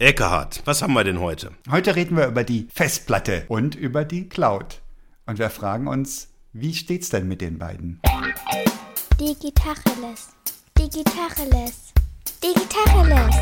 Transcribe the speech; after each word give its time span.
Eckehard, 0.00 0.60
was 0.64 0.82
haben 0.82 0.94
wir 0.94 1.04
denn 1.04 1.20
heute? 1.20 1.52
Heute 1.70 1.94
reden 1.94 2.16
wir 2.16 2.26
über 2.26 2.42
die 2.42 2.66
Festplatte 2.74 3.44
und 3.46 3.76
über 3.76 4.04
die 4.04 4.28
Cloud. 4.28 4.82
Und 5.24 5.38
wir 5.38 5.50
fragen 5.50 5.86
uns, 5.86 6.30
wie 6.52 6.74
steht's 6.74 7.10
denn 7.10 7.28
mit 7.28 7.40
den 7.40 7.58
beiden? 7.58 8.00
Digitacheles. 9.20 10.30
Digitacheles. 10.76 11.92
Digitacheles. 12.42 13.36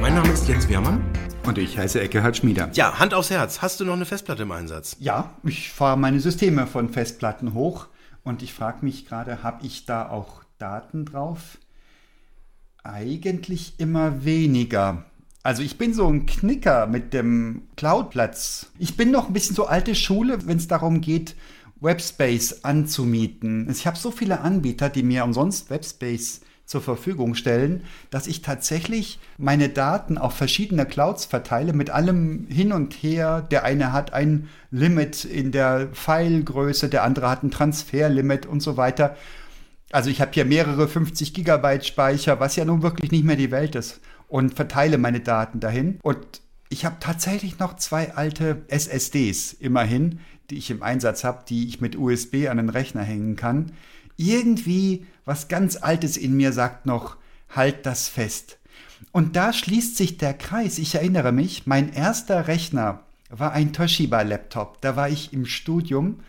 Mein 0.00 0.14
Name 0.14 0.32
ist 0.32 0.48
Jens 0.48 0.66
Wehrmann. 0.70 1.11
Und 1.44 1.58
ich 1.58 1.76
heiße 1.76 2.00
Eckehard 2.00 2.36
Schmieder. 2.36 2.70
Ja, 2.74 2.98
Hand 2.98 3.14
aufs 3.14 3.30
Herz. 3.30 3.62
Hast 3.62 3.80
du 3.80 3.84
noch 3.84 3.94
eine 3.94 4.04
Festplatte 4.04 4.44
im 4.44 4.52
Einsatz? 4.52 4.96
Ja, 5.00 5.34
ich 5.42 5.70
fahre 5.70 5.98
meine 5.98 6.20
Systeme 6.20 6.66
von 6.66 6.88
Festplatten 6.88 7.52
hoch 7.52 7.88
und 8.22 8.42
ich 8.42 8.54
frage 8.54 8.84
mich 8.84 9.06
gerade, 9.06 9.42
habe 9.42 9.66
ich 9.66 9.84
da 9.84 10.08
auch 10.08 10.44
Daten 10.58 11.04
drauf? 11.04 11.58
Eigentlich 12.84 13.74
immer 13.78 14.24
weniger. 14.24 15.04
Also 15.42 15.62
ich 15.62 15.78
bin 15.78 15.92
so 15.92 16.06
ein 16.06 16.26
Knicker 16.26 16.86
mit 16.86 17.12
dem 17.12 17.62
Cloudplatz. 17.76 18.70
Ich 18.78 18.96
bin 18.96 19.10
noch 19.10 19.26
ein 19.26 19.32
bisschen 19.32 19.56
so 19.56 19.66
alte 19.66 19.96
Schule, 19.96 20.46
wenn 20.46 20.58
es 20.58 20.68
darum 20.68 21.00
geht, 21.00 21.34
Webspace 21.80 22.64
anzumieten. 22.64 23.68
Ich 23.68 23.88
habe 23.88 23.98
so 23.98 24.12
viele 24.12 24.40
Anbieter, 24.40 24.88
die 24.88 25.02
mir 25.02 25.24
umsonst 25.24 25.68
Webspace 25.68 26.42
zur 26.72 26.80
Verfügung 26.80 27.34
stellen, 27.34 27.84
dass 28.10 28.26
ich 28.26 28.40
tatsächlich 28.40 29.20
meine 29.36 29.68
Daten 29.68 30.16
auf 30.16 30.34
verschiedene 30.34 30.86
Clouds 30.86 31.26
verteile 31.26 31.74
mit 31.74 31.90
allem 31.90 32.46
hin 32.48 32.72
und 32.72 32.94
her. 32.94 33.42
Der 33.42 33.62
eine 33.62 33.92
hat 33.92 34.14
ein 34.14 34.48
Limit 34.70 35.26
in 35.26 35.52
der 35.52 35.88
Filegröße, 35.92 36.88
der 36.88 37.04
andere 37.04 37.28
hat 37.28 37.42
ein 37.42 37.50
Transferlimit 37.50 38.46
und 38.46 38.60
so 38.60 38.78
weiter. 38.78 39.16
Also 39.92 40.08
ich 40.08 40.22
habe 40.22 40.32
hier 40.32 40.46
mehrere 40.46 40.88
50 40.88 41.34
Gigabyte 41.34 41.84
Speicher, 41.84 42.40
was 42.40 42.56
ja 42.56 42.64
nun 42.64 42.82
wirklich 42.82 43.12
nicht 43.12 43.24
mehr 43.24 43.36
die 43.36 43.50
Welt 43.50 43.74
ist 43.74 44.00
und 44.26 44.54
verteile 44.54 44.96
meine 44.96 45.20
Daten 45.20 45.60
dahin. 45.60 45.98
Und 46.02 46.40
ich 46.70 46.86
habe 46.86 46.96
tatsächlich 47.00 47.58
noch 47.58 47.76
zwei 47.76 48.14
alte 48.14 48.62
SSDs 48.68 49.52
immerhin, 49.52 50.20
die 50.48 50.56
ich 50.56 50.70
im 50.70 50.82
Einsatz 50.82 51.22
habe, 51.22 51.44
die 51.46 51.68
ich 51.68 51.82
mit 51.82 51.98
USB 51.98 52.48
an 52.48 52.56
den 52.56 52.70
Rechner 52.70 53.02
hängen 53.02 53.36
kann. 53.36 53.72
Irgendwie 54.16 55.04
was 55.24 55.48
ganz 55.48 55.76
Altes 55.76 56.16
in 56.16 56.36
mir 56.36 56.52
sagt 56.52 56.86
noch, 56.86 57.16
halt 57.54 57.86
das 57.86 58.08
fest. 58.08 58.58
Und 59.10 59.36
da 59.36 59.52
schließt 59.52 59.96
sich 59.96 60.16
der 60.16 60.34
Kreis. 60.34 60.78
Ich 60.78 60.94
erinnere 60.94 61.32
mich, 61.32 61.66
mein 61.66 61.92
erster 61.92 62.48
Rechner 62.48 63.02
war 63.28 63.52
ein 63.52 63.72
Toshiba-Laptop. 63.72 64.80
Da 64.80 64.96
war 64.96 65.08
ich 65.08 65.32
im 65.32 65.46
Studium 65.46 66.20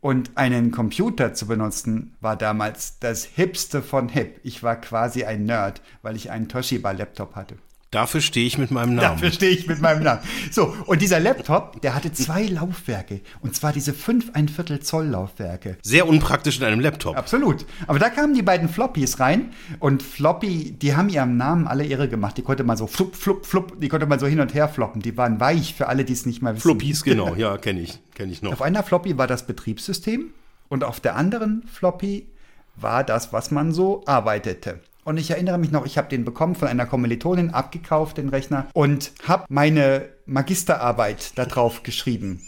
und 0.00 0.36
einen 0.36 0.70
Computer 0.72 1.34
zu 1.34 1.46
benutzen 1.46 2.14
war 2.20 2.36
damals 2.36 2.98
das 2.98 3.24
Hipste 3.24 3.82
von 3.82 4.08
Hip. 4.08 4.40
Ich 4.42 4.62
war 4.62 4.76
quasi 4.76 5.24
ein 5.24 5.44
Nerd, 5.44 5.80
weil 6.02 6.16
ich 6.16 6.30
einen 6.30 6.48
Toshiba-Laptop 6.48 7.36
hatte. 7.36 7.56
Dafür 7.92 8.22
stehe 8.22 8.46
ich 8.46 8.56
mit 8.56 8.70
meinem 8.70 8.94
Namen. 8.94 9.16
Dafür 9.16 9.30
stehe 9.30 9.52
ich 9.52 9.66
mit 9.66 9.82
meinem 9.82 10.02
Namen. 10.02 10.20
So, 10.50 10.74
und 10.86 11.02
dieser 11.02 11.20
Laptop, 11.20 11.82
der 11.82 11.94
hatte 11.94 12.10
zwei 12.10 12.44
Laufwerke. 12.46 13.20
Und 13.42 13.54
zwar 13.54 13.74
diese 13.74 13.92
5 13.92 14.30
ein 14.32 14.48
Viertel 14.48 14.80
Zoll 14.80 15.08
Laufwerke. 15.08 15.76
Sehr 15.82 16.08
unpraktisch 16.08 16.58
in 16.58 16.64
einem 16.64 16.80
Laptop. 16.80 17.18
Absolut. 17.18 17.66
Aber 17.86 17.98
da 17.98 18.08
kamen 18.08 18.32
die 18.32 18.40
beiden 18.40 18.70
Floppies 18.70 19.20
rein. 19.20 19.52
Und 19.78 20.02
Floppy, 20.02 20.72
die 20.72 20.96
haben 20.96 21.10
ihrem 21.10 21.36
Namen 21.36 21.68
alle 21.68 21.84
Ehre 21.84 22.08
gemacht. 22.08 22.38
Die 22.38 22.42
konnte 22.42 22.64
man 22.64 22.78
so 22.78 22.86
flupp, 22.86 23.14
flupp, 23.14 23.44
flupp, 23.44 23.78
die 23.78 23.88
konnte 23.88 24.06
man 24.06 24.18
so 24.18 24.26
hin 24.26 24.40
und 24.40 24.54
her 24.54 24.70
floppen. 24.70 25.02
Die 25.02 25.14
waren 25.18 25.38
weich 25.38 25.74
für 25.74 25.88
alle, 25.88 26.06
die 26.06 26.14
es 26.14 26.24
nicht 26.24 26.40
mehr 26.40 26.54
wissen. 26.54 26.62
Floppies, 26.62 27.02
genau. 27.04 27.34
Ja, 27.34 27.58
kenne 27.58 27.82
ich. 27.82 28.00
Kenne 28.14 28.32
ich 28.32 28.40
noch. 28.40 28.52
Auf 28.52 28.62
einer 28.62 28.82
Floppy 28.82 29.18
war 29.18 29.26
das 29.26 29.46
Betriebssystem. 29.46 30.30
Und 30.70 30.82
auf 30.82 31.00
der 31.00 31.14
anderen 31.16 31.62
Floppy 31.70 32.26
war 32.74 33.04
das, 33.04 33.34
was 33.34 33.50
man 33.50 33.72
so 33.72 34.02
arbeitete. 34.06 34.80
Und 35.04 35.16
ich 35.16 35.30
erinnere 35.30 35.58
mich 35.58 35.72
noch, 35.72 35.84
ich 35.84 35.98
habe 35.98 36.08
den 36.08 36.24
bekommen 36.24 36.54
von 36.54 36.68
einer 36.68 36.86
Kommilitonin, 36.86 37.50
abgekauft, 37.50 38.18
den 38.18 38.28
Rechner, 38.28 38.68
und 38.72 39.12
habe 39.26 39.46
meine 39.48 40.08
Magisterarbeit 40.26 41.36
da 41.36 41.44
drauf 41.44 41.82
geschrieben. 41.82 42.40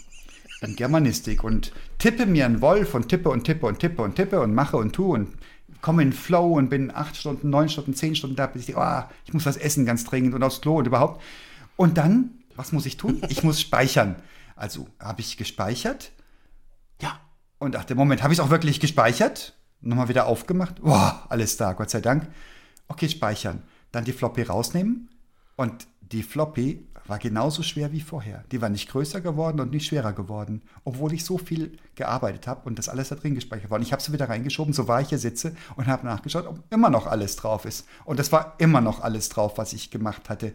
In 0.61 0.75
Germanistik. 0.75 1.43
Und 1.43 1.73
tippe 1.97 2.25
mir 2.25 2.45
einen 2.45 2.61
Wolf 2.61 2.93
und 2.95 3.09
tippe 3.09 3.29
und 3.29 3.43
tippe 3.43 3.65
und 3.65 3.79
tippe 3.79 4.01
und 4.01 4.15
tippe 4.15 4.39
und 4.39 4.53
mache 4.53 4.77
und 4.77 4.93
tue 4.93 5.13
und 5.13 5.33
komme 5.81 6.01
in 6.01 6.13
Flow 6.13 6.53
und 6.53 6.69
bin 6.69 6.91
acht 6.95 7.17
Stunden, 7.17 7.49
neun 7.49 7.69
Stunden, 7.69 7.93
zehn 7.93 8.15
Stunden 8.15 8.35
da, 8.35 8.47
bis 8.47 8.67
ich, 8.67 8.75
oh, 8.75 9.03
ich 9.25 9.33
muss 9.33 9.45
was 9.45 9.57
essen 9.57 9.85
ganz 9.85 10.05
dringend 10.05 10.33
und 10.33 10.41
aufs 10.41 10.61
Klo 10.61 10.77
und 10.77 10.87
überhaupt. 10.87 11.21
Und 11.75 11.97
dann, 11.97 12.31
was 12.55 12.71
muss 12.71 12.85
ich 12.85 12.97
tun? 12.97 13.21
Ich 13.29 13.43
muss 13.43 13.59
speichern. 13.59 14.15
Also 14.55 14.87
habe 14.99 15.21
ich 15.21 15.37
gespeichert. 15.37 16.11
Ja. 17.01 17.19
Und 17.59 17.75
dachte, 17.75 17.95
Moment, 17.95 18.23
habe 18.23 18.33
ich 18.33 18.39
es 18.39 18.45
auch 18.45 18.49
wirklich 18.49 18.79
gespeichert? 18.79 19.53
Nochmal 19.85 20.09
wieder 20.09 20.27
aufgemacht. 20.27 20.81
Boah, 20.81 21.25
alles 21.29 21.57
da, 21.57 21.73
Gott 21.73 21.89
sei 21.89 22.01
Dank. 22.01 22.27
Okay, 22.87 23.09
speichern. 23.09 23.63
Dann 23.91 24.05
die 24.05 24.13
Floppy 24.13 24.43
rausnehmen. 24.43 25.09
Und 25.55 25.87
die 26.01 26.23
Floppy 26.23 26.85
war 27.07 27.19
genauso 27.19 27.61
schwer 27.63 27.91
wie 27.91 28.01
vorher. 28.01 28.43
Die 28.51 28.61
war 28.61 28.69
nicht 28.69 28.89
größer 28.89 29.21
geworden 29.21 29.59
und 29.59 29.71
nicht 29.71 29.85
schwerer 29.85 30.13
geworden, 30.13 30.63
obwohl 30.83 31.13
ich 31.13 31.23
so 31.23 31.37
viel 31.37 31.77
gearbeitet 31.95 32.47
habe 32.47 32.61
und 32.65 32.79
das 32.79 32.89
alles 32.89 33.09
da 33.09 33.15
drin 33.15 33.35
gespeichert 33.35 33.69
war. 33.69 33.77
Und 33.77 33.83
ich 33.83 33.91
habe 33.91 34.01
sie 34.01 34.11
wieder 34.11 34.27
reingeschoben, 34.27 34.73
so 34.73 34.87
war 34.87 35.01
ich 35.01 35.09
hier 35.09 35.19
sitze 35.19 35.55
und 35.75 35.87
habe 35.87 36.05
nachgeschaut, 36.05 36.47
ob 36.47 36.63
immer 36.71 36.89
noch 36.89 37.05
alles 37.05 37.35
drauf 37.35 37.65
ist. 37.65 37.87
Und 38.05 38.19
es 38.19 38.31
war 38.31 38.55
immer 38.57 38.81
noch 38.81 39.01
alles 39.01 39.29
drauf, 39.29 39.57
was 39.57 39.73
ich 39.73 39.91
gemacht 39.91 40.29
hatte. 40.29 40.53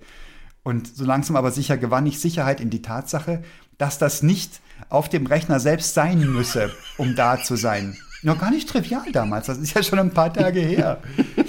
Und 0.62 0.95
so 0.95 1.05
langsam 1.05 1.37
aber 1.37 1.53
sicher 1.53 1.79
gewann 1.79 2.07
ich 2.07 2.21
Sicherheit 2.21 2.61
in 2.61 2.71
die 2.71 2.83
Tatsache, 2.83 3.43
dass 3.79 3.99
das 3.99 4.23
nicht 4.23 4.61
auf 4.89 5.09
dem 5.09 5.27
Rechner 5.27 5.61
selbst 5.61 5.95
sein 5.95 6.21
müsse, 6.33 6.71
um 6.99 7.15
da 7.15 7.43
zu 7.43 7.57
sein. 7.57 7.97
Noch 8.22 8.38
gar 8.38 8.50
nicht 8.50 8.69
trivial 8.69 9.10
damals, 9.12 9.47
das 9.47 9.58
ist 9.58 9.75
ja 9.75 9.82
schon 9.82 9.98
ein 9.98 10.10
paar 10.10 10.32
Tage 10.32 10.60
her. 10.60 11.00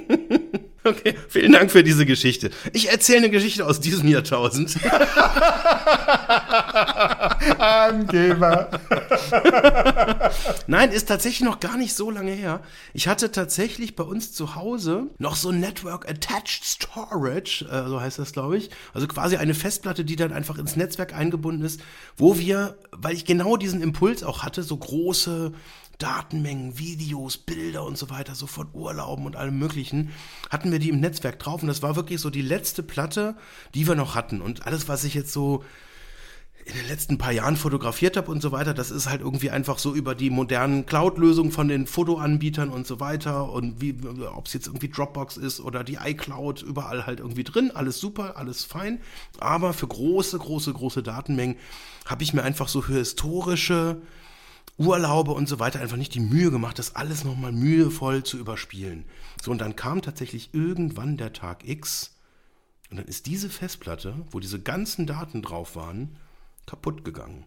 Okay, 0.84 1.14
vielen 1.28 1.52
Dank 1.52 1.70
für 1.70 1.84
diese 1.84 2.04
Geschichte. 2.04 2.50
Ich 2.72 2.90
erzähle 2.90 3.18
eine 3.18 3.30
Geschichte 3.30 3.64
aus 3.64 3.78
diesem 3.78 4.08
Jahrtausend. 4.08 4.76
Angeber. 7.58 8.68
Nein, 10.66 10.90
ist 10.90 11.06
tatsächlich 11.06 11.42
noch 11.42 11.60
gar 11.60 11.76
nicht 11.76 11.94
so 11.94 12.10
lange 12.10 12.32
her. 12.32 12.62
Ich 12.94 13.06
hatte 13.06 13.30
tatsächlich 13.30 13.94
bei 13.94 14.02
uns 14.02 14.32
zu 14.32 14.56
Hause 14.56 15.04
noch 15.18 15.36
so 15.36 15.52
Network 15.52 16.08
Attached 16.10 16.64
Storage, 16.64 17.64
äh, 17.70 17.88
so 17.88 18.00
heißt 18.00 18.18
das, 18.18 18.32
glaube 18.32 18.56
ich. 18.56 18.70
Also 18.92 19.06
quasi 19.06 19.36
eine 19.36 19.54
Festplatte, 19.54 20.04
die 20.04 20.16
dann 20.16 20.32
einfach 20.32 20.58
ins 20.58 20.74
Netzwerk 20.74 21.14
eingebunden 21.14 21.64
ist, 21.64 21.80
wo 22.16 22.38
wir, 22.38 22.76
weil 22.90 23.14
ich 23.14 23.24
genau 23.24 23.56
diesen 23.56 23.82
Impuls 23.82 24.24
auch 24.24 24.42
hatte, 24.42 24.64
so 24.64 24.76
große 24.76 25.52
Datenmengen, 26.02 26.78
Videos, 26.78 27.38
Bilder 27.38 27.84
und 27.84 27.96
so 27.96 28.10
weiter, 28.10 28.34
so 28.34 28.48
von 28.48 28.68
Urlauben 28.72 29.24
und 29.24 29.36
allem 29.36 29.58
Möglichen, 29.58 30.10
hatten 30.50 30.72
wir 30.72 30.80
die 30.80 30.88
im 30.88 30.98
Netzwerk 30.98 31.38
drauf. 31.38 31.62
Und 31.62 31.68
das 31.68 31.82
war 31.82 31.94
wirklich 31.94 32.20
so 32.20 32.28
die 32.28 32.42
letzte 32.42 32.82
Platte, 32.82 33.36
die 33.74 33.86
wir 33.86 33.94
noch 33.94 34.16
hatten. 34.16 34.40
Und 34.40 34.66
alles, 34.66 34.88
was 34.88 35.04
ich 35.04 35.14
jetzt 35.14 35.32
so 35.32 35.62
in 36.64 36.74
den 36.74 36.86
letzten 36.86 37.18
paar 37.18 37.32
Jahren 37.32 37.56
fotografiert 37.56 38.16
habe 38.16 38.30
und 38.30 38.40
so 38.40 38.52
weiter, 38.52 38.74
das 38.74 38.90
ist 38.90 39.08
halt 39.08 39.20
irgendwie 39.20 39.50
einfach 39.50 39.78
so 39.78 39.94
über 39.94 40.14
die 40.14 40.30
modernen 40.30 40.86
Cloud-Lösungen 40.86 41.50
von 41.50 41.68
den 41.68 41.86
Fotoanbietern 41.86 42.68
und 42.68 42.86
so 42.86 43.00
weiter 43.00 43.50
und 43.50 43.80
wie, 43.80 43.96
ob 44.34 44.46
es 44.46 44.52
jetzt 44.52 44.68
irgendwie 44.68 44.88
Dropbox 44.88 45.36
ist 45.36 45.60
oder 45.60 45.82
die 45.82 45.98
iCloud, 46.02 46.62
überall 46.62 47.06
halt 47.06 47.20
irgendwie 47.20 47.44
drin, 47.44 47.72
alles 47.72 47.98
super, 47.98 48.36
alles 48.36 48.64
fein. 48.64 49.00
Aber 49.38 49.72
für 49.72 49.88
große, 49.88 50.38
große, 50.38 50.72
große 50.72 51.02
Datenmengen 51.02 51.56
habe 52.06 52.22
ich 52.22 52.32
mir 52.32 52.42
einfach 52.42 52.68
so 52.68 52.80
für 52.80 52.94
historische 52.94 54.00
Urlaube 54.78 55.32
und 55.32 55.48
so 55.48 55.58
weiter 55.58 55.80
einfach 55.80 55.96
nicht 55.96 56.14
die 56.14 56.20
Mühe 56.20 56.50
gemacht, 56.50 56.78
das 56.78 56.96
alles 56.96 57.24
nochmal 57.24 57.52
mühevoll 57.52 58.24
zu 58.24 58.38
überspielen. 58.38 59.04
So, 59.42 59.50
und 59.50 59.58
dann 59.58 59.76
kam 59.76 60.02
tatsächlich 60.02 60.54
irgendwann 60.54 61.16
der 61.16 61.32
Tag 61.32 61.68
X 61.68 62.16
und 62.90 62.96
dann 62.96 63.06
ist 63.06 63.26
diese 63.26 63.48
Festplatte, 63.48 64.14
wo 64.30 64.40
diese 64.40 64.60
ganzen 64.60 65.06
Daten 65.06 65.42
drauf 65.42 65.76
waren, 65.76 66.16
kaputt 66.66 67.04
gegangen. 67.04 67.44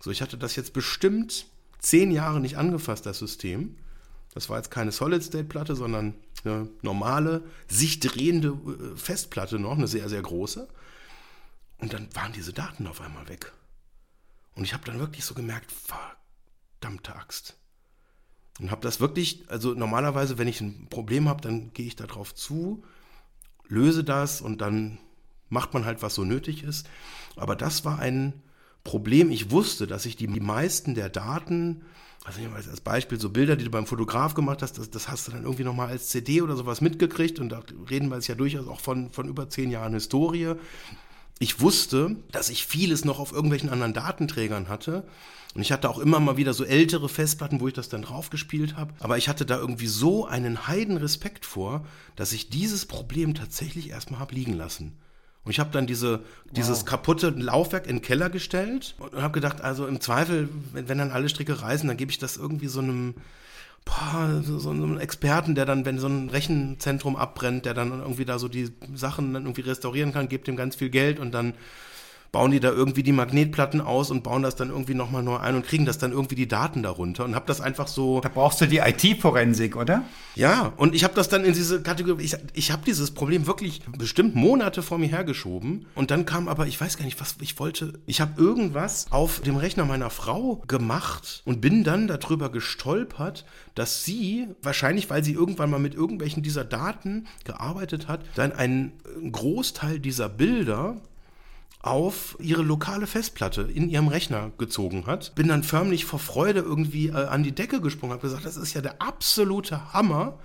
So, 0.00 0.10
ich 0.10 0.22
hatte 0.22 0.38
das 0.38 0.56
jetzt 0.56 0.72
bestimmt 0.72 1.46
zehn 1.78 2.10
Jahre 2.10 2.40
nicht 2.40 2.56
angefasst, 2.56 3.06
das 3.06 3.18
System. 3.18 3.76
Das 4.34 4.48
war 4.48 4.58
jetzt 4.58 4.70
keine 4.70 4.92
Solid-State-Platte, 4.92 5.76
sondern 5.76 6.14
eine 6.44 6.68
normale, 6.82 7.42
sich 7.68 8.00
drehende 8.00 8.48
äh, 8.48 8.96
Festplatte 8.96 9.58
noch, 9.58 9.76
eine 9.76 9.88
sehr, 9.88 10.08
sehr 10.08 10.22
große. 10.22 10.68
Und 11.78 11.92
dann 11.92 12.14
waren 12.14 12.32
diese 12.32 12.52
Daten 12.52 12.86
auf 12.86 13.00
einmal 13.00 13.28
weg. 13.28 13.52
Und 14.54 14.64
ich 14.64 14.74
habe 14.74 14.84
dann 14.84 14.98
wirklich 14.98 15.24
so 15.24 15.34
gemerkt, 15.34 15.72
fuck, 15.72 16.16
verdammte 16.80 17.14
Axt. 17.14 17.56
Und 18.58 18.70
habe 18.70 18.82
das 18.82 19.00
wirklich, 19.00 19.44
also 19.48 19.74
normalerweise, 19.74 20.38
wenn 20.38 20.48
ich 20.48 20.60
ein 20.60 20.86
Problem 20.90 21.28
habe, 21.28 21.40
dann 21.40 21.72
gehe 21.72 21.86
ich 21.86 21.96
darauf 21.96 22.34
zu, 22.34 22.82
löse 23.68 24.04
das 24.04 24.40
und 24.40 24.60
dann 24.60 24.98
macht 25.48 25.72
man 25.72 25.84
halt, 25.84 26.02
was 26.02 26.14
so 26.14 26.24
nötig 26.24 26.62
ist. 26.62 26.88
Aber 27.36 27.56
das 27.56 27.84
war 27.84 27.98
ein 27.98 28.42
Problem. 28.84 29.30
Ich 29.30 29.50
wusste, 29.50 29.86
dass 29.86 30.06
ich 30.06 30.16
die 30.16 30.26
meisten 30.26 30.94
der 30.94 31.08
Daten, 31.08 31.84
also 32.24 32.40
als 32.54 32.80
Beispiel 32.80 33.18
so 33.18 33.30
Bilder, 33.30 33.56
die 33.56 33.64
du 33.64 33.70
beim 33.70 33.86
Fotograf 33.86 34.34
gemacht 34.34 34.62
hast, 34.62 34.78
das, 34.78 34.90
das 34.90 35.08
hast 35.08 35.28
du 35.28 35.32
dann 35.32 35.44
irgendwie 35.44 35.64
nochmal 35.64 35.88
als 35.88 36.08
CD 36.08 36.42
oder 36.42 36.56
sowas 36.56 36.80
mitgekriegt. 36.80 37.38
Und 37.38 37.50
da 37.50 37.62
reden 37.88 38.08
wir 38.08 38.16
jetzt 38.16 38.28
ja 38.28 38.34
durchaus 38.34 38.68
auch 38.68 38.80
von, 38.80 39.10
von 39.10 39.28
über 39.28 39.48
zehn 39.48 39.70
Jahren 39.70 39.94
Historie. 39.94 40.54
Ich 41.40 41.60
wusste, 41.60 42.16
dass 42.30 42.50
ich 42.50 42.66
vieles 42.66 43.04
noch 43.06 43.18
auf 43.18 43.32
irgendwelchen 43.32 43.70
anderen 43.70 43.94
Datenträgern 43.94 44.68
hatte. 44.68 45.04
Und 45.54 45.62
ich 45.62 45.72
hatte 45.72 45.88
auch 45.88 45.98
immer 45.98 46.20
mal 46.20 46.36
wieder 46.36 46.52
so 46.52 46.64
ältere 46.64 47.08
Festplatten, 47.08 47.60
wo 47.60 47.66
ich 47.66 47.74
das 47.74 47.88
dann 47.88 48.02
draufgespielt 48.02 48.76
habe. 48.76 48.92
Aber 49.00 49.16
ich 49.16 49.28
hatte 49.28 49.46
da 49.46 49.56
irgendwie 49.56 49.86
so 49.86 50.26
einen 50.26 50.68
heiden 50.68 50.98
Respekt 50.98 51.46
vor, 51.46 51.86
dass 52.14 52.32
ich 52.32 52.50
dieses 52.50 52.84
Problem 52.84 53.34
tatsächlich 53.34 53.88
erstmal 53.88 54.20
habe 54.20 54.34
liegen 54.34 54.52
lassen. 54.52 54.98
Und 55.42 55.52
ich 55.52 55.58
habe 55.58 55.70
dann 55.72 55.86
diese, 55.86 56.20
dieses 56.50 56.84
kaputte 56.84 57.30
Laufwerk 57.30 57.86
in 57.86 57.96
den 57.96 58.02
Keller 58.02 58.28
gestellt 58.28 58.94
und 58.98 59.22
habe 59.22 59.32
gedacht, 59.32 59.62
also 59.62 59.86
im 59.86 60.02
Zweifel, 60.02 60.50
wenn, 60.72 60.90
wenn 60.90 60.98
dann 60.98 61.10
alle 61.10 61.30
Stricke 61.30 61.62
reißen, 61.62 61.88
dann 61.88 61.96
gebe 61.96 62.10
ich 62.10 62.18
das 62.18 62.36
irgendwie 62.36 62.68
so 62.68 62.80
einem, 62.80 63.14
boah, 63.84 64.42
so, 64.42 64.58
so 64.58 64.70
einem 64.70 64.98
Experten, 64.98 65.54
der 65.54 65.66
dann, 65.66 65.84
wenn 65.84 65.98
so 65.98 66.06
ein 66.06 66.28
Rechenzentrum 66.30 67.16
abbrennt, 67.16 67.64
der 67.64 67.74
dann 67.74 67.90
irgendwie 68.00 68.24
da 68.24 68.38
so 68.38 68.48
die 68.48 68.70
Sachen 68.94 69.34
dann 69.34 69.44
irgendwie 69.44 69.62
restaurieren 69.62 70.12
kann, 70.12 70.28
gibt 70.28 70.48
ihm 70.48 70.56
ganz 70.56 70.76
viel 70.76 70.90
Geld 70.90 71.18
und 71.18 71.32
dann 71.32 71.54
bauen 72.32 72.52
die 72.52 72.60
da 72.60 72.70
irgendwie 72.70 73.02
die 73.02 73.12
Magnetplatten 73.12 73.80
aus 73.80 74.10
und 74.10 74.22
bauen 74.22 74.42
das 74.42 74.54
dann 74.54 74.70
irgendwie 74.70 74.94
nochmal 74.94 75.22
neu 75.22 75.36
ein 75.36 75.56
und 75.56 75.66
kriegen 75.66 75.84
das 75.84 75.98
dann 75.98 76.12
irgendwie 76.12 76.36
die 76.36 76.46
Daten 76.46 76.82
darunter 76.82 77.24
und 77.24 77.34
habe 77.34 77.46
das 77.46 77.60
einfach 77.60 77.88
so. 77.88 78.20
Da 78.20 78.28
brauchst 78.28 78.60
du 78.60 78.66
die 78.66 78.78
IT-Forensik, 78.78 79.76
oder? 79.76 80.04
Ja, 80.36 80.72
und 80.76 80.94
ich 80.94 81.02
habe 81.02 81.14
das 81.14 81.28
dann 81.28 81.44
in 81.44 81.54
diese 81.54 81.82
Kategorie, 81.82 82.22
ich, 82.22 82.36
ich 82.54 82.70
habe 82.70 82.82
dieses 82.86 83.10
Problem 83.10 83.46
wirklich 83.46 83.82
bestimmt 83.98 84.36
Monate 84.36 84.82
vor 84.82 84.98
mir 84.98 85.08
hergeschoben 85.08 85.86
und 85.94 86.10
dann 86.10 86.24
kam 86.24 86.46
aber, 86.46 86.66
ich 86.66 86.80
weiß 86.80 86.98
gar 86.98 87.04
nicht, 87.04 87.20
was 87.20 87.36
ich 87.40 87.58
wollte, 87.58 87.94
ich 88.06 88.20
habe 88.20 88.40
irgendwas 88.40 89.06
auf 89.10 89.40
dem 89.40 89.56
Rechner 89.56 89.84
meiner 89.84 90.10
Frau 90.10 90.62
gemacht 90.68 91.42
und 91.44 91.60
bin 91.60 91.82
dann 91.82 92.06
darüber 92.06 92.50
gestolpert, 92.50 93.44
dass 93.74 94.04
sie, 94.04 94.46
wahrscheinlich 94.62 95.10
weil 95.10 95.24
sie 95.24 95.32
irgendwann 95.32 95.70
mal 95.70 95.78
mit 95.78 95.94
irgendwelchen 95.94 96.42
dieser 96.42 96.64
Daten 96.64 97.26
gearbeitet 97.44 98.06
hat, 98.06 98.20
dann 98.36 98.52
einen 98.52 98.92
Großteil 99.32 99.98
dieser 99.98 100.28
Bilder 100.28 100.96
auf 101.80 102.36
ihre 102.40 102.62
lokale 102.62 103.06
Festplatte 103.06 103.62
in 103.62 103.88
ihrem 103.88 104.08
Rechner 104.08 104.52
gezogen 104.58 105.06
hat. 105.06 105.34
Bin 105.34 105.48
dann 105.48 105.62
förmlich 105.62 106.04
vor 106.04 106.18
Freude 106.18 106.60
irgendwie 106.60 107.08
äh, 107.08 107.12
an 107.12 107.42
die 107.42 107.52
Decke 107.52 107.80
gesprungen, 107.80 108.12
habe 108.12 108.22
gesagt, 108.22 108.44
das 108.44 108.56
ist 108.56 108.74
ja 108.74 108.82
der 108.82 109.00
absolute 109.00 109.92
Hammer. 109.92 110.38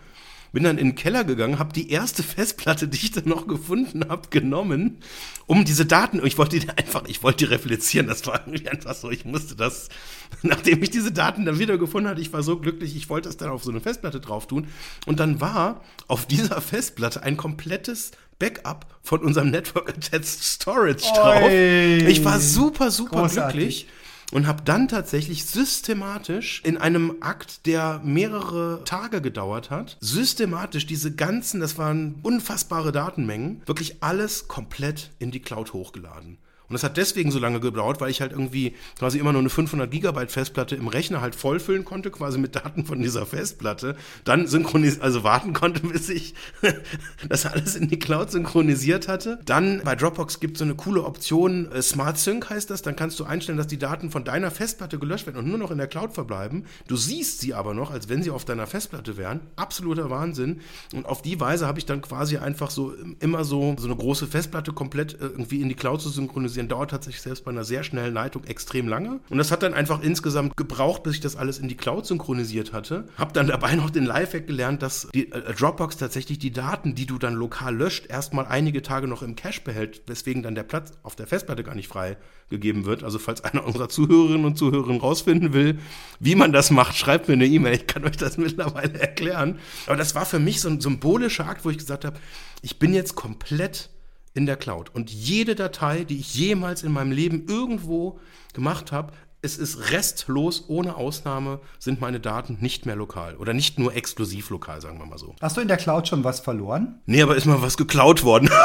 Bin 0.53 0.63
dann 0.63 0.77
in 0.77 0.91
den 0.91 0.95
Keller 0.95 1.25
gegangen, 1.25 1.59
habe 1.59 1.73
die 1.73 1.89
erste 1.89 2.23
Festplatte, 2.23 2.87
die 2.87 2.95
ich 2.95 3.11
dann 3.11 3.27
noch 3.27 3.45
gefunden 3.45 4.07
habe, 4.07 4.29
genommen, 4.29 4.99
um 5.47 5.65
diese 5.65 5.85
Daten, 5.85 6.25
ich 6.25 6.37
wollte 6.37 6.57
die 6.57 6.69
einfach, 6.69 7.03
ich 7.07 7.21
wollte 7.23 7.39
die 7.39 7.51
replizieren, 7.51 8.07
das 8.07 8.25
war 8.25 8.39
irgendwie 8.47 8.69
einfach 8.69 8.95
so, 8.95 9.11
ich 9.11 9.25
musste 9.25 9.57
das, 9.57 9.89
nachdem 10.43 10.81
ich 10.81 10.91
diese 10.91 11.11
Daten 11.11 11.43
dann 11.43 11.59
wieder 11.59 11.77
gefunden 11.77 12.09
hatte, 12.09 12.21
ich 12.21 12.31
war 12.31 12.41
so 12.41 12.57
glücklich, 12.57 12.95
ich 12.95 13.09
wollte 13.09 13.27
das 13.27 13.35
dann 13.35 13.49
auf 13.49 13.65
so 13.65 13.71
eine 13.71 13.81
Festplatte 13.81 14.21
drauf 14.21 14.47
tun 14.47 14.67
und 15.05 15.19
dann 15.19 15.41
war 15.41 15.81
auf 16.07 16.25
dieser 16.25 16.61
Festplatte 16.61 17.21
ein 17.21 17.35
komplettes 17.35 18.11
Backup 18.39 18.85
von 19.01 19.21
unserem 19.21 19.51
Network 19.51 19.89
Attached 19.97 20.25
Storage 20.43 21.05
drauf. 21.13 21.43
Oi. 21.43 22.05
Ich 22.07 22.23
war 22.25 22.39
super, 22.39 22.91
super 22.91 23.21
Großartig. 23.21 23.53
glücklich 23.53 23.87
und 24.31 24.47
habe 24.47 24.63
dann 24.63 24.87
tatsächlich 24.87 25.45
systematisch 25.45 26.61
in 26.65 26.77
einem 26.77 27.17
Akt, 27.21 27.65
der 27.65 28.01
mehrere 28.03 28.81
Tage 28.83 29.21
gedauert 29.21 29.69
hat, 29.69 29.97
systematisch 30.01 30.85
diese 30.87 31.13
ganzen, 31.13 31.59
das 31.59 31.77
waren 31.77 32.15
unfassbare 32.23 32.91
Datenmengen, 32.91 33.61
wirklich 33.65 34.03
alles 34.03 34.47
komplett 34.47 35.11
in 35.19 35.31
die 35.31 35.41
Cloud 35.41 35.73
hochgeladen. 35.73 36.37
Und 36.67 36.73
das 36.73 36.83
hat 36.83 36.97
deswegen 36.97 37.31
so 37.31 37.39
lange 37.39 37.59
gedauert, 37.59 38.01
weil 38.01 38.09
ich 38.09 38.21
halt 38.21 38.31
irgendwie 38.31 38.75
quasi 38.97 39.19
immer 39.19 39.31
nur 39.31 39.41
eine 39.41 39.49
500 39.49 39.89
Gigabyte 39.89 40.31
Festplatte 40.31 40.75
im 40.75 40.87
Rechner 40.87 41.21
halt 41.21 41.35
vollfüllen 41.35 41.85
konnte, 41.85 42.11
quasi 42.11 42.37
mit 42.37 42.55
Daten 42.55 42.85
von 42.85 43.01
dieser 43.01 43.25
Festplatte. 43.25 43.95
Dann 44.23 44.47
synchronisiert, 44.47 45.03
also 45.03 45.23
warten 45.23 45.53
konnte, 45.53 45.81
bis 45.81 46.09
ich 46.09 46.33
das 47.29 47.45
alles 47.45 47.75
in 47.75 47.87
die 47.87 47.99
Cloud 47.99 48.31
synchronisiert 48.31 49.07
hatte. 49.07 49.39
Dann 49.45 49.81
bei 49.83 49.95
Dropbox 49.95 50.39
gibt 50.39 50.55
es 50.55 50.59
so 50.59 50.65
eine 50.65 50.75
coole 50.75 51.03
Option, 51.03 51.71
äh, 51.71 51.81
Smart 51.81 52.17
Sync 52.17 52.49
heißt 52.49 52.69
das. 52.69 52.81
Dann 52.81 52.95
kannst 52.95 53.19
du 53.19 53.25
einstellen, 53.25 53.57
dass 53.57 53.67
die 53.67 53.77
Daten 53.77 54.11
von 54.11 54.23
deiner 54.23 54.51
Festplatte 54.51 54.99
gelöscht 54.99 55.25
werden 55.25 55.37
und 55.37 55.47
nur 55.47 55.57
noch 55.57 55.71
in 55.71 55.77
der 55.77 55.87
Cloud 55.87 56.13
verbleiben. 56.13 56.65
Du 56.87 56.95
siehst 56.95 57.39
sie 57.41 57.53
aber 57.53 57.73
noch, 57.73 57.91
als 57.91 58.09
wenn 58.09 58.23
sie 58.23 58.31
auf 58.31 58.45
deiner 58.45 58.67
Festplatte 58.67 59.17
wären. 59.17 59.41
Absoluter 59.55 60.09
Wahnsinn. 60.09 60.61
Und 60.93 61.05
auf 61.05 61.21
die 61.21 61.39
Weise 61.39 61.67
habe 61.67 61.79
ich 61.79 61.85
dann 61.85 62.01
quasi 62.01 62.37
einfach 62.37 62.69
so 62.69 62.93
immer 63.19 63.43
so, 63.43 63.75
so 63.77 63.85
eine 63.85 63.95
große 63.95 64.27
Festplatte 64.27 64.73
komplett 64.73 65.13
äh, 65.13 65.25
irgendwie 65.25 65.61
in 65.61 65.69
die 65.69 65.75
Cloud 65.75 66.01
zu 66.01 66.09
synchronisieren. 66.09 66.54
Dauert 66.67 66.91
tatsächlich 66.91 67.21
selbst 67.21 67.45
bei 67.45 67.51
einer 67.51 67.63
sehr 67.63 67.83
schnellen 67.83 68.13
Leitung 68.13 68.43
extrem 68.45 68.87
lange. 68.87 69.19
Und 69.29 69.37
das 69.37 69.51
hat 69.51 69.63
dann 69.63 69.73
einfach 69.73 70.01
insgesamt 70.01 70.57
gebraucht, 70.57 71.03
bis 71.03 71.15
ich 71.15 71.19
das 71.21 71.35
alles 71.35 71.59
in 71.59 71.67
die 71.67 71.75
Cloud 71.75 72.05
synchronisiert 72.05 72.73
hatte. 72.73 73.07
Hab 73.17 73.33
dann 73.33 73.47
dabei 73.47 73.75
noch 73.75 73.89
den 73.89 74.05
Lifehack 74.05 74.47
gelernt, 74.47 74.81
dass 74.81 75.07
die 75.13 75.31
äh, 75.31 75.53
Dropbox 75.53 75.97
tatsächlich 75.97 76.39
die 76.39 76.51
Daten, 76.51 76.95
die 76.95 77.05
du 77.05 77.17
dann 77.17 77.35
lokal 77.35 77.75
löscht, 77.75 78.07
erstmal 78.09 78.45
einige 78.45 78.81
Tage 78.81 79.07
noch 79.07 79.21
im 79.21 79.35
Cache 79.35 79.61
behält, 79.63 80.01
weswegen 80.07 80.43
dann 80.43 80.55
der 80.55 80.63
Platz 80.63 80.93
auf 81.03 81.15
der 81.15 81.27
Festplatte 81.27 81.63
gar 81.63 81.75
nicht 81.75 81.87
frei 81.87 82.17
gegeben 82.49 82.85
wird. 82.85 83.03
Also 83.03 83.19
falls 83.19 83.43
einer 83.43 83.65
unserer 83.65 83.89
Zuhörerinnen 83.89 84.45
und 84.45 84.57
Zuhörer 84.57 84.99
rausfinden 84.99 85.53
will, 85.53 85.79
wie 86.19 86.35
man 86.35 86.51
das 86.51 86.71
macht, 86.71 86.95
schreibt 86.95 87.27
mir 87.27 87.33
eine 87.33 87.45
E-Mail. 87.45 87.75
Ich 87.75 87.87
kann 87.87 88.05
euch 88.05 88.17
das 88.17 88.37
mittlerweile 88.37 88.99
erklären. 88.99 89.59
Aber 89.87 89.95
das 89.95 90.15
war 90.15 90.25
für 90.25 90.39
mich 90.39 90.61
so 90.61 90.69
ein 90.69 90.81
symbolischer 90.81 91.47
Akt, 91.47 91.65
wo 91.65 91.69
ich 91.69 91.77
gesagt 91.77 92.05
habe, 92.05 92.17
ich 92.61 92.79
bin 92.79 92.93
jetzt 92.93 93.15
komplett 93.15 93.89
in 94.35 94.45
der 94.45 94.57
Cloud. 94.57 94.93
Und 94.93 95.09
jede 95.09 95.55
Datei, 95.55 96.03
die 96.03 96.19
ich 96.19 96.35
jemals 96.35 96.83
in 96.83 96.91
meinem 96.91 97.11
Leben 97.11 97.45
irgendwo 97.47 98.19
gemacht 98.53 98.91
habe, 98.91 99.13
es 99.41 99.57
ist 99.57 99.91
restlos, 99.91 100.65
ohne 100.67 100.95
Ausnahme, 100.95 101.59
sind 101.79 102.01
meine 102.01 102.19
Daten 102.19 102.57
nicht 102.61 102.85
mehr 102.85 102.95
lokal. 102.95 103.37
Oder 103.37 103.53
nicht 103.53 103.79
nur 103.79 103.95
exklusiv 103.95 104.49
lokal, 104.49 104.81
sagen 104.81 104.99
wir 104.99 105.05
mal 105.05 105.17
so. 105.17 105.35
Hast 105.39 105.55
du 105.55 105.61
in 105.61 105.67
der 105.67 105.77
Cloud 105.77 106.07
schon 106.07 106.23
was 106.23 106.39
verloren? 106.39 107.01
Nee, 107.05 107.21
aber 107.21 107.35
ist 107.35 107.45
mal 107.45 107.61
was 107.61 107.77
geklaut 107.77 108.23
worden. 108.23 108.49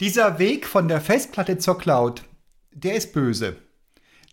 Dieser 0.00 0.38
Weg 0.38 0.66
von 0.66 0.86
der 0.86 1.00
Festplatte 1.00 1.58
zur 1.58 1.78
Cloud, 1.78 2.22
der 2.72 2.94
ist 2.94 3.12
böse. 3.12 3.56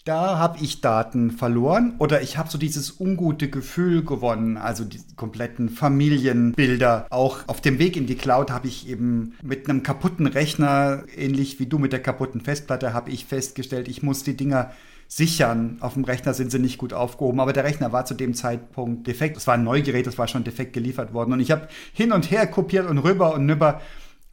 Da 0.07 0.37
habe 0.37 0.59
ich 0.61 0.79
Daten 0.79 1.31
verloren 1.31 1.95
oder 1.99 2.21
ich 2.21 2.37
habe 2.37 2.49
so 2.49 2.57
dieses 2.57 2.97
ungute 2.97 3.49
Gefühl 3.49 4.05
gewonnen, 4.05 4.55
also 4.55 4.85
die 4.85 5.01
kompletten 5.17 5.67
Familienbilder. 5.67 7.07
Auch 7.09 7.39
auf 7.47 7.59
dem 7.59 7.77
Weg 7.77 7.97
in 7.97 8.05
die 8.05 8.15
Cloud 8.15 8.49
habe 8.49 8.69
ich 8.69 8.87
eben 8.87 9.33
mit 9.43 9.69
einem 9.69 9.83
kaputten 9.83 10.25
Rechner, 10.25 11.03
ähnlich 11.13 11.59
wie 11.59 11.65
du 11.65 11.77
mit 11.77 11.91
der 11.91 12.01
kaputten 12.01 12.39
Festplatte, 12.39 12.93
habe 12.93 13.11
ich 13.11 13.25
festgestellt, 13.25 13.89
ich 13.89 14.01
muss 14.01 14.23
die 14.23 14.37
Dinger 14.37 14.71
sichern. 15.09 15.75
Auf 15.81 15.95
dem 15.95 16.05
Rechner 16.05 16.33
sind 16.33 16.51
sie 16.51 16.59
nicht 16.59 16.77
gut 16.77 16.93
aufgehoben, 16.93 17.41
aber 17.41 17.51
der 17.51 17.65
Rechner 17.65 17.91
war 17.91 18.05
zu 18.05 18.13
dem 18.13 18.33
Zeitpunkt 18.33 19.07
defekt. 19.07 19.35
Es 19.35 19.45
war 19.45 19.55
ein 19.55 19.65
Neugerät, 19.65 20.07
das 20.07 20.17
war 20.17 20.29
schon 20.29 20.45
defekt 20.45 20.71
geliefert 20.71 21.13
worden 21.13 21.33
und 21.33 21.41
ich 21.41 21.51
habe 21.51 21.67
hin 21.91 22.13
und 22.13 22.31
her 22.31 22.47
kopiert 22.47 22.89
und 22.89 22.99
rüber 22.99 23.33
und 23.33 23.45
nüber. 23.45 23.81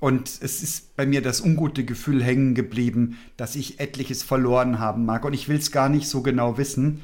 Und 0.00 0.28
es 0.28 0.62
ist 0.62 0.96
bei 0.96 1.06
mir 1.06 1.22
das 1.22 1.40
ungute 1.40 1.84
Gefühl 1.84 2.22
hängen 2.22 2.54
geblieben, 2.54 3.18
dass 3.36 3.56
ich 3.56 3.80
etliches 3.80 4.22
verloren 4.22 4.78
haben 4.78 5.04
mag. 5.04 5.24
Und 5.24 5.32
ich 5.32 5.48
will 5.48 5.58
es 5.58 5.70
gar 5.70 5.88
nicht 5.88 6.08
so 6.08 6.20
genau 6.22 6.58
wissen. 6.58 7.02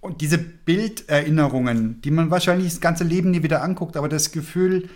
Und 0.00 0.20
diese 0.20 0.38
Bilderinnerungen, 0.38 2.00
die 2.02 2.10
man 2.10 2.30
wahrscheinlich 2.30 2.68
das 2.68 2.80
ganze 2.80 3.04
Leben 3.04 3.30
nie 3.30 3.42
wieder 3.42 3.62
anguckt, 3.62 3.96
aber 3.96 4.08
das 4.08 4.30
Gefühl, 4.30 4.88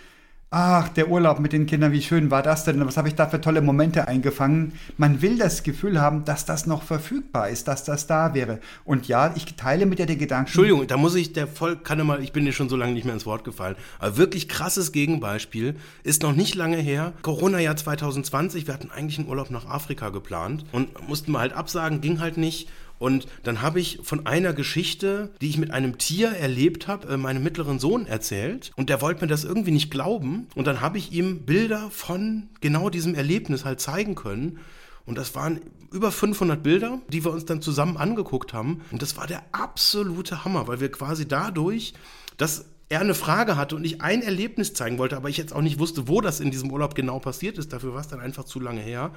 ach, 0.53 0.89
der 0.89 1.09
Urlaub 1.09 1.39
mit 1.39 1.51
den 1.51 1.65
Kindern, 1.65 1.91
wie 1.91 2.01
schön 2.01 2.29
war 2.29 2.43
das 2.43 2.63
denn? 2.63 2.85
Was 2.85 2.95
habe 2.95 3.07
ich 3.07 3.15
da 3.15 3.25
für 3.25 3.41
tolle 3.41 3.61
Momente 3.61 4.07
eingefangen? 4.07 4.73
Man 4.97 5.23
will 5.23 5.39
das 5.39 5.63
Gefühl 5.63 5.99
haben, 5.99 6.25
dass 6.25 6.45
das 6.45 6.67
noch 6.67 6.83
verfügbar 6.83 7.49
ist, 7.49 7.67
dass 7.67 7.83
das 7.83 8.05
da 8.05 8.35
wäre. 8.35 8.59
Und 8.85 9.07
ja, 9.07 9.33
ich 9.35 9.55
teile 9.55 9.87
mit 9.87 9.97
dir 9.97 10.05
den 10.05 10.19
Gedanken. 10.19 10.45
Entschuldigung, 10.45 10.85
da 10.85 10.95
muss 10.95 11.15
ich 11.15 11.33
der 11.33 11.47
voll, 11.47 11.77
kann 11.77 12.05
mal, 12.05 12.21
ich 12.21 12.33
bin 12.33 12.45
dir 12.45 12.53
schon 12.53 12.69
so 12.69 12.75
lange 12.75 12.93
nicht 12.93 13.05
mehr 13.05 13.15
ins 13.15 13.25
Wort 13.25 13.43
gefallen. 13.43 13.75
Aber 13.97 14.15
wirklich 14.17 14.47
krasses 14.47 14.91
Gegenbeispiel 14.91 15.75
ist 16.03 16.21
noch 16.21 16.33
nicht 16.33 16.53
lange 16.53 16.77
her. 16.77 17.13
Corona-Jahr 17.23 17.75
2020, 17.75 18.67
wir 18.67 18.75
hatten 18.75 18.91
eigentlich 18.91 19.17
einen 19.17 19.29
Urlaub 19.29 19.49
nach 19.49 19.65
Afrika 19.65 20.09
geplant 20.09 20.65
und 20.71 21.07
mussten 21.07 21.31
mal 21.31 21.39
halt 21.39 21.53
absagen, 21.53 21.99
ging 21.99 22.19
halt 22.19 22.37
nicht. 22.37 22.69
Und 23.03 23.27
dann 23.43 23.61
habe 23.61 23.81
ich 23.81 23.99
von 24.01 24.27
einer 24.27 24.53
Geschichte, 24.53 25.33
die 25.41 25.49
ich 25.49 25.57
mit 25.57 25.71
einem 25.71 25.97
Tier 25.97 26.29
erlebt 26.29 26.87
habe, 26.87 27.09
äh, 27.09 27.17
meinem 27.17 27.43
mittleren 27.43 27.77
Sohn 27.77 28.05
erzählt. 28.05 28.71
Und 28.77 28.89
der 28.89 29.01
wollte 29.01 29.25
mir 29.25 29.27
das 29.27 29.43
irgendwie 29.43 29.71
nicht 29.71 29.91
glauben. 29.91 30.47
Und 30.55 30.67
dann 30.67 30.79
habe 30.79 30.97
ich 30.97 31.11
ihm 31.11 31.45
Bilder 31.45 31.89
von 31.91 32.47
genau 32.61 32.89
diesem 32.89 33.13
Erlebnis 33.13 33.65
halt 33.65 33.81
zeigen 33.81 34.15
können. 34.15 34.59
Und 35.05 35.17
das 35.17 35.35
waren 35.35 35.59
über 35.91 36.13
500 36.13 36.63
Bilder, 36.63 37.01
die 37.09 37.25
wir 37.25 37.33
uns 37.33 37.43
dann 37.43 37.61
zusammen 37.61 37.97
angeguckt 37.97 38.53
haben. 38.53 38.79
Und 38.89 39.01
das 39.01 39.17
war 39.17 39.27
der 39.27 39.43
absolute 39.51 40.45
Hammer, 40.45 40.69
weil 40.69 40.79
wir 40.79 40.89
quasi 40.89 41.27
dadurch, 41.27 41.95
dass 42.37 42.67
er 42.87 43.01
eine 43.01 43.15
Frage 43.15 43.57
hatte 43.57 43.75
und 43.75 43.83
ich 43.83 44.01
ein 44.01 44.21
Erlebnis 44.21 44.73
zeigen 44.73 44.97
wollte, 44.97 45.17
aber 45.17 45.27
ich 45.27 45.35
jetzt 45.35 45.53
auch 45.53 45.61
nicht 45.61 45.77
wusste, 45.77 46.07
wo 46.07 46.21
das 46.21 46.39
in 46.39 46.51
diesem 46.51 46.71
Urlaub 46.71 46.95
genau 46.95 47.19
passiert 47.19 47.57
ist. 47.57 47.73
Dafür 47.73 47.93
war 47.93 47.99
es 47.99 48.07
dann 48.07 48.21
einfach 48.21 48.45
zu 48.45 48.61
lange 48.61 48.79
her. 48.79 49.11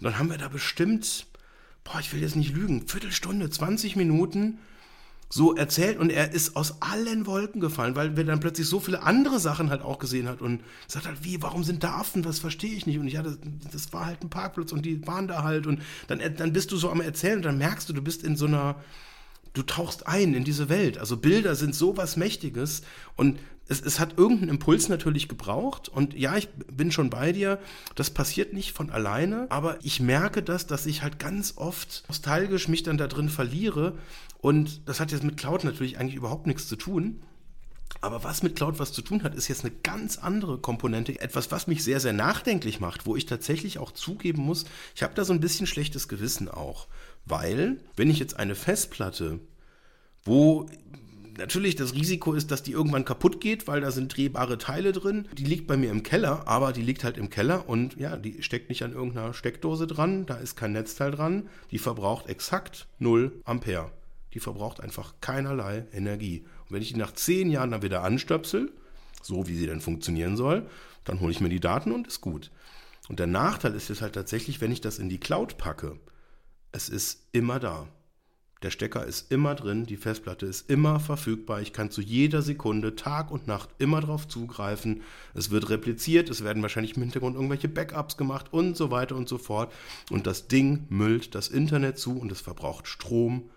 Und 0.00 0.06
dann 0.06 0.18
haben 0.18 0.28
wir 0.28 0.38
da 0.38 0.48
bestimmt 0.48 1.28
boah, 1.90 2.00
ich 2.00 2.12
will 2.12 2.20
jetzt 2.20 2.36
nicht 2.36 2.54
lügen, 2.54 2.86
Viertelstunde, 2.86 3.48
20 3.48 3.96
Minuten 3.96 4.58
so 5.30 5.54
erzählt 5.54 5.98
und 5.98 6.10
er 6.10 6.32
ist 6.32 6.56
aus 6.56 6.80
allen 6.80 7.26
Wolken 7.26 7.60
gefallen, 7.60 7.96
weil 7.96 8.16
wir 8.16 8.24
dann 8.24 8.40
plötzlich 8.40 8.66
so 8.66 8.80
viele 8.80 9.02
andere 9.02 9.38
Sachen 9.38 9.68
halt 9.68 9.82
auch 9.82 9.98
gesehen 9.98 10.26
hat 10.26 10.40
und 10.40 10.62
sagt 10.86 11.06
halt, 11.06 11.22
wie, 11.22 11.42
warum 11.42 11.64
sind 11.64 11.84
da 11.84 11.96
Affen? 11.96 12.22
Das 12.22 12.38
verstehe 12.38 12.72
ich 12.72 12.86
nicht. 12.86 12.98
Und 12.98 13.08
ich 13.08 13.18
hatte, 13.18 13.36
das 13.70 13.92
war 13.92 14.06
halt 14.06 14.22
ein 14.22 14.30
Parkplatz 14.30 14.72
und 14.72 14.86
die 14.86 15.06
waren 15.06 15.28
da 15.28 15.42
halt 15.42 15.66
und 15.66 15.82
dann, 16.06 16.20
dann 16.36 16.52
bist 16.54 16.72
du 16.72 16.78
so 16.78 16.90
am 16.90 17.02
Erzählen 17.02 17.36
und 17.36 17.44
dann 17.44 17.58
merkst 17.58 17.88
du, 17.88 17.92
du 17.92 18.00
bist 18.00 18.22
in 18.22 18.36
so 18.36 18.46
einer, 18.46 18.76
du 19.52 19.62
tauchst 19.62 20.06
ein 20.06 20.32
in 20.32 20.44
diese 20.44 20.70
Welt. 20.70 20.96
Also 20.96 21.18
Bilder 21.18 21.56
sind 21.56 21.74
so 21.74 21.98
was 21.98 22.16
Mächtiges 22.16 22.82
und 23.14 23.38
es, 23.68 23.82
es 23.82 24.00
hat 24.00 24.18
irgendeinen 24.18 24.50
Impuls 24.50 24.88
natürlich 24.88 25.28
gebraucht. 25.28 25.88
Und 25.88 26.14
ja, 26.14 26.36
ich 26.36 26.48
bin 26.48 26.90
schon 26.90 27.10
bei 27.10 27.32
dir. 27.32 27.58
Das 27.94 28.10
passiert 28.10 28.52
nicht 28.54 28.72
von 28.72 28.90
alleine. 28.90 29.46
Aber 29.50 29.78
ich 29.82 30.00
merke 30.00 30.42
das, 30.42 30.66
dass 30.66 30.86
ich 30.86 31.02
halt 31.02 31.18
ganz 31.18 31.54
oft 31.56 32.04
nostalgisch 32.08 32.68
mich 32.68 32.82
dann 32.82 32.98
da 32.98 33.06
drin 33.06 33.28
verliere. 33.28 33.96
Und 34.40 34.88
das 34.88 35.00
hat 35.00 35.12
jetzt 35.12 35.24
mit 35.24 35.36
Cloud 35.36 35.64
natürlich 35.64 35.98
eigentlich 35.98 36.16
überhaupt 36.16 36.46
nichts 36.46 36.66
zu 36.66 36.76
tun. 36.76 37.22
Aber 38.00 38.22
was 38.22 38.42
mit 38.42 38.56
Cloud 38.56 38.78
was 38.78 38.92
zu 38.92 39.02
tun 39.02 39.22
hat, 39.22 39.34
ist 39.34 39.48
jetzt 39.48 39.64
eine 39.64 39.74
ganz 39.82 40.18
andere 40.18 40.58
Komponente. 40.58 41.20
Etwas, 41.20 41.50
was 41.50 41.66
mich 41.66 41.82
sehr, 41.82 42.00
sehr 42.00 42.12
nachdenklich 42.12 42.80
macht, 42.80 43.06
wo 43.06 43.16
ich 43.16 43.26
tatsächlich 43.26 43.78
auch 43.78 43.92
zugeben 43.92 44.42
muss, 44.42 44.66
ich 44.94 45.02
habe 45.02 45.14
da 45.14 45.24
so 45.24 45.32
ein 45.32 45.40
bisschen 45.40 45.66
schlechtes 45.66 46.06
Gewissen 46.06 46.48
auch. 46.48 46.86
Weil, 47.24 47.78
wenn 47.96 48.10
ich 48.10 48.18
jetzt 48.18 48.38
eine 48.38 48.54
Festplatte, 48.54 49.40
wo 50.24 50.66
natürlich 51.38 51.76
das 51.76 51.94
Risiko 51.94 52.34
ist, 52.34 52.50
dass 52.50 52.62
die 52.62 52.72
irgendwann 52.72 53.04
kaputt 53.04 53.40
geht, 53.40 53.66
weil 53.66 53.80
da 53.80 53.90
sind 53.90 54.14
drehbare 54.14 54.58
Teile 54.58 54.92
drin. 54.92 55.26
Die 55.32 55.44
liegt 55.44 55.66
bei 55.66 55.76
mir 55.76 55.90
im 55.90 56.02
Keller, 56.02 56.46
aber 56.46 56.72
die 56.72 56.82
liegt 56.82 57.04
halt 57.04 57.16
im 57.16 57.30
Keller 57.30 57.68
und 57.68 57.96
ja, 57.96 58.16
die 58.16 58.42
steckt 58.42 58.68
nicht 58.68 58.82
an 58.82 58.92
irgendeiner 58.92 59.32
Steckdose 59.32 59.86
dran, 59.86 60.26
da 60.26 60.36
ist 60.36 60.56
kein 60.56 60.72
Netzteil 60.72 61.12
dran. 61.12 61.48
Die 61.70 61.78
verbraucht 61.78 62.26
exakt 62.26 62.86
0 62.98 63.40
Ampere. 63.44 63.90
Die 64.34 64.40
verbraucht 64.40 64.80
einfach 64.80 65.14
keinerlei 65.20 65.86
Energie. 65.92 66.44
Und 66.66 66.74
wenn 66.74 66.82
ich 66.82 66.92
die 66.92 66.98
nach 66.98 67.12
zehn 67.12 67.50
Jahren 67.50 67.70
dann 67.70 67.82
wieder 67.82 68.02
anstöpsel, 68.02 68.70
so 69.22 69.46
wie 69.46 69.56
sie 69.56 69.66
dann 69.66 69.80
funktionieren 69.80 70.36
soll, 70.36 70.66
dann 71.04 71.20
hole 71.20 71.32
ich 71.32 71.40
mir 71.40 71.48
die 71.48 71.60
Daten 71.60 71.92
und 71.92 72.06
ist 72.06 72.20
gut. 72.20 72.50
Und 73.08 73.18
der 73.18 73.26
Nachteil 73.26 73.74
ist 73.74 73.88
jetzt 73.88 74.02
halt 74.02 74.14
tatsächlich, 74.14 74.60
wenn 74.60 74.70
ich 74.70 74.82
das 74.82 74.98
in 74.98 75.08
die 75.08 75.18
Cloud 75.18 75.56
packe, 75.56 75.98
es 76.72 76.88
ist 76.90 77.22
immer 77.32 77.58
da. 77.58 77.88
Der 78.62 78.72
Stecker 78.72 79.06
ist 79.06 79.30
immer 79.30 79.54
drin, 79.54 79.86
die 79.86 79.96
Festplatte 79.96 80.44
ist 80.44 80.68
immer 80.68 80.98
verfügbar. 80.98 81.60
Ich 81.60 81.72
kann 81.72 81.92
zu 81.92 82.00
jeder 82.00 82.42
Sekunde, 82.42 82.96
Tag 82.96 83.30
und 83.30 83.46
Nacht 83.46 83.68
immer 83.78 84.00
darauf 84.00 84.26
zugreifen. 84.26 85.02
Es 85.32 85.52
wird 85.52 85.70
repliziert, 85.70 86.28
es 86.28 86.42
werden 86.42 86.60
wahrscheinlich 86.62 86.96
im 86.96 87.02
Hintergrund 87.02 87.36
irgendwelche 87.36 87.68
Backups 87.68 88.16
gemacht 88.16 88.46
und 88.50 88.76
so 88.76 88.90
weiter 88.90 89.14
und 89.14 89.28
so 89.28 89.38
fort. 89.38 89.72
Und 90.10 90.26
das 90.26 90.48
Ding 90.48 90.86
müllt 90.88 91.36
das 91.36 91.46
Internet 91.46 91.98
zu 91.98 92.18
und 92.18 92.32
es 92.32 92.40
verbraucht 92.40 92.88
Strom 92.88 93.48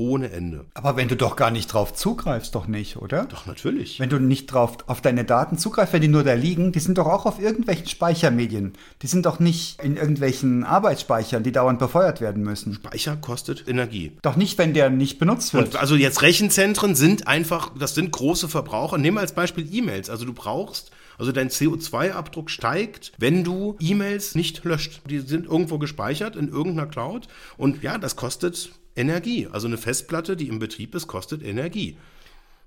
ohne 0.00 0.30
Ende. 0.30 0.64
Aber 0.74 0.96
wenn 0.96 1.08
du 1.08 1.16
doch 1.16 1.36
gar 1.36 1.50
nicht 1.50 1.72
drauf 1.72 1.92
zugreifst, 1.92 2.54
doch 2.54 2.66
nicht, 2.66 2.96
oder? 2.96 3.26
Doch, 3.26 3.44
natürlich. 3.44 4.00
Wenn 4.00 4.08
du 4.08 4.18
nicht 4.18 4.46
drauf 4.46 4.78
auf 4.86 5.02
deine 5.02 5.24
Daten 5.24 5.58
zugreifst, 5.58 5.92
wenn 5.92 6.00
die 6.00 6.08
nur 6.08 6.24
da 6.24 6.32
liegen, 6.32 6.72
die 6.72 6.80
sind 6.80 6.96
doch 6.96 7.06
auch 7.06 7.26
auf 7.26 7.38
irgendwelchen 7.38 7.86
Speichermedien. 7.86 8.72
Die 9.02 9.06
sind 9.06 9.26
doch 9.26 9.38
nicht 9.38 9.82
in 9.82 9.96
irgendwelchen 9.96 10.64
Arbeitsspeichern, 10.64 11.42
die 11.42 11.52
dauernd 11.52 11.78
befeuert 11.78 12.22
werden 12.22 12.42
müssen. 12.42 12.72
Speicher 12.72 13.16
kostet 13.16 13.68
Energie. 13.68 14.12
Doch 14.22 14.36
nicht, 14.36 14.56
wenn 14.56 14.72
der 14.72 14.88
nicht 14.88 15.18
benutzt 15.18 15.52
wird. 15.52 15.66
Und 15.66 15.76
also 15.76 15.94
jetzt 15.96 16.22
Rechenzentren 16.22 16.94
sind 16.94 17.28
einfach, 17.28 17.70
das 17.78 17.94
sind 17.94 18.10
große 18.10 18.48
Verbraucher. 18.48 18.96
Nehmen 18.96 19.18
wir 19.18 19.20
als 19.20 19.34
Beispiel 19.34 19.68
E-Mails. 19.70 20.08
Also 20.08 20.24
du 20.24 20.32
brauchst 20.32 20.90
also 21.18 21.32
dein 21.32 21.50
CO2-Abdruck 21.50 22.48
steigt, 22.48 23.12
wenn 23.18 23.44
du 23.44 23.76
E-Mails 23.78 24.34
nicht 24.34 24.64
löscht. 24.64 25.02
Die 25.10 25.18
sind 25.18 25.44
irgendwo 25.44 25.78
gespeichert 25.78 26.34
in 26.34 26.48
irgendeiner 26.48 26.88
Cloud 26.88 27.28
und 27.58 27.82
ja, 27.82 27.98
das 27.98 28.16
kostet 28.16 28.70
Energie. 29.00 29.48
Also 29.50 29.66
eine 29.66 29.78
Festplatte, 29.78 30.36
die 30.36 30.48
im 30.48 30.58
Betrieb 30.58 30.94
ist, 30.94 31.06
kostet 31.06 31.42
Energie. 31.42 31.96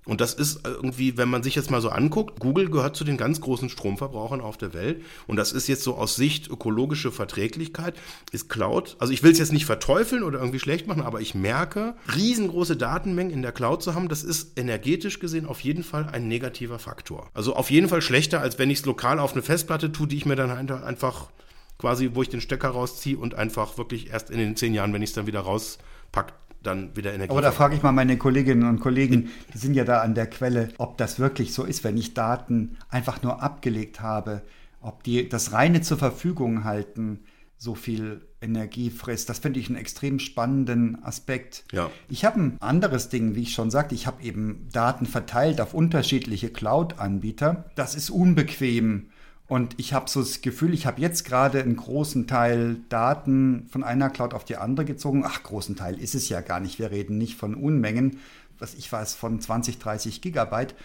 Und 0.06 0.20
das 0.20 0.34
ist 0.34 0.66
irgendwie, 0.66 1.16
wenn 1.16 1.30
man 1.30 1.44
sich 1.44 1.56
jetzt 1.56 1.72
mal 1.72 1.80
so 1.80 1.88
anguckt, 1.88 2.42
Google 2.42 2.70
gehört 2.70 2.98
zu 2.98 3.06
den 3.06 3.16
ganz 3.16 3.40
großen 3.40 3.70
Stromverbrauchern 3.70 4.42
auf 4.42 4.58
der 4.58 4.74
Welt. 4.74 5.02
Und 5.28 5.38
das 5.38 5.54
ist 5.54 5.68
jetzt 5.68 5.84
so 5.84 5.96
aus 5.96 6.18
Sicht 6.18 6.50
ökologische 6.50 7.10
Verträglichkeit, 7.10 7.96
ist 8.34 8.50
Cloud. 8.50 8.98
Also 9.00 9.13
ich 9.13 9.24
will 9.24 9.32
es 9.32 9.40
jetzt 9.40 9.54
nicht 9.54 9.66
verteufeln 9.66 10.24
oder 10.24 10.40
irgendwie 10.40 10.60
schlecht 10.60 10.88
machen, 10.88 11.04
aber 11.04 11.22
ich 11.22 11.36
merke, 11.36 11.96
riesengroße 12.13 12.75
Datenmengen 12.75 13.32
in 13.32 13.42
der 13.42 13.54
Cloud 13.54 13.82
zu 13.82 13.96
haben, 13.96 14.10
das 14.10 14.24
ist 14.24 14.60
energetisch 14.60 15.20
gesehen 15.20 15.46
auf 15.46 15.62
jeden 15.62 15.86
Fall 15.86 16.10
ein 16.12 16.28
negativer 16.28 16.80
Faktor. 16.80 17.30
Also 17.34 17.56
auf 17.56 17.72
jeden 17.72 17.88
Fall 17.88 18.02
schlechter, 18.02 18.42
als 18.42 18.60
wenn 18.60 18.70
ich 18.70 18.80
es 18.80 18.86
lokal 18.86 19.20
auf 19.20 19.32
eine 19.32 19.42
Festplatte 19.42 19.94
tue, 19.94 20.08
die 20.08 20.18
ich 20.18 20.25
mir 20.25 20.36
dann 20.36 20.52
einfach 20.52 21.30
quasi, 21.78 22.12
wo 22.13 22.22
ich 22.22 22.30
den 22.30 22.42
Stecker 22.42 22.70
rausziehe 22.70 23.18
und 23.18 23.36
einfach 23.36 23.78
wirklich 23.78 24.10
erst 24.10 24.32
in 24.32 24.38
den 24.38 24.58
zehn 24.58 24.74
Jahren, 24.74 24.92
wenn 24.94 25.02
ich 25.02 25.12
es 25.12 25.16
dann 25.16 25.28
wieder 25.28 25.42
raus 25.42 25.78
packt 26.13 26.36
dann 26.63 26.96
wieder 26.96 27.13
Energie. 27.13 27.32
Aber 27.32 27.41
da 27.41 27.51
frage 27.51 27.75
ich 27.75 27.84
mal 27.84 27.91
meine 27.91 28.17
Kolleginnen 28.17 28.63
und 28.63 28.79
Kollegen, 28.79 29.29
die 29.53 29.58
sind 29.58 29.74
ja 29.74 29.84
da 29.84 30.01
an 30.01 30.15
der 30.15 30.27
Quelle, 30.27 30.70
ob 30.77 30.98
das 30.98 31.20
wirklich 31.20 31.53
so 31.53 31.65
ist, 31.65 31.84
wenn 31.84 31.98
ich 31.98 32.13
Daten 32.13 32.77
einfach 32.88 33.22
nur 33.22 33.43
abgelegt 33.43 34.00
habe, 34.00 34.43
ob 34.79 35.03
die 35.03 35.27
das 35.27 35.51
reine 35.51 35.82
zur 35.82 35.98
Verfügung 35.98 36.63
halten, 36.63 37.20
so 37.58 37.75
viel 37.75 38.22
Energie 38.41 38.89
frisst. 38.89 39.29
Das 39.29 39.39
finde 39.39 39.60
ich 39.60 39.67
einen 39.67 39.77
extrem 39.77 40.20
spannenden 40.20 41.01
Aspekt. 41.03 41.63
Ja. 41.72 41.89
Ich 42.10 42.25
habe 42.25 42.39
ein 42.41 42.58
anderes 42.62 43.10
Ding, 43.10 43.36
wie 43.36 43.43
ich 43.43 43.53
schon 43.53 43.72
sagte, 43.72 43.96
ich 43.96 44.05
habe 44.05 44.22
eben 44.24 44.67
Daten 44.72 45.05
verteilt 45.05 45.62
auf 45.62 45.74
unterschiedliche 45.74 46.50
Cloud-Anbieter. 46.50 47.72
Das 47.75 47.96
ist 47.96 48.10
unbequem 48.10 49.10
und 49.48 49.76
ich 49.78 49.94
habe 49.94 50.10
so 50.10 50.22
das 50.22 50.42
Gefühl, 50.42 50.74
ich 50.74 50.86
habe 50.86 51.02
jetzt 51.02 51.26
gerade 51.26 51.62
einen 51.62 51.76
großen 51.76 52.28
Teil 52.28 52.78
Daten 52.90 53.68
von 53.70 53.84
einer 53.84 54.10
Cloud 54.10 54.34
auf 54.34 54.46
die 54.46 54.56
andere 54.56 54.86
gezogen. 54.86 55.24
Ach, 55.26 55.44
großen 55.44 55.76
Teil 55.76 56.00
ist 56.00 56.16
es 56.16 56.30
ja 56.30 56.42
gar 56.42 56.60
nicht. 56.60 56.80
Wir 56.80 56.92
reden 56.92 57.18
nicht 57.18 57.36
von 57.36 57.54
Unmengen, 57.54 58.20
was 58.58 58.74
ich 58.74 58.90
weiß, 58.92 59.16
von 59.16 59.42
20, 59.42 59.80
30 59.80 60.22
Gigabyte. 60.22 60.76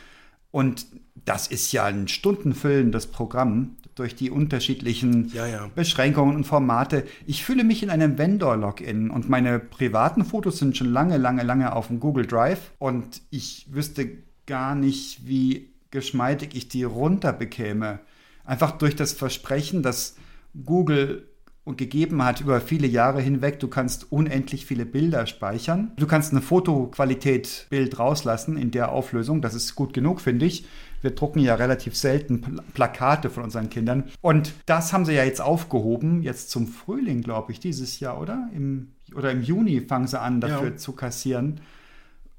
Und 0.51 0.87
das 1.25 1.47
ist 1.47 1.73
ja 1.73 1.85
ein 1.85 2.09
stundenfüllendes 2.09 3.07
Programm 3.07 3.77
durch 3.95 4.15
die 4.15 4.31
unterschiedlichen 4.31 5.31
ja, 5.35 5.47
ja. 5.47 5.71
Beschränkungen 5.75 6.37
und 6.37 6.45
Formate. 6.45 7.05
Ich 7.27 7.45
fühle 7.45 7.65
mich 7.65 7.83
in 7.83 7.91
einem 7.91 8.17
Vendor-Login 8.17 9.11
und 9.11 9.29
meine 9.29 9.59
privaten 9.59 10.25
Fotos 10.25 10.59
sind 10.59 10.77
schon 10.77 10.91
lange, 10.91 11.17
lange, 11.17 11.43
lange 11.43 11.75
auf 11.75 11.89
dem 11.89 12.01
Google 12.01 12.27
Drive 12.27 12.73
und 12.79 13.23
ich 13.31 13.67
wüsste 13.71 14.09
gar 14.47 14.75
nicht, 14.75 15.27
wie 15.27 15.71
geschmeidig 15.91 16.55
ich 16.55 16.69
die 16.69 16.85
runterbekäme. 16.85 18.01
Einfach 18.49 18.73
durch 18.73 18.97
das 18.97 19.13
Versprechen, 19.13 19.83
das 19.83 20.17
Google 20.65 21.29
gegeben 21.77 22.25
hat 22.25 22.41
über 22.41 22.63
viele 22.63 22.87
Jahre 22.87 23.21
hinweg. 23.21 23.61
Du 23.61 23.69
kannst 23.69 24.11
unendlich 24.11 24.65
viele 24.65 24.87
Bilder 24.87 25.27
speichern. 25.27 25.93
Du 25.97 26.07
kannst 26.07 26.33
eine 26.33 26.41
Fotoqualität 26.41 27.67
Bild 27.69 27.99
rauslassen 27.99 28.57
in 28.57 28.71
der 28.71 28.91
Auflösung. 28.91 29.43
Das 29.43 29.53
ist 29.55 29.75
gut 29.75 29.93
genug, 29.93 30.23
finde 30.23 30.47
ich. 30.47 30.67
Wir 31.03 31.11
drucken 31.11 31.41
ja 31.41 31.57
relativ 31.57 31.95
selten 31.95 32.59
Plakate 32.73 33.29
von 33.29 33.45
unseren 33.45 33.69
Kindern. 33.69 34.05
Und 34.23 34.55
das 34.65 34.95
haben 34.95 35.05
sie 35.05 35.13
ja 35.13 35.25
jetzt 35.25 35.43
aufgehoben, 35.43 36.23
jetzt 36.23 36.49
zum 36.49 36.69
Frühling, 36.69 37.21
glaube 37.21 37.53
ich, 37.53 37.61
dieses 37.61 38.01
Jahr, 38.01 38.19
oder? 38.19 38.49
Im, 38.57 38.93
oder 39.15 39.31
im 39.31 39.43
Juni 39.43 39.83
fangen 39.83 40.07
sie 40.07 40.19
an, 40.19 40.41
dafür 40.41 40.71
ja. 40.71 40.77
zu 40.77 40.93
kassieren. 40.93 41.61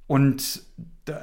Und 0.07 0.63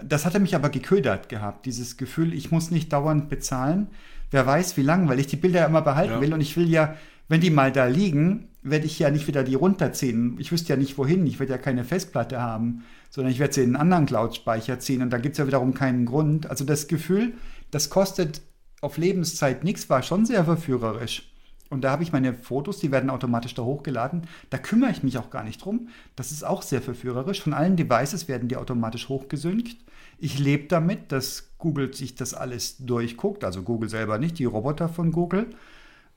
das 0.05 0.25
hatte 0.25 0.39
mich 0.39 0.55
aber 0.55 0.69
geködert 0.69 1.29
gehabt, 1.29 1.67
dieses 1.67 1.97
Gefühl, 1.97 2.33
ich 2.33 2.53
muss 2.53 2.71
nicht 2.71 2.93
dauernd 2.93 3.29
bezahlen 3.29 3.89
wer 4.31 4.47
weiß 4.47 4.77
wie 4.77 4.83
lang, 4.83 5.09
weil 5.09 5.21
ich 5.21 5.27
die 5.27 5.37
Bilder 5.37 5.61
ja 5.61 5.67
immer 5.67 5.83
behalten 5.83 6.15
ja. 6.15 6.21
will 6.21 6.35
und 6.35 6.41
ich 6.41 6.57
will 6.57 6.69
ja, 6.69 6.97
wenn 7.29 7.41
die 7.41 7.51
mal 7.51 7.73
da 7.73 7.87
liegen, 7.87 8.49
werde 8.63 8.87
ich 8.87 8.99
ja 8.99 9.11
nicht 9.11 9.29
wieder 9.29 9.45
die 9.45 9.55
runterziehen. 9.55 10.37
Ich 10.39 10.51
wüsste 10.51 10.71
ja 10.71 10.77
nicht 10.77 10.99
wohin, 10.99 11.27
ich 11.27 11.39
werde 11.39 11.53
ja 11.53 11.59
keine 11.59 11.85
Festplatte 11.85 12.41
haben, 12.41 12.85
sondern 13.11 13.33
ich 13.33 13.39
werde 13.39 13.55
sie 13.55 13.63
in 13.63 13.69
einen 13.69 13.77
anderen 13.77 14.07
Cloud-Speicher 14.07 14.79
ziehen 14.81 15.03
und 15.03 15.11
da 15.11 15.19
gibt 15.19 15.35
es 15.35 15.39
ja 15.39 15.47
wiederum 15.47 15.75
keinen 15.75 16.07
Grund. 16.07 16.51
Also 16.51 16.65
das 16.65 16.89
Gefühl, 16.89 17.35
das 17.71 17.91
kostet 17.91 18.43
auf 18.81 18.99
Lebenszeit 18.99 19.65
nichts, 19.65 19.89
war 19.89 20.03
schon 20.03 20.27
sehr 20.27 20.45
verführerisch. 20.45 21.33
Und 21.69 21.83
da 21.83 21.91
habe 21.91 22.03
ich 22.03 22.13
meine 22.13 22.33
Fotos, 22.33 22.79
die 22.79 22.93
werden 22.93 23.11
automatisch 23.11 23.55
da 23.55 23.63
hochgeladen. 23.63 24.23
Da 24.51 24.59
kümmere 24.59 24.91
ich 24.91 25.03
mich 25.03 25.19
auch 25.19 25.31
gar 25.31 25.43
nicht 25.43 25.65
drum. 25.65 25.89
Das 26.15 26.31
ist 26.31 26.45
auch 26.45 26.63
sehr 26.63 26.81
verführerisch. 26.81 27.43
Von 27.43 27.55
allen 27.55 27.77
Devices 27.77 28.29
werden 28.29 28.49
die 28.49 28.57
automatisch 28.57 29.09
hochgesynkt. 29.09 29.77
Ich 30.19 30.39
lebe 30.39 30.67
damit, 30.69 31.13
dass 31.13 31.51
Google 31.59 31.93
sich 31.95 32.15
das 32.15 32.35
alles 32.35 32.79
durchguckt, 32.79 33.45
also 33.45 33.63
Google 33.63 33.89
selber 33.89 34.19
nicht, 34.19 34.39
die 34.39 34.45
Roboter 34.45 34.89
von 34.89 35.13
Google 35.13 35.47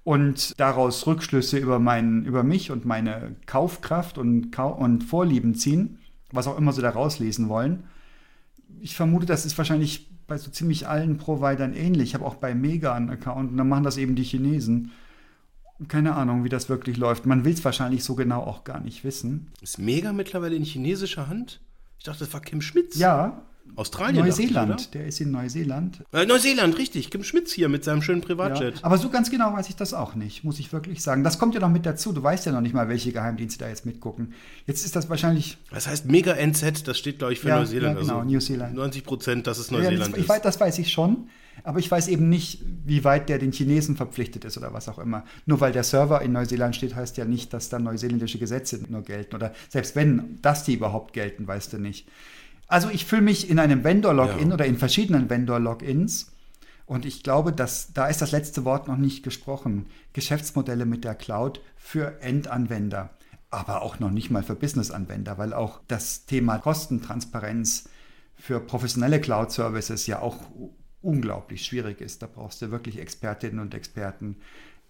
und 0.04 0.60
daraus 0.60 1.06
Rückschlüsse 1.06 1.58
über, 1.58 1.80
mein, 1.80 2.26
über 2.26 2.44
mich 2.44 2.72
und 2.72 2.86
meine 2.86 3.36
Kaufkraft 3.46 4.18
und, 4.18 4.58
und 4.58 5.04
Vorlieben 5.04 5.56
ziehen, 5.56 6.00
was 6.32 6.48
auch 6.48 6.58
immer 6.58 6.74
sie 6.74 6.82
da 6.82 6.90
rauslesen 6.90 7.50
wollen. 7.50 7.84
Ich 8.80 8.96
vermute, 8.96 9.26
das 9.26 9.46
ist 9.46 9.58
wahrscheinlich 9.58 10.10
bei 10.28 10.38
so 10.38 10.50
ziemlich 10.52 10.88
allen 10.88 11.18
Providern 11.18 11.74
ähnlich. 11.74 12.10
Ich 12.10 12.14
habe 12.14 12.26
auch 12.26 12.36
bei 12.36 12.56
Mega 12.56 12.94
einen 12.94 13.10
Account 13.10 13.52
und 13.52 13.58
dann 13.58 13.68
machen 13.68 13.84
das 13.84 13.98
eben 13.98 14.16
die 14.16 14.24
Chinesen. 14.24 14.92
Keine 15.88 16.16
Ahnung, 16.16 16.44
wie 16.44 16.50
das 16.50 16.70
wirklich 16.70 16.98
läuft. 16.98 17.26
Man 17.26 17.46
will 17.46 17.54
es 17.54 17.66
wahrscheinlich 17.66 18.04
so 18.04 18.16
genau 18.16 18.42
auch 18.42 18.64
gar 18.64 18.80
nicht 18.80 19.04
wissen. 19.04 19.52
Ist 19.62 19.80
Mega 19.80 20.14
mittlerweile 20.14 20.56
in 20.56 20.64
chinesischer 20.64 21.28
Hand? 21.28 21.62
Ich 21.98 22.06
dachte, 22.06 22.20
das 22.20 22.34
war 22.34 22.42
Kim 22.42 22.62
Schmitz. 22.62 22.98
Ja, 22.98 23.42
Australien. 23.76 24.26
Neuseeland, 24.26 24.82
ich, 24.82 24.90
der 24.90 25.08
ist 25.08 25.22
in 25.22 25.32
Neuseeland. 25.32 26.04
Äh, 26.12 26.26
Neuseeland, 26.26 26.78
richtig. 26.78 27.10
Kim 27.10 27.24
Schmitz 27.24 27.52
hier 27.52 27.70
mit 27.70 27.84
seinem 27.84 28.02
schönen 28.02 28.22
Privatjet. 28.22 28.76
Ja, 28.76 28.84
aber 28.84 28.98
so 28.98 29.10
ganz 29.10 29.30
genau 29.32 29.54
weiß 29.54 29.70
ich 29.70 29.76
das 29.76 29.94
auch 29.94 30.16
nicht, 30.16 30.44
muss 30.44 30.60
ich 30.60 30.72
wirklich 30.74 31.02
sagen. 31.02 31.24
Das 31.24 31.40
kommt 31.40 31.54
ja 31.54 31.62
noch 31.62 31.70
mit 31.70 31.86
dazu. 31.86 32.12
Du 32.12 32.22
weißt 32.22 32.46
ja 32.46 32.52
noch 32.52 32.62
nicht 32.62 32.74
mal, 32.74 32.90
welche 32.90 33.12
Geheimdienste 33.12 33.60
da 33.60 33.70
jetzt 33.70 33.86
mitgucken. 33.86 34.34
Jetzt 34.66 34.86
ist 34.86 34.96
das 34.96 35.10
wahrscheinlich. 35.10 35.58
Das 35.72 35.88
heißt 35.88 36.06
Mega 36.06 36.34
NZ, 36.34 36.88
das 36.88 36.98
steht, 36.98 37.20
glaube 37.20 37.34
ich, 37.34 37.40
für 37.40 37.50
ja, 37.50 37.60
Neuseeland. 37.60 37.96
Ja, 37.98 38.02
genau, 38.02 38.20
also 38.20 38.30
New 38.30 38.40
Zealand. 38.40 38.76
90 38.76 39.04
Prozent, 39.04 39.48
dass 39.48 39.58
es 39.58 39.72
Neuseeland 39.72 40.18
ja, 40.18 40.24
das, 40.24 40.38
ist. 40.38 40.46
Das 40.46 40.60
weiß 40.60 40.80
ich 40.80 40.92
schon. 40.92 41.30
Aber 41.64 41.80
ich 41.80 41.90
weiß 41.90 42.08
eben 42.08 42.30
nicht, 42.30 42.64
wie 42.86 43.04
weit 43.04 43.30
der 43.30 43.38
den 43.38 43.52
Chinesen 43.52 43.96
verpflichtet 43.96 44.46
ist 44.46 44.58
oder 44.58 44.74
was 44.74 44.88
auch 44.88 45.00
immer. 45.00 45.26
Nur 45.46 45.60
weil 45.60 45.72
der 45.72 45.84
Server 45.84 46.22
in 46.22 46.32
Neuseeland 46.32 46.76
steht, 46.76 46.96
heißt 46.96 47.18
ja 47.18 47.26
nicht, 47.26 47.54
dass 47.54 47.70
da 47.70 47.80
neuseeländische 47.80 48.40
Gesetze 48.40 48.80
nur 48.88 49.04
gelten. 49.04 49.36
Oder 49.36 49.54
selbst 49.68 49.96
wenn, 49.96 50.40
dass 50.42 50.64
die 50.64 50.74
überhaupt 50.74 51.14
gelten, 51.14 51.48
weißt 51.48 51.74
du 51.74 51.78
nicht. 51.78 52.08
Also 52.70 52.90
ich 52.90 53.06
fühle 53.06 53.24
mich 53.24 53.50
in 53.50 53.60
einem 53.60 53.84
Vendor-Login 53.84 54.50
Ja. 54.50 54.54
oder 54.54 54.66
in 54.66 54.78
verschiedenen 54.78 55.30
Vendor-Logins 55.30 56.32
und 56.86 57.06
ich 57.06 57.24
glaube, 57.24 57.52
dass 57.52 57.94
da 57.94 58.08
ist 58.08 58.22
das 58.22 58.32
letzte 58.32 58.64
Wort 58.64 58.88
noch 58.88 58.98
nicht 58.98 59.24
gesprochen. 59.24 59.88
Geschäftsmodelle 60.14 60.86
mit 60.86 61.04
der 61.04 61.16
Cloud 61.16 61.62
für 61.76 62.22
Endanwender, 62.22 63.10
aber 63.50 63.82
auch 63.82 64.00
noch 64.00 64.12
nicht 64.12 64.30
mal 64.30 64.44
für 64.44 64.56
Business-Anwender, 64.56 65.38
weil 65.38 65.54
auch 65.54 65.82
das 65.88 66.26
Thema 66.26 66.60
Kostentransparenz 66.60 67.90
für 68.36 68.60
professionelle 68.60 69.20
Cloud-Services 69.20 70.08
ja 70.08 70.20
auch 70.20 70.38
unglaublich 71.02 71.66
schwierig 71.66 72.02
ist. 72.02 72.22
Da 72.22 72.28
brauchst 72.28 72.62
du 72.62 72.72
wirklich 72.72 73.00
Expertinnen 73.00 73.60
und 73.60 73.74
Experten, 73.74 74.38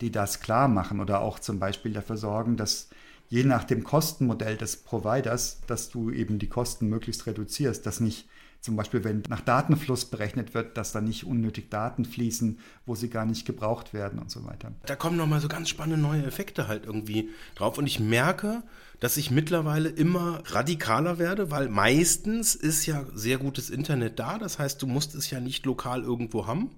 die 0.01 0.11
das 0.11 0.41
klar 0.41 0.67
machen 0.67 0.99
oder 0.99 1.21
auch 1.21 1.39
zum 1.39 1.59
Beispiel 1.59 1.93
dafür 1.93 2.17
sorgen, 2.17 2.57
dass 2.57 2.89
je 3.29 3.43
nach 3.43 3.63
dem 3.63 3.83
Kostenmodell 3.83 4.57
des 4.57 4.77
Providers, 4.77 5.61
dass 5.67 5.89
du 5.89 6.11
eben 6.11 6.39
die 6.39 6.49
Kosten 6.49 6.87
möglichst 6.87 7.25
reduzierst, 7.27 7.85
dass 7.85 7.99
nicht 7.99 8.27
zum 8.61 8.75
Beispiel, 8.75 9.05
wenn 9.05 9.23
nach 9.29 9.39
Datenfluss 9.39 10.05
berechnet 10.05 10.53
wird, 10.53 10.75
dass 10.75 10.91
da 10.91 10.99
nicht 10.99 11.23
unnötig 11.23 11.69
Daten 11.69 12.03
fließen, 12.03 12.59
wo 12.85 12.93
sie 12.93 13.09
gar 13.09 13.25
nicht 13.25 13.45
gebraucht 13.45 13.93
werden 13.93 14.19
und 14.19 14.29
so 14.29 14.45
weiter. 14.45 14.73
Da 14.85 14.97
kommen 14.97 15.15
nochmal 15.15 15.39
so 15.39 15.47
ganz 15.47 15.69
spannende 15.69 16.01
neue 16.01 16.25
Effekte 16.25 16.67
halt 16.67 16.85
irgendwie 16.85 17.29
drauf. 17.55 17.77
Und 17.77 17.87
ich 17.87 18.01
merke, 18.01 18.63
dass 18.99 19.15
ich 19.15 19.31
mittlerweile 19.31 19.87
immer 19.87 20.43
radikaler 20.47 21.19
werde, 21.19 21.51
weil 21.51 21.69
meistens 21.69 22.53
ist 22.53 22.85
ja 22.85 23.05
sehr 23.13 23.37
gutes 23.37 23.69
Internet 23.69 24.19
da. 24.19 24.37
Das 24.37 24.59
heißt, 24.59 24.81
du 24.81 24.87
musst 24.87 25.15
es 25.15 25.29
ja 25.29 25.39
nicht 25.39 25.65
lokal 25.65 26.03
irgendwo 26.03 26.45
haben. 26.45 26.71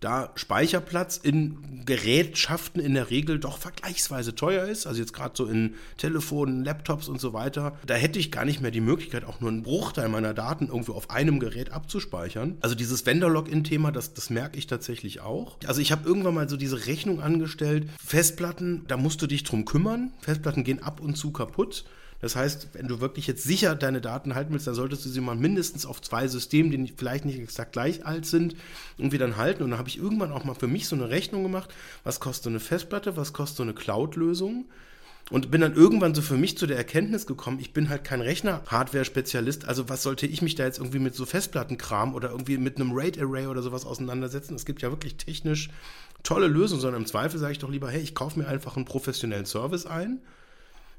Da 0.00 0.30
Speicherplatz 0.34 1.16
in 1.16 1.84
Gerätschaften 1.86 2.80
in 2.80 2.94
der 2.94 3.10
Regel 3.10 3.38
doch 3.38 3.58
vergleichsweise 3.58 4.34
teuer 4.34 4.66
ist, 4.66 4.86
also 4.86 5.00
jetzt 5.00 5.12
gerade 5.12 5.34
so 5.36 5.46
in 5.46 5.74
Telefonen, 5.96 6.64
Laptops 6.64 7.08
und 7.08 7.20
so 7.20 7.32
weiter, 7.32 7.76
da 7.86 7.94
hätte 7.94 8.18
ich 8.18 8.30
gar 8.30 8.44
nicht 8.44 8.60
mehr 8.60 8.70
die 8.70 8.80
Möglichkeit, 8.80 9.24
auch 9.24 9.40
nur 9.40 9.50
einen 9.50 9.62
Bruchteil 9.62 10.08
meiner 10.08 10.34
Daten 10.34 10.68
irgendwo 10.68 10.92
auf 10.92 11.10
einem 11.10 11.40
Gerät 11.40 11.72
abzuspeichern. 11.72 12.58
Also 12.60 12.74
dieses 12.74 13.06
Vendor-Login-Thema, 13.06 13.92
das, 13.92 14.14
das 14.14 14.30
merke 14.30 14.58
ich 14.58 14.66
tatsächlich 14.66 15.20
auch. 15.20 15.56
Also 15.66 15.80
ich 15.80 15.92
habe 15.92 16.06
irgendwann 16.06 16.34
mal 16.34 16.48
so 16.48 16.56
diese 16.56 16.86
Rechnung 16.86 17.20
angestellt, 17.20 17.88
Festplatten, 18.04 18.84
da 18.88 18.96
musst 18.96 19.22
du 19.22 19.26
dich 19.26 19.44
drum 19.44 19.64
kümmern. 19.64 20.12
Festplatten 20.20 20.64
gehen 20.64 20.82
ab 20.82 21.00
und 21.00 21.16
zu 21.16 21.30
kaputt. 21.32 21.84
Das 22.20 22.36
heißt, 22.36 22.68
wenn 22.72 22.88
du 22.88 23.00
wirklich 23.00 23.26
jetzt 23.26 23.42
sicher 23.42 23.74
deine 23.74 24.00
Daten 24.00 24.34
halten 24.34 24.52
willst, 24.52 24.66
dann 24.66 24.74
solltest 24.74 25.04
du 25.04 25.08
sie 25.08 25.20
mal 25.20 25.36
mindestens 25.36 25.86
auf 25.86 26.00
zwei 26.00 26.28
Systemen, 26.28 26.70
die 26.70 26.92
vielleicht 26.96 27.24
nicht 27.24 27.38
exakt 27.38 27.72
gleich 27.72 28.06
alt 28.06 28.26
sind, 28.26 28.56
irgendwie 28.98 29.18
dann 29.18 29.36
halten. 29.36 29.62
Und 29.62 29.70
dann 29.70 29.78
habe 29.78 29.88
ich 29.88 29.98
irgendwann 29.98 30.32
auch 30.32 30.44
mal 30.44 30.54
für 30.54 30.66
mich 30.66 30.88
so 30.88 30.96
eine 30.96 31.10
Rechnung 31.10 31.42
gemacht, 31.42 31.74
was 32.04 32.20
kostet 32.20 32.44
so 32.44 32.50
eine 32.50 32.60
Festplatte, 32.60 33.16
was 33.16 33.32
kostet 33.32 33.58
so 33.58 33.62
eine 33.62 33.74
Cloud-Lösung. 33.74 34.66
Und 35.28 35.50
bin 35.50 35.60
dann 35.60 35.74
irgendwann 35.74 36.14
so 36.14 36.22
für 36.22 36.36
mich 36.36 36.56
zu 36.56 36.68
der 36.68 36.76
Erkenntnis 36.76 37.26
gekommen, 37.26 37.58
ich 37.58 37.72
bin 37.72 37.88
halt 37.88 38.04
kein 38.04 38.20
Rechner-Hardware-Spezialist, 38.20 39.64
also 39.64 39.88
was 39.88 40.04
sollte 40.04 40.24
ich 40.24 40.40
mich 40.40 40.54
da 40.54 40.64
jetzt 40.64 40.78
irgendwie 40.78 41.00
mit 41.00 41.16
so 41.16 41.26
Festplattenkram 41.26 42.14
oder 42.14 42.30
irgendwie 42.30 42.58
mit 42.58 42.76
einem 42.76 42.92
RAID-Array 42.92 43.48
oder 43.48 43.60
sowas 43.60 43.84
auseinandersetzen? 43.84 44.54
Es 44.54 44.64
gibt 44.64 44.82
ja 44.82 44.90
wirklich 44.90 45.16
technisch 45.16 45.70
tolle 46.22 46.46
Lösungen, 46.46 46.80
sondern 46.80 47.02
im 47.02 47.08
Zweifel 47.08 47.40
sage 47.40 47.52
ich 47.52 47.58
doch 47.58 47.70
lieber, 47.70 47.90
hey, 47.90 48.02
ich 48.02 48.14
kaufe 48.14 48.38
mir 48.38 48.46
einfach 48.46 48.76
einen 48.76 48.84
professionellen 48.84 49.46
Service 49.46 49.84
ein. 49.84 50.20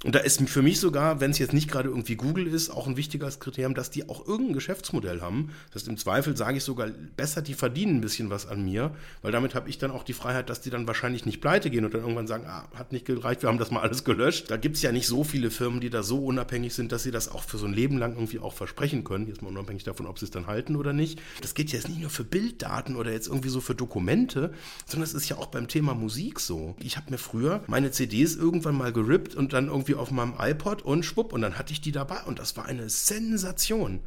Und 0.04 0.13
da 0.13 0.20
ist 0.20 0.48
für 0.48 0.62
mich 0.62 0.80
sogar, 0.80 1.22
wenn 1.22 1.32
es 1.32 1.39
jetzt 1.39 1.54
nicht 1.54 1.72
gerade 1.72 1.89
irgendwie 1.89 2.16
Google 2.16 2.46
ist, 2.46 2.70
auch 2.70 2.86
ein 2.86 2.98
wichtiges 2.98 3.39
Kriterium, 3.39 3.74
dass 3.74 3.89
die 3.89 4.08
auch 4.08 4.27
irgendein 4.27 4.54
Geschäftsmodell 4.54 5.22
haben. 5.22 5.50
Das 5.72 5.82
heißt, 5.82 5.89
im 5.89 5.98
Zweifel 5.98 6.38
sage 6.38 6.58
ich 6.58 6.63
sogar 6.63 6.89
besser, 7.16 7.42
die 7.42 7.56
verdienen 7.56 7.96
ein 7.96 8.01
bisschen 8.01 8.30
was 8.30 8.48
an 8.48 8.63
mir, 8.63 8.92
weil 9.24 9.32
damit 9.32 9.56
habe 9.56 9.70
ich 9.70 9.80
dann 9.80 9.89
auch 9.89 10.04
die 10.04 10.13
Freiheit, 10.13 10.51
dass 10.51 10.62
die 10.62 10.70
dann 10.70 10.86
wahrscheinlich 10.86 11.25
nicht 11.25 11.42
pleite 11.42 11.72
gehen 11.72 11.84
und 11.84 11.96
dann 11.96 12.01
irgendwann 12.01 12.27
sagen, 12.27 12.46
ah, 12.48 12.68
hat 12.75 12.92
nicht 12.92 13.06
gereicht, 13.06 13.42
wir 13.42 13.50
haben 13.50 13.58
das 13.58 13.72
mal 13.72 13.82
alles 13.82 14.04
gelöscht. 14.04 14.51
Da 14.51 14.58
gibt 14.58 14.75
es 14.75 14.84
ja 14.84 14.92
nicht 14.92 15.08
so 15.08 15.24
viele 15.24 15.50
Firmen, 15.50 15.82
die 15.82 15.89
da 15.89 16.04
so 16.04 16.24
unabhängig 16.24 16.75
sind, 16.75 16.92
dass 16.92 17.01
sie 17.01 17.12
das 17.12 17.27
auch 17.27 17.44
für 17.44 17.58
so 17.58 17.66
ein 17.66 17.74
Leben 17.74 17.98
lang 17.98 18.13
irgendwie 18.13 18.39
auch 18.39 18.54
versprechen 18.54 19.04
können. 19.04 19.25
Jetzt 19.27 19.42
mal 19.42 19.50
unabhängig 19.50 19.84
davon, 19.84 20.06
ob 20.06 20.20
sie 20.20 20.25
es 20.25 20.32
dann 20.32 20.46
halten 20.46 20.75
oder 20.75 20.94
nicht. 20.94 21.20
Das 21.42 21.56
geht 21.56 21.72
jetzt 21.72 21.89
nicht 21.89 22.01
nur 22.01 22.12
für 22.12 22.24
Bilddaten 22.24 22.96
oder 22.96 23.12
jetzt 23.12 23.27
irgendwie 23.27 23.50
so 23.50 23.62
für 23.62 23.74
Dokumente, 23.74 24.54
sondern 24.86 25.06
es 25.06 25.16
ist 25.16 25.27
ja 25.27 25.38
auch 25.38 25.48
beim 25.48 25.68
Thema 25.68 25.96
Musik 25.96 26.39
so. 26.39 26.75
Ich 26.80 26.98
habe 26.98 27.10
mir 27.10 27.18
früher 27.18 27.63
meine 27.66 27.89
CDs 27.89 28.36
irgendwann 28.36 28.77
mal 28.77 28.94
gerippt 28.94 29.34
und 29.34 29.54
dann 29.54 29.68
irgendwie 29.68 29.87
auf 29.96 30.12
meinem 30.12 30.36
iPod 30.39 30.82
und 30.82 31.03
schwupp 31.03 31.34
und 31.34 31.41
dann 31.41 31.58
hatte 31.58 31.74
ich 31.74 31.82
die 31.82 31.91
dabei 31.91 32.22
und 32.24 32.39
das 32.39 32.58
war 32.58 32.65
eine 32.65 32.89
Sensation. 32.89 34.01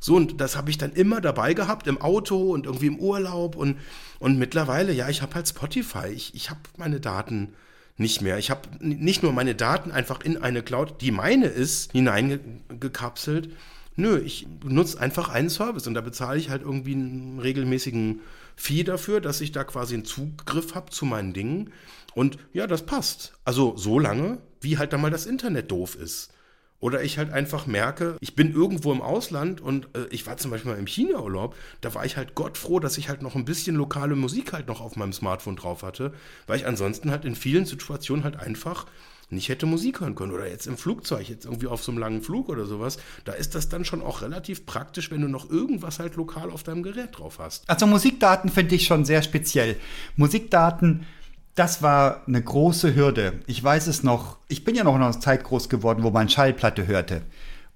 So, 0.00 0.16
und 0.16 0.40
das 0.40 0.56
habe 0.56 0.70
ich 0.70 0.78
dann 0.78 0.92
immer 0.92 1.20
dabei 1.20 1.54
gehabt, 1.54 1.86
im 1.86 2.00
Auto 2.00 2.52
und 2.52 2.66
irgendwie 2.66 2.86
im 2.86 2.98
Urlaub 2.98 3.56
und, 3.56 3.78
und 4.18 4.38
mittlerweile, 4.38 4.92
ja, 4.92 5.08
ich 5.08 5.22
habe 5.22 5.34
halt 5.34 5.48
Spotify. 5.48 6.08
Ich, 6.08 6.34
ich 6.34 6.50
habe 6.50 6.60
meine 6.76 7.00
Daten 7.00 7.54
nicht 7.96 8.20
mehr. 8.20 8.38
Ich 8.38 8.50
habe 8.50 8.68
nicht 8.80 9.22
nur 9.22 9.32
meine 9.32 9.54
Daten 9.54 9.90
einfach 9.90 10.20
in 10.20 10.42
eine 10.42 10.62
Cloud, 10.62 11.00
die 11.00 11.10
meine 11.10 11.46
ist, 11.46 11.92
hineingekapselt. 11.92 13.50
Nö, 13.96 14.18
ich 14.18 14.46
nutze 14.62 15.00
einfach 15.00 15.30
einen 15.30 15.48
Service 15.48 15.86
und 15.86 15.94
da 15.94 16.02
bezahle 16.02 16.38
ich 16.38 16.50
halt 16.50 16.62
irgendwie 16.62 16.92
einen 16.92 17.38
regelmäßigen 17.40 18.20
Fee 18.54 18.84
dafür, 18.84 19.20
dass 19.20 19.40
ich 19.40 19.52
da 19.52 19.64
quasi 19.64 19.94
einen 19.94 20.04
Zugriff 20.04 20.74
habe 20.74 20.90
zu 20.90 21.06
meinen 21.06 21.32
Dingen. 21.32 21.72
Und 22.14 22.38
ja, 22.52 22.66
das 22.66 22.84
passt. 22.84 23.32
Also 23.44 23.76
so 23.76 23.98
lange, 23.98 24.38
wie 24.66 24.76
halt 24.76 24.92
dann 24.92 25.00
mal 25.00 25.10
das 25.10 25.24
Internet 25.24 25.70
doof 25.70 25.94
ist. 25.94 26.32
Oder 26.78 27.02
ich 27.02 27.16
halt 27.16 27.32
einfach 27.32 27.66
merke, 27.66 28.18
ich 28.20 28.34
bin 28.34 28.52
irgendwo 28.52 28.92
im 28.92 29.00
Ausland 29.00 29.62
und 29.62 29.86
äh, 29.96 30.06
ich 30.10 30.26
war 30.26 30.36
zum 30.36 30.50
Beispiel 30.50 30.72
mal 30.72 30.78
im 30.78 30.86
China-Urlaub, 30.86 31.54
da 31.80 31.94
war 31.94 32.04
ich 32.04 32.18
halt 32.18 32.34
Gott 32.34 32.58
froh, 32.58 32.80
dass 32.80 32.98
ich 32.98 33.08
halt 33.08 33.22
noch 33.22 33.34
ein 33.34 33.46
bisschen 33.46 33.76
lokale 33.76 34.14
Musik 34.14 34.52
halt 34.52 34.66
noch 34.66 34.82
auf 34.82 34.96
meinem 34.96 35.14
Smartphone 35.14 35.56
drauf 35.56 35.82
hatte, 35.82 36.12
weil 36.46 36.58
ich 36.58 36.66
ansonsten 36.66 37.10
halt 37.10 37.24
in 37.24 37.34
vielen 37.34 37.64
Situationen 37.64 38.24
halt 38.24 38.36
einfach 38.36 38.86
nicht 39.30 39.48
hätte 39.48 39.66
Musik 39.66 40.00
hören 40.00 40.14
können. 40.16 40.32
Oder 40.32 40.48
jetzt 40.48 40.66
im 40.66 40.76
Flugzeug, 40.76 41.28
jetzt 41.28 41.46
irgendwie 41.46 41.66
auf 41.66 41.82
so 41.82 41.92
einem 41.92 41.98
langen 41.98 42.22
Flug 42.22 42.48
oder 42.48 42.66
sowas, 42.66 42.98
da 43.24 43.32
ist 43.32 43.54
das 43.54 43.68
dann 43.68 43.84
schon 43.84 44.02
auch 44.02 44.20
relativ 44.20 44.66
praktisch, 44.66 45.10
wenn 45.10 45.22
du 45.22 45.28
noch 45.28 45.48
irgendwas 45.48 45.98
halt 45.98 46.16
lokal 46.16 46.50
auf 46.50 46.62
deinem 46.62 46.82
Gerät 46.82 47.18
drauf 47.18 47.38
hast. 47.38 47.68
Also 47.70 47.86
Musikdaten 47.86 48.50
finde 48.50 48.74
ich 48.74 48.86
schon 48.86 49.04
sehr 49.04 49.22
speziell. 49.22 49.76
Musikdaten, 50.16 51.06
das 51.56 51.82
war 51.82 52.22
eine 52.28 52.40
große 52.40 52.94
Hürde. 52.94 53.40
Ich 53.46 53.64
weiß 53.64 53.88
es 53.88 54.02
noch, 54.02 54.38
ich 54.46 54.64
bin 54.64 54.76
ja 54.76 54.84
noch 54.84 54.94
in 54.94 55.02
einer 55.02 55.18
Zeit 55.18 55.42
groß 55.42 55.68
geworden, 55.68 56.04
wo 56.04 56.10
man 56.10 56.28
Schallplatte 56.28 56.86
hörte. 56.86 57.22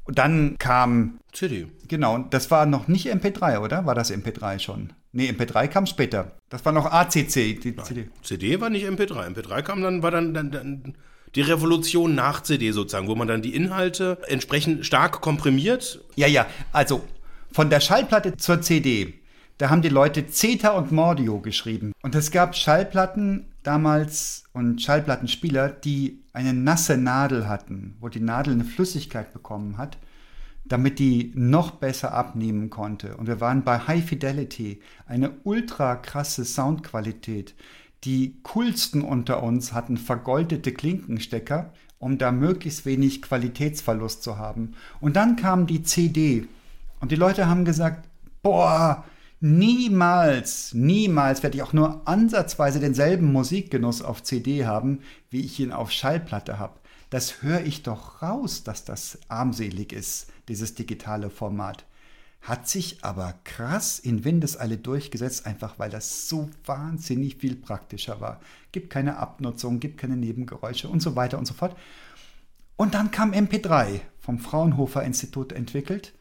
Und 0.05 0.19
dann 0.19 0.57
kam, 0.59 1.19
CD. 1.33 1.67
genau, 1.89 2.19
das 2.19 2.51
war 2.51 2.67
noch 2.67 2.89
nicht 2.89 3.13
MP3, 3.13 3.59
oder? 3.61 3.87
War 3.87 3.95
das 3.95 4.13
MP3 4.13 4.59
schon? 4.59 4.93
Nee, 5.13 5.31
MP3 5.31 5.69
kam 5.69 5.87
später. 5.87 6.33
Das 6.51 6.65
war 6.65 6.73
noch 6.73 6.87
ACC, 6.87 7.61
die 7.61 7.75
CD. 7.83 8.09
CD 8.23 8.61
war 8.61 8.71
nicht 8.71 8.87
MP3. 8.87 9.35
MP3 9.35 9.63
kam 9.63 9.83
dann, 9.83 10.03
war 10.03 10.11
dann, 10.11 10.35
dann, 10.35 10.51
dann 10.51 10.95
die 11.35 11.43
Revolution 11.43 12.15
nach 12.15 12.43
CD 12.43 12.73
sozusagen, 12.73 13.09
wo 13.09 13.15
man 13.15 13.29
dann 13.29 13.41
die 13.41 13.55
Inhalte 13.55 14.19
entsprechend 14.27 14.85
stark 14.85 15.21
komprimiert. 15.21 16.05
Ja, 16.17 16.27
ja, 16.27 16.47
also 16.73 17.03
von 17.53 17.71
der 17.71 17.81
Schallplatte 17.81 18.37
zur 18.37 18.61
CD, 18.61 19.20
da 19.61 19.69
haben 19.69 19.83
die 19.83 19.91
Leute 19.91 20.27
Zeta 20.27 20.71
und 20.71 20.91
Mordio 20.91 21.39
geschrieben. 21.39 21.93
Und 22.03 22.15
es 22.15 22.31
gab 22.31 22.57
Schallplatten 22.57 23.45
damals 23.63 24.45
und 24.55 24.81
Schallplattenspieler, 24.81 25.69
die 25.69 26.23
eine 26.33 26.55
nasse 26.55 26.97
Nadel 26.97 27.47
hatten, 27.47 27.95
wo 28.01 28.09
die 28.09 28.21
Nadel 28.21 28.55
eine 28.55 28.65
Flüssigkeit 28.65 29.35
bekommen 29.35 29.77
hat, 29.77 29.99
damit 30.65 30.99
die 30.99 31.33
noch 31.35 31.73
besser 31.73 32.15
abnehmen 32.15 32.71
konnte. 32.71 33.19
Und 33.19 33.27
wir 33.27 33.43
waren 33.43 33.63
bei 33.63 33.81
High 33.81 34.03
Fidelity, 34.03 34.81
eine 35.05 35.33
ultra 35.45 35.97
krasse 35.97 36.47
Soundqualität. 36.47 37.55
Die 38.05 38.37
coolsten 38.45 39.03
unter 39.03 39.43
uns 39.43 39.75
hatten 39.75 39.99
vergoldete 39.99 40.73
Klinkenstecker, 40.73 41.71
um 41.99 42.17
da 42.17 42.33
möglichst 42.33 42.87
wenig 42.87 43.21
Qualitätsverlust 43.21 44.23
zu 44.23 44.39
haben. 44.39 44.73
Und 45.03 45.17
dann 45.17 45.37
kam 45.37 45.67
die 45.67 45.83
CD 45.83 46.49
und 47.01 47.13
die 47.13 47.17
Leute 47.17 47.47
haben 47.47 47.67
gesagt, 47.67 48.09
boah, 48.43 49.05
niemals, 49.41 50.73
niemals 50.75 51.43
werde 51.43 51.57
ich 51.57 51.63
auch 51.63 51.73
nur 51.73 52.07
ansatzweise 52.07 52.81
denselben 52.81 53.33
Musikgenuss 53.33 54.03
auf 54.03 54.23
CD 54.23 54.67
haben, 54.67 55.01
wie 55.31 55.41
ich 55.41 55.59
ihn 55.59 55.73
auf 55.73 55.91
Schallplatte 55.91 56.59
habe. 56.59 56.79
Das 57.11 57.43
höre 57.43 57.63
ich 57.63 57.83
doch 57.83 58.23
raus, 58.23 58.63
dass 58.63 58.85
das 58.85 59.19
armselig 59.29 59.93
ist, 59.93 60.29
dieses 60.49 60.75
digitale 60.75 61.31
Format. 61.31 61.85
Hat 62.41 62.69
sich 62.69 63.05
aber 63.05 63.35
krass 63.45 63.99
in 63.99 64.25
Windeseile 64.25 64.79
durchgesetzt, 64.79 65.45
einfach 65.45 65.79
weil 65.79 65.91
das 65.91 66.29
so 66.29 66.49
wahnsinnig 66.65 67.37
viel 67.37 67.57
praktischer 67.57 68.21
war. 68.21 68.41
Gibt 68.73 68.91
keine 68.91 69.19
Abnutzung, 69.19 69.81
gibt 69.81 69.99
keine 69.99 70.17
Nebengeräusche 70.17 70.89
und 70.89 71.01
so 71.01 71.17
weiter 71.17 71.39
und 71.39 71.47
so 71.47 71.53
fort. 71.53 71.77
Und 72.77 72.95
dann 72.95 73.11
kam 73.11 73.33
MP3 73.33 74.01
vom 74.21 74.39
Fraunhofer 74.39 75.03
Institut 75.03 75.53
entwickelt 75.53 76.15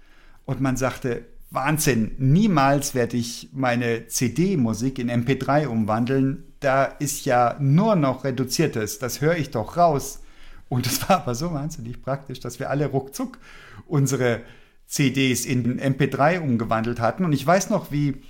und 0.45 0.59
man 0.59 0.75
sagte, 0.75 1.25
Wahnsinn, 1.51 2.11
niemals 2.19 2.93
werde 2.93 3.17
ich 3.17 3.49
meine 3.53 4.07
CD-Musik 4.07 4.99
in 4.99 5.09
MP3 5.09 5.67
umwandeln. 5.67 6.43
Da 6.59 6.83
ist 6.85 7.25
ja 7.25 7.55
nur 7.59 7.95
noch 7.95 8.23
reduziertes, 8.23 8.99
das 8.99 9.21
höre 9.21 9.37
ich 9.37 9.49
doch 9.49 9.75
raus. 9.75 10.21
Und 10.67 10.85
es 10.85 11.09
war 11.09 11.21
aber 11.21 11.33
so 11.33 11.51
wahnsinnig 11.53 12.01
praktisch, 12.01 12.39
dass 12.39 12.59
wir 12.59 12.69
alle 12.69 12.87
ruckzuck 12.87 13.39
unsere 13.87 14.41
CDs 14.85 15.45
in 15.45 15.79
MP3 15.79 16.39
umgewandelt 16.39 16.99
hatten. 16.99 17.25
Und 17.25 17.33
ich 17.33 17.45
weiß 17.45 17.71
noch, 17.71 17.91
wie 17.91 18.21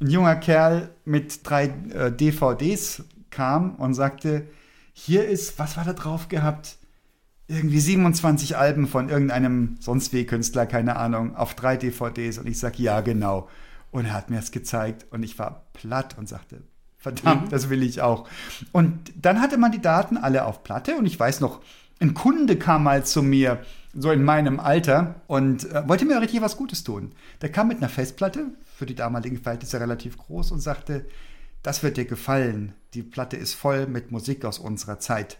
ein 0.00 0.10
junger 0.10 0.36
Kerl 0.36 0.90
mit 1.06 1.48
drei 1.48 1.72
äh, 1.94 2.12
DVDs 2.12 3.04
kam 3.30 3.76
und 3.76 3.94
sagte, 3.94 4.46
hier 4.92 5.26
ist, 5.26 5.58
was 5.58 5.76
war 5.76 5.84
da 5.84 5.92
drauf 5.94 6.28
gehabt? 6.28 6.76
Irgendwie 7.48 7.80
27 7.80 8.56
Alben 8.56 8.86
von 8.88 9.08
irgendeinem 9.08 9.76
sonst 9.80 10.12
wie 10.12 10.26
Künstler, 10.26 10.66
keine 10.66 10.96
Ahnung, 10.96 11.36
auf 11.36 11.54
drei 11.54 11.76
DVDs 11.76 12.38
und 12.38 12.46
ich 12.46 12.58
sage, 12.58 12.82
ja, 12.82 13.00
genau. 13.00 13.48
Und 13.92 14.06
er 14.06 14.14
hat 14.14 14.30
mir 14.30 14.36
das 14.36 14.50
gezeigt 14.50 15.06
und 15.10 15.22
ich 15.22 15.38
war 15.38 15.66
platt 15.72 16.16
und 16.18 16.28
sagte, 16.28 16.62
verdammt, 16.98 17.46
mhm. 17.46 17.50
das 17.50 17.70
will 17.70 17.82
ich 17.82 18.02
auch. 18.02 18.28
Und 18.72 19.12
dann 19.16 19.40
hatte 19.40 19.58
man 19.58 19.72
die 19.72 19.80
Daten 19.80 20.16
alle 20.16 20.44
auf 20.44 20.64
Platte 20.64 20.96
und 20.96 21.06
ich 21.06 21.18
weiß 21.18 21.40
noch, 21.40 21.60
ein 22.00 22.14
Kunde 22.14 22.56
kam 22.56 22.82
mal 22.82 23.04
zu 23.04 23.22
mir, 23.22 23.62
so 23.94 24.10
in 24.10 24.22
meinem 24.22 24.60
Alter, 24.60 25.22
und 25.26 25.70
äh, 25.70 25.88
wollte 25.88 26.04
mir 26.04 26.20
richtig 26.20 26.42
was 26.42 26.56
Gutes 26.58 26.84
tun. 26.84 27.12
Der 27.40 27.50
kam 27.50 27.68
mit 27.68 27.78
einer 27.78 27.88
Festplatte, 27.88 28.48
für 28.76 28.84
die 28.84 28.94
damaligen 28.94 29.38
Verhältnisse 29.38 29.80
relativ 29.80 30.18
groß, 30.18 30.50
und 30.50 30.60
sagte, 30.60 31.06
das 31.62 31.82
wird 31.82 31.96
dir 31.96 32.04
gefallen. 32.04 32.74
Die 32.92 33.02
Platte 33.02 33.36
ist 33.36 33.54
voll 33.54 33.86
mit 33.86 34.10
Musik 34.10 34.44
aus 34.44 34.58
unserer 34.58 34.98
Zeit. 34.98 35.38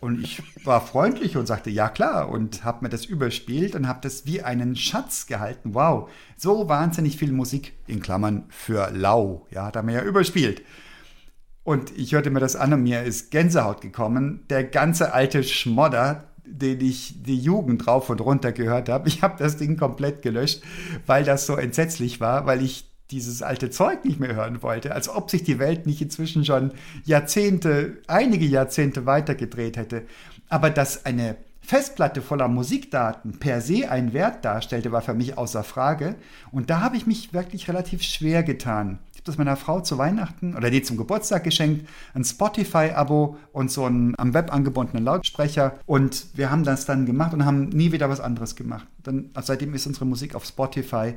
Und 0.00 0.22
ich 0.22 0.42
war 0.64 0.80
freundlich 0.80 1.36
und 1.36 1.46
sagte, 1.46 1.70
ja 1.70 1.88
klar, 1.88 2.28
und 2.28 2.64
habe 2.64 2.84
mir 2.84 2.88
das 2.88 3.04
überspielt 3.04 3.74
und 3.74 3.88
habe 3.88 4.00
das 4.02 4.26
wie 4.26 4.42
einen 4.42 4.76
Schatz 4.76 5.26
gehalten. 5.26 5.74
Wow, 5.74 6.10
so 6.36 6.68
wahnsinnig 6.68 7.16
viel 7.16 7.32
Musik, 7.32 7.74
in 7.86 8.00
Klammern 8.00 8.44
für 8.48 8.90
lau, 8.90 9.46
ja, 9.50 9.66
hat 9.66 9.76
er 9.76 9.82
mir 9.82 9.96
ja 9.96 10.02
überspielt. 10.02 10.62
Und 11.62 11.96
ich 11.96 12.12
hörte 12.12 12.30
mir 12.30 12.40
das 12.40 12.56
an 12.56 12.72
und 12.72 12.82
mir 12.82 13.02
ist 13.02 13.30
Gänsehaut 13.30 13.80
gekommen. 13.80 14.44
Der 14.48 14.64
ganze 14.64 15.12
alte 15.12 15.42
Schmodder, 15.44 16.24
den 16.44 16.80
ich 16.80 17.22
die 17.22 17.38
Jugend 17.38 17.86
drauf 17.86 18.10
und 18.10 18.20
runter 18.20 18.52
gehört 18.52 18.88
habe, 18.88 19.08
ich 19.08 19.22
habe 19.22 19.36
das 19.38 19.56
Ding 19.56 19.76
komplett 19.76 20.22
gelöscht, 20.22 20.62
weil 21.06 21.24
das 21.24 21.46
so 21.46 21.56
entsetzlich 21.56 22.20
war, 22.20 22.46
weil 22.46 22.62
ich 22.62 22.89
dieses 23.10 23.42
alte 23.42 23.70
Zeug 23.70 24.04
nicht 24.04 24.20
mehr 24.20 24.34
hören 24.34 24.62
wollte, 24.62 24.94
als 24.94 25.08
ob 25.08 25.30
sich 25.30 25.42
die 25.42 25.58
Welt 25.58 25.86
nicht 25.86 26.00
inzwischen 26.00 26.44
schon 26.44 26.72
Jahrzehnte, 27.04 27.98
einige 28.06 28.46
Jahrzehnte 28.46 29.06
weitergedreht 29.06 29.76
hätte. 29.76 30.02
Aber 30.48 30.70
dass 30.70 31.04
eine 31.04 31.36
Festplatte 31.62 32.22
voller 32.22 32.48
Musikdaten 32.48 33.38
per 33.38 33.60
se 33.60 33.90
einen 33.90 34.12
Wert 34.12 34.44
darstellte, 34.44 34.92
war 34.92 35.02
für 35.02 35.14
mich 35.14 35.38
außer 35.38 35.62
Frage. 35.62 36.16
Und 36.50 36.70
da 36.70 36.80
habe 36.80 36.96
ich 36.96 37.06
mich 37.06 37.32
wirklich 37.32 37.68
relativ 37.68 38.02
schwer 38.02 38.42
getan. 38.42 38.98
Ich 39.12 39.18
habe 39.18 39.26
das 39.26 39.38
meiner 39.38 39.56
Frau 39.56 39.80
zu 39.80 39.98
Weihnachten 39.98 40.56
oder 40.56 40.70
die 40.70 40.82
zum 40.82 40.96
Geburtstag 40.96 41.44
geschenkt, 41.44 41.86
ein 42.14 42.24
Spotify-Abo 42.24 43.36
und 43.52 43.70
so 43.70 43.84
einen 43.84 44.18
am 44.18 44.34
Web 44.34 44.52
angebundenen 44.52 45.04
Lautsprecher. 45.04 45.78
Und 45.86 46.26
wir 46.34 46.50
haben 46.50 46.64
das 46.64 46.86
dann 46.86 47.06
gemacht 47.06 47.34
und 47.34 47.44
haben 47.44 47.68
nie 47.68 47.92
wieder 47.92 48.08
was 48.08 48.20
anderes 48.20 48.56
gemacht. 48.56 48.86
Dann, 49.02 49.30
also 49.34 49.48
seitdem 49.48 49.74
ist 49.74 49.86
unsere 49.86 50.06
Musik 50.06 50.34
auf 50.34 50.46
Spotify 50.46 51.14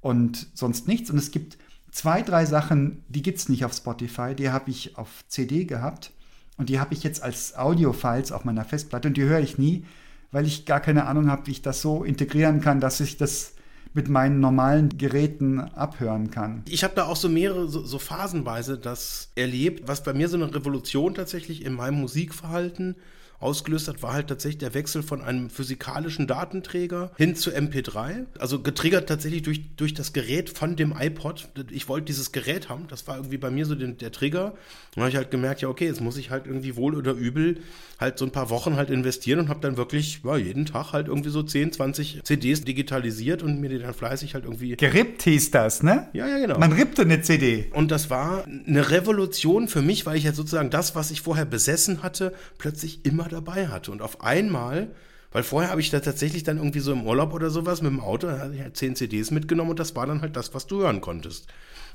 und 0.00 0.48
sonst 0.54 0.88
nichts. 0.88 1.10
Und 1.10 1.18
es 1.18 1.30
gibt 1.30 1.58
zwei, 1.90 2.22
drei 2.22 2.44
Sachen, 2.44 3.04
die 3.08 3.22
gibt 3.22 3.38
es 3.38 3.48
nicht 3.48 3.64
auf 3.64 3.72
Spotify, 3.72 4.34
die 4.34 4.50
habe 4.50 4.70
ich 4.70 4.96
auf 4.96 5.24
CD 5.28 5.64
gehabt 5.64 6.12
und 6.56 6.68
die 6.68 6.80
habe 6.80 6.94
ich 6.94 7.02
jetzt 7.02 7.22
als 7.22 7.56
Audio-Files 7.56 8.32
auf 8.32 8.44
meiner 8.44 8.64
Festplatte 8.64 9.08
und 9.08 9.16
die 9.16 9.24
höre 9.24 9.40
ich 9.40 9.58
nie, 9.58 9.84
weil 10.32 10.46
ich 10.46 10.66
gar 10.66 10.80
keine 10.80 11.06
Ahnung 11.06 11.30
habe, 11.30 11.46
wie 11.46 11.52
ich 11.52 11.62
das 11.62 11.80
so 11.80 12.04
integrieren 12.04 12.60
kann, 12.60 12.80
dass 12.80 13.00
ich 13.00 13.16
das 13.16 13.54
mit 13.92 14.08
meinen 14.08 14.38
normalen 14.38 14.96
Geräten 14.98 15.58
abhören 15.58 16.30
kann. 16.30 16.62
Ich 16.68 16.84
habe 16.84 16.94
da 16.94 17.06
auch 17.06 17.16
so 17.16 17.28
mehrere, 17.28 17.68
so, 17.68 17.84
so, 17.84 17.98
phasenweise 17.98 18.78
das 18.78 19.32
erlebt, 19.34 19.88
was 19.88 20.04
bei 20.04 20.12
mir 20.12 20.28
so 20.28 20.36
eine 20.36 20.54
Revolution 20.54 21.14
tatsächlich 21.14 21.64
in 21.64 21.72
meinem 21.72 22.00
Musikverhalten 22.00 22.94
ausgelöst 23.40 23.88
hat, 23.88 24.02
war 24.02 24.12
halt 24.12 24.28
tatsächlich 24.28 24.58
der 24.58 24.74
Wechsel 24.74 25.02
von 25.02 25.22
einem 25.22 25.50
physikalischen 25.50 26.26
Datenträger 26.26 27.10
hin 27.16 27.34
zu 27.34 27.50
MP3. 27.50 28.26
Also 28.38 28.60
getriggert 28.60 29.08
tatsächlich 29.08 29.42
durch, 29.42 29.62
durch 29.76 29.94
das 29.94 30.12
Gerät 30.12 30.50
von 30.50 30.76
dem 30.76 30.94
iPod. 30.98 31.48
Ich 31.70 31.88
wollte 31.88 32.06
dieses 32.06 32.32
Gerät 32.32 32.68
haben. 32.68 32.86
Das 32.88 33.06
war 33.08 33.16
irgendwie 33.16 33.38
bei 33.38 33.50
mir 33.50 33.64
so 33.64 33.74
den, 33.74 33.96
der 33.96 34.12
Trigger. 34.12 34.54
Dann 34.94 35.02
habe 35.02 35.10
ich 35.10 35.16
halt 35.16 35.30
gemerkt, 35.30 35.62
ja, 35.62 35.68
okay, 35.68 35.86
jetzt 35.86 36.00
muss 36.00 36.18
ich 36.18 36.30
halt 36.30 36.46
irgendwie 36.46 36.76
wohl 36.76 36.94
oder 36.94 37.12
übel 37.12 37.62
halt 37.98 38.18
so 38.18 38.24
ein 38.24 38.30
paar 38.30 38.50
Wochen 38.50 38.76
halt 38.76 38.90
investieren 38.90 39.40
und 39.40 39.48
habe 39.48 39.60
dann 39.60 39.76
wirklich 39.76 40.20
ja, 40.24 40.36
jeden 40.36 40.66
Tag 40.66 40.92
halt 40.92 41.08
irgendwie 41.08 41.30
so 41.30 41.42
10, 41.42 41.72
20 41.72 42.20
CDs 42.24 42.64
digitalisiert 42.64 43.42
und 43.42 43.60
mir 43.60 43.68
die 43.68 43.78
dann 43.78 43.94
fleißig 43.94 44.34
halt 44.34 44.44
irgendwie. 44.44 44.76
Gerippt 44.76 45.22
hieß 45.22 45.50
das, 45.50 45.82
ne? 45.82 46.08
Ja, 46.12 46.26
ja, 46.26 46.38
genau. 46.38 46.58
Man 46.58 46.72
rippte 46.72 47.02
eine 47.02 47.20
CD. 47.22 47.70
Und 47.72 47.90
das 47.90 48.10
war 48.10 48.44
eine 48.44 48.90
Revolution 48.90 49.68
für 49.68 49.82
mich, 49.82 50.06
weil 50.06 50.16
ich 50.16 50.24
ja 50.24 50.32
sozusagen 50.32 50.70
das, 50.70 50.94
was 50.94 51.10
ich 51.10 51.20
vorher 51.20 51.44
besessen 51.44 52.02
hatte, 52.02 52.32
plötzlich 52.58 53.04
immer 53.04 53.28
dabei 53.30 53.68
hatte. 53.68 53.90
Und 53.90 54.02
auf 54.02 54.20
einmal, 54.22 54.90
weil 55.32 55.42
vorher 55.42 55.70
habe 55.70 55.80
ich 55.80 55.90
da 55.90 56.00
tatsächlich 56.00 56.42
dann 56.42 56.58
irgendwie 56.58 56.80
so 56.80 56.92
im 56.92 57.06
Urlaub 57.06 57.32
oder 57.32 57.50
sowas 57.50 57.82
mit 57.82 57.90
dem 57.90 58.00
Auto, 58.00 58.26
da 58.26 58.38
hatte 58.38 58.54
ich 58.54 58.60
halt 58.60 58.76
zehn 58.76 58.96
CDs 58.96 59.30
mitgenommen 59.30 59.70
und 59.70 59.78
das 59.78 59.96
war 59.96 60.06
dann 60.06 60.20
halt 60.20 60.36
das, 60.36 60.54
was 60.54 60.66
du 60.66 60.82
hören 60.82 61.00
konntest. 61.00 61.46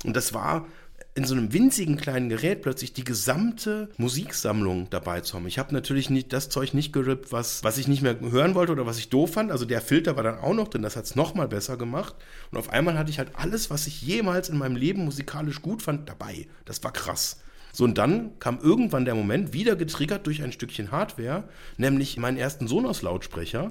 Und 0.04 0.16
das 0.16 0.34
war 0.34 0.66
in 1.14 1.24
so 1.24 1.34
einem 1.34 1.52
winzigen 1.52 1.96
kleinen 1.96 2.28
Gerät 2.28 2.60
plötzlich 2.60 2.92
die 2.92 3.04
gesamte 3.04 3.88
Musiksammlung 3.96 4.88
dabei 4.90 5.22
zu 5.22 5.34
haben. 5.34 5.46
Ich 5.46 5.58
habe 5.58 5.72
natürlich 5.72 6.10
nicht 6.10 6.32
das 6.32 6.50
Zeug 6.50 6.74
nicht 6.74 6.92
gerippt, 6.92 7.32
was, 7.32 7.64
was 7.64 7.78
ich 7.78 7.88
nicht 7.88 8.02
mehr 8.02 8.20
hören 8.20 8.54
wollte 8.54 8.72
oder 8.72 8.84
was 8.84 8.98
ich 8.98 9.08
doof 9.08 9.32
fand. 9.32 9.50
Also 9.50 9.64
der 9.64 9.80
Filter 9.80 10.16
war 10.16 10.22
dann 10.22 10.38
auch 10.38 10.52
noch 10.52 10.68
drin, 10.68 10.82
das 10.82 10.94
hat 10.94 11.04
es 11.04 11.16
nochmal 11.16 11.48
besser 11.48 11.78
gemacht. 11.78 12.14
Und 12.50 12.58
auf 12.58 12.68
einmal 12.68 12.98
hatte 12.98 13.10
ich 13.10 13.18
halt 13.18 13.30
alles, 13.34 13.70
was 13.70 13.86
ich 13.86 14.02
jemals 14.02 14.50
in 14.50 14.58
meinem 14.58 14.76
Leben 14.76 15.04
musikalisch 15.04 15.62
gut 15.62 15.82
fand, 15.82 16.06
dabei. 16.06 16.48
Das 16.66 16.84
war 16.84 16.92
krass. 16.92 17.38
So, 17.76 17.84
und 17.84 17.98
dann 17.98 18.38
kam 18.38 18.58
irgendwann 18.58 19.04
der 19.04 19.14
Moment, 19.14 19.52
wieder 19.52 19.76
getriggert 19.76 20.26
durch 20.26 20.42
ein 20.42 20.50
Stückchen 20.50 20.92
Hardware, 20.92 21.44
nämlich 21.76 22.16
meinen 22.16 22.38
ersten 22.38 22.68
Sonos-Lautsprecher. 22.68 23.70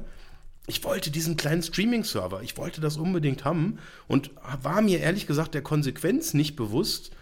Ich 0.67 0.83
wollte 0.83 1.09
diesen 1.09 1.37
kleinen 1.37 1.63
Streaming-Server, 1.63 2.43
ich 2.43 2.55
wollte 2.55 2.81
das 2.81 2.97
unbedingt 2.97 3.45
haben 3.45 3.79
und 4.07 4.29
war 4.61 4.83
mir 4.83 4.99
ehrlich 4.99 5.25
gesagt 5.25 5.55
der 5.55 5.63
Konsequenz 5.63 6.35
nicht 6.35 6.55
bewusst, 6.55 7.13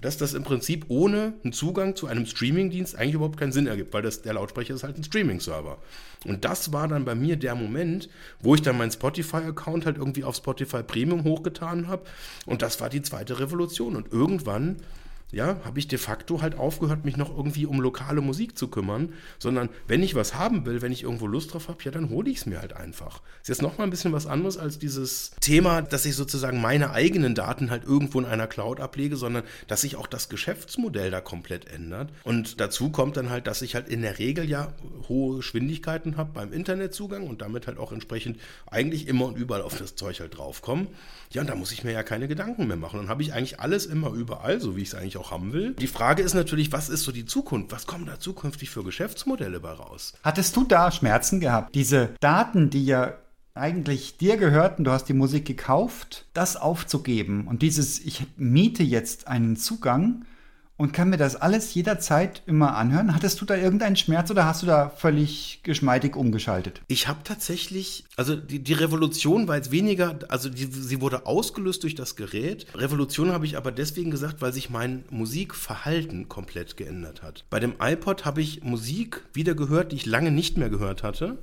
dass 0.00 0.16
das 0.16 0.34
im 0.34 0.42
Prinzip 0.42 0.86
ohne 0.88 1.34
einen 1.44 1.52
Zugang 1.52 1.94
zu 1.94 2.08
einem 2.08 2.26
Streaming-Dienst 2.26 2.96
eigentlich 2.96 3.14
überhaupt 3.14 3.38
keinen 3.38 3.52
Sinn 3.52 3.68
ergibt, 3.68 3.94
weil 3.94 4.02
das, 4.02 4.20
der 4.20 4.32
Lautsprecher 4.32 4.74
ist 4.74 4.82
halt 4.82 4.98
ein 4.98 5.04
Streaming-Server. 5.04 5.78
Und 6.24 6.44
das 6.44 6.72
war 6.72 6.88
dann 6.88 7.04
bei 7.04 7.14
mir 7.14 7.36
der 7.36 7.54
Moment, 7.54 8.08
wo 8.40 8.56
ich 8.56 8.62
dann 8.62 8.76
meinen 8.76 8.90
Spotify-Account 8.90 9.86
halt 9.86 9.98
irgendwie 9.98 10.24
auf 10.24 10.34
Spotify 10.34 10.82
Premium 10.82 11.22
hochgetan 11.22 11.86
habe. 11.86 12.02
Und 12.44 12.62
das 12.62 12.80
war 12.80 12.88
die 12.90 13.02
zweite 13.02 13.38
Revolution. 13.38 13.94
Und 13.94 14.12
irgendwann 14.12 14.78
ja, 15.30 15.58
habe 15.64 15.78
ich 15.78 15.88
de 15.88 15.98
facto 15.98 16.40
halt 16.40 16.56
aufgehört, 16.56 17.04
mich 17.04 17.16
noch 17.16 17.36
irgendwie 17.36 17.66
um 17.66 17.80
lokale 17.80 18.22
Musik 18.22 18.56
zu 18.56 18.68
kümmern, 18.68 19.12
sondern 19.38 19.68
wenn 19.86 20.02
ich 20.02 20.14
was 20.14 20.34
haben 20.34 20.64
will, 20.64 20.80
wenn 20.80 20.92
ich 20.92 21.02
irgendwo 21.02 21.26
Lust 21.26 21.52
drauf 21.52 21.68
habe, 21.68 21.82
ja, 21.84 21.90
dann 21.90 22.08
hole 22.08 22.30
ich 22.30 22.38
es 22.38 22.46
mir 22.46 22.60
halt 22.60 22.72
einfach. 22.72 23.20
Ist 23.42 23.48
jetzt 23.48 23.60
nochmal 23.60 23.86
ein 23.86 23.90
bisschen 23.90 24.12
was 24.12 24.26
anderes 24.26 24.56
als 24.56 24.78
dieses 24.78 25.32
Thema, 25.40 25.82
dass 25.82 26.06
ich 26.06 26.16
sozusagen 26.16 26.60
meine 26.62 26.92
eigenen 26.92 27.34
Daten 27.34 27.70
halt 27.70 27.84
irgendwo 27.84 28.18
in 28.18 28.24
einer 28.24 28.46
Cloud 28.46 28.80
ablege, 28.80 29.16
sondern 29.16 29.44
dass 29.66 29.82
sich 29.82 29.96
auch 29.96 30.06
das 30.06 30.30
Geschäftsmodell 30.30 31.10
da 31.10 31.20
komplett 31.20 31.68
ändert. 31.68 32.10
Und 32.24 32.58
dazu 32.60 32.90
kommt 32.90 33.18
dann 33.18 33.28
halt, 33.28 33.46
dass 33.46 33.60
ich 33.60 33.74
halt 33.74 33.88
in 33.88 34.00
der 34.00 34.18
Regel 34.18 34.48
ja 34.48 34.72
hohe 35.08 35.36
Geschwindigkeiten 35.36 36.16
habe 36.16 36.30
beim 36.32 36.54
Internetzugang 36.54 37.26
und 37.26 37.42
damit 37.42 37.66
halt 37.66 37.78
auch 37.78 37.92
entsprechend 37.92 38.40
eigentlich 38.66 39.06
immer 39.06 39.26
und 39.26 39.36
überall 39.36 39.62
auf 39.62 39.76
das 39.76 39.94
Zeug 39.94 40.20
halt 40.20 40.38
draufkomme. 40.38 40.86
Ja, 41.32 41.42
und 41.42 41.48
da 41.48 41.54
muss 41.54 41.72
ich 41.72 41.84
mir 41.84 41.92
ja 41.92 42.02
keine 42.02 42.28
Gedanken 42.28 42.66
mehr 42.66 42.76
machen. 42.76 42.98
Dann 42.98 43.08
habe 43.08 43.22
ich 43.22 43.32
eigentlich 43.34 43.60
alles 43.60 43.86
immer 43.86 44.12
überall, 44.12 44.60
so 44.60 44.76
wie 44.76 44.82
ich 44.82 44.88
es 44.88 44.94
eigentlich 44.94 45.16
auch 45.16 45.30
haben 45.30 45.52
will. 45.52 45.74
Die 45.74 45.86
Frage 45.86 46.22
ist 46.22 46.34
natürlich, 46.34 46.72
was 46.72 46.88
ist 46.88 47.02
so 47.02 47.12
die 47.12 47.26
Zukunft? 47.26 47.72
Was 47.72 47.86
kommen 47.86 48.06
da 48.06 48.18
zukünftig 48.18 48.70
für 48.70 48.84
Geschäftsmodelle 48.84 49.60
bei 49.60 49.72
raus? 49.72 50.14
Hattest 50.22 50.56
du 50.56 50.64
da 50.64 50.90
Schmerzen 50.90 51.40
gehabt? 51.40 51.74
Diese 51.74 52.10
Daten, 52.20 52.70
die 52.70 52.86
ja 52.86 53.14
eigentlich 53.54 54.16
dir 54.16 54.36
gehörten, 54.36 54.84
du 54.84 54.92
hast 54.92 55.06
die 55.06 55.14
Musik 55.14 55.44
gekauft, 55.44 56.26
das 56.32 56.56
aufzugeben 56.56 57.46
und 57.48 57.62
dieses, 57.62 57.98
ich 57.98 58.26
miete 58.36 58.82
jetzt 58.82 59.26
einen 59.26 59.56
Zugang 59.56 60.24
und 60.78 60.92
kann 60.92 61.10
mir 61.10 61.16
das 61.18 61.36
alles 61.36 61.74
jederzeit 61.74 62.42
immer 62.46 62.76
anhören. 62.76 63.14
Hattest 63.14 63.40
du 63.40 63.44
da 63.44 63.56
irgendeinen 63.56 63.96
Schmerz 63.96 64.30
oder 64.30 64.46
hast 64.46 64.62
du 64.62 64.66
da 64.66 64.88
völlig 64.88 65.60
geschmeidig 65.64 66.16
umgeschaltet? 66.16 66.80
Ich 66.86 67.08
habe 67.08 67.18
tatsächlich, 67.24 68.04
also 68.16 68.36
die, 68.36 68.60
die, 68.60 68.72
Revolution 68.72 69.48
war 69.48 69.56
jetzt 69.56 69.72
weniger, 69.72 70.20
also 70.28 70.48
die, 70.48 70.66
sie 70.66 71.00
wurde 71.00 71.26
ausgelöst 71.26 71.82
durch 71.82 71.96
das 71.96 72.14
Gerät. 72.14 72.66
Revolution 72.74 73.32
habe 73.32 73.44
ich 73.44 73.56
aber 73.56 73.72
deswegen 73.72 74.12
gesagt, 74.12 74.40
weil 74.40 74.52
sich 74.52 74.70
mein 74.70 75.04
Musikverhalten 75.10 76.28
komplett 76.28 76.76
geändert 76.76 77.22
hat. 77.22 77.44
Bei 77.50 77.58
dem 77.58 77.74
iPod 77.80 78.24
habe 78.24 78.40
ich 78.40 78.62
Musik 78.62 79.24
wieder 79.34 79.56
gehört, 79.56 79.90
die 79.90 79.96
ich 79.96 80.06
lange 80.06 80.30
nicht 80.30 80.56
mehr 80.56 80.70
gehört 80.70 81.02
hatte 81.02 81.38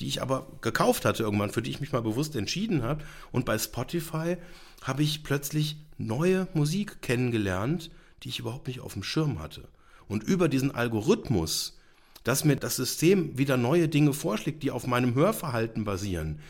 die 0.00 0.08
ich 0.08 0.20
aber 0.20 0.48
gekauft 0.62 1.04
hatte 1.04 1.22
irgendwann, 1.22 1.50
für 1.50 1.62
die 1.62 1.70
ich 1.70 1.80
mich 1.80 1.92
mal 1.92 2.02
bewusst 2.02 2.34
entschieden 2.34 2.82
habe. 2.82 3.04
Und 3.30 3.44
bei 3.44 3.56
Spotify 3.56 4.36
habe 4.82 5.02
ich 5.02 5.22
plötzlich 5.22 5.76
neue 5.96 6.48
Musik 6.54 7.02
kennengelernt, 7.02 7.90
die 8.22 8.28
ich 8.28 8.38
überhaupt 8.38 8.68
nicht 8.68 8.80
auf 8.80 8.94
dem 8.94 9.02
Schirm 9.02 9.40
hatte. 9.40 9.68
Und 10.08 10.22
über 10.22 10.48
diesen 10.48 10.74
Algorithmus, 10.74 11.78
dass 12.24 12.44
mir 12.44 12.56
das 12.56 12.76
System 12.76 13.36
wieder 13.38 13.56
neue 13.56 13.88
Dinge 13.88 14.12
vorschlägt, 14.12 14.62
die 14.62 14.70
auf 14.70 14.86
meinem 14.86 15.14
Hörverhalten 15.14 15.84
basieren, 15.84 16.40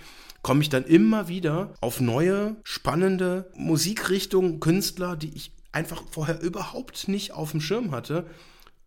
komme 0.43 0.63
ich 0.63 0.69
dann 0.69 0.85
immer 0.85 1.29
wieder 1.29 1.75
auf 1.81 2.01
neue, 2.01 2.57
spannende 2.65 3.51
Musikrichtungen, 3.55 4.61
Künstler, 4.61 5.17
die 5.17 5.35
ich 5.35 5.53
einfach 5.71 6.03
vorher 6.11 6.41
überhaupt 6.43 7.09
nicht 7.09 7.33
auf 7.33 7.53
dem 7.53 7.61
Schirm 7.61 7.93
hatte. 7.93 8.27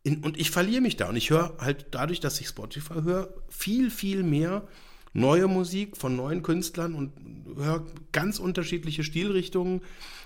und 0.05 0.37
ich 0.37 0.51
verliere 0.51 0.81
mich 0.81 0.97
da. 0.97 1.09
Und 1.09 1.15
ich 1.15 1.29
höre 1.31 1.57
halt 1.59 1.87
dadurch, 1.91 2.19
dass 2.19 2.39
ich 2.39 2.47
Spotify 2.47 3.01
höre, 3.01 3.33
viel, 3.49 3.89
viel 3.89 4.21
mehr 4.21 4.67
neue 5.13 5.47
Musik 5.47 5.97
von 5.97 6.15
neuen 6.15 6.43
Künstlern 6.43 6.93
und 6.93 7.13
höre 7.55 7.85
ganz 8.11 8.37
unterschiedliche 8.37 9.03
Stilrichtungen. 9.03 9.81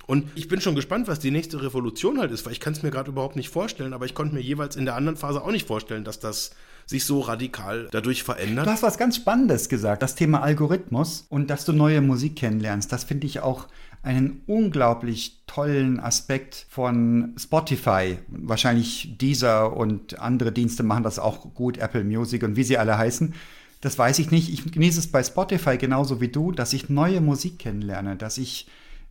Und 0.09 0.25
ich 0.33 0.47
bin 0.47 0.59
schon 0.59 0.73
gespannt, 0.73 1.07
was 1.07 1.19
die 1.19 1.29
nächste 1.29 1.61
Revolution 1.61 2.17
halt 2.17 2.31
ist, 2.31 2.43
weil 2.43 2.53
ich 2.53 2.59
kann 2.59 2.73
es 2.73 2.81
mir 2.81 2.89
gerade 2.89 3.11
überhaupt 3.11 3.35
nicht 3.35 3.49
vorstellen, 3.49 3.93
aber 3.93 4.07
ich 4.07 4.15
konnte 4.15 4.33
mir 4.33 4.41
jeweils 4.41 4.75
in 4.75 4.85
der 4.85 4.95
anderen 4.95 5.17
Phase 5.17 5.39
auch 5.39 5.51
nicht 5.51 5.67
vorstellen, 5.67 6.03
dass 6.03 6.19
das 6.19 6.49
sich 6.87 7.05
so 7.05 7.19
radikal 7.19 7.87
dadurch 7.91 8.23
verändert. 8.23 8.65
Du 8.65 8.71
hast 8.71 8.81
was 8.81 8.97
ganz 8.97 9.17
Spannendes 9.17 9.69
gesagt, 9.69 10.01
das 10.01 10.15
Thema 10.15 10.41
Algorithmus 10.41 11.27
und 11.29 11.51
dass 11.51 11.63
du 11.63 11.73
neue 11.73 12.01
Musik 12.01 12.37
kennenlernst. 12.37 12.91
Das 12.91 13.03
finde 13.03 13.27
ich 13.27 13.41
auch 13.41 13.67
einen 14.01 14.41
unglaublich 14.47 15.43
tollen 15.45 15.99
Aspekt 15.99 16.65
von 16.71 17.35
Spotify. 17.37 18.17
Wahrscheinlich 18.29 19.15
dieser 19.19 19.77
und 19.77 20.17
andere 20.17 20.51
Dienste 20.51 20.81
machen 20.81 21.03
das 21.03 21.19
auch 21.19 21.53
gut, 21.53 21.77
Apple 21.77 22.03
Music 22.03 22.41
und 22.41 22.55
wie 22.55 22.63
sie 22.63 22.79
alle 22.79 22.97
heißen. 22.97 23.35
Das 23.81 23.99
weiß 23.99 24.17
ich 24.17 24.31
nicht. 24.31 24.51
Ich 24.51 24.71
genieße 24.71 24.97
es 24.97 25.11
bei 25.11 25.21
Spotify 25.21 25.77
genauso 25.77 26.19
wie 26.19 26.29
du, 26.29 26.51
dass 26.51 26.73
ich 26.73 26.89
neue 26.89 27.21
Musik 27.21 27.59
kennenlerne, 27.59 28.15
dass 28.15 28.39
ich 28.39 28.65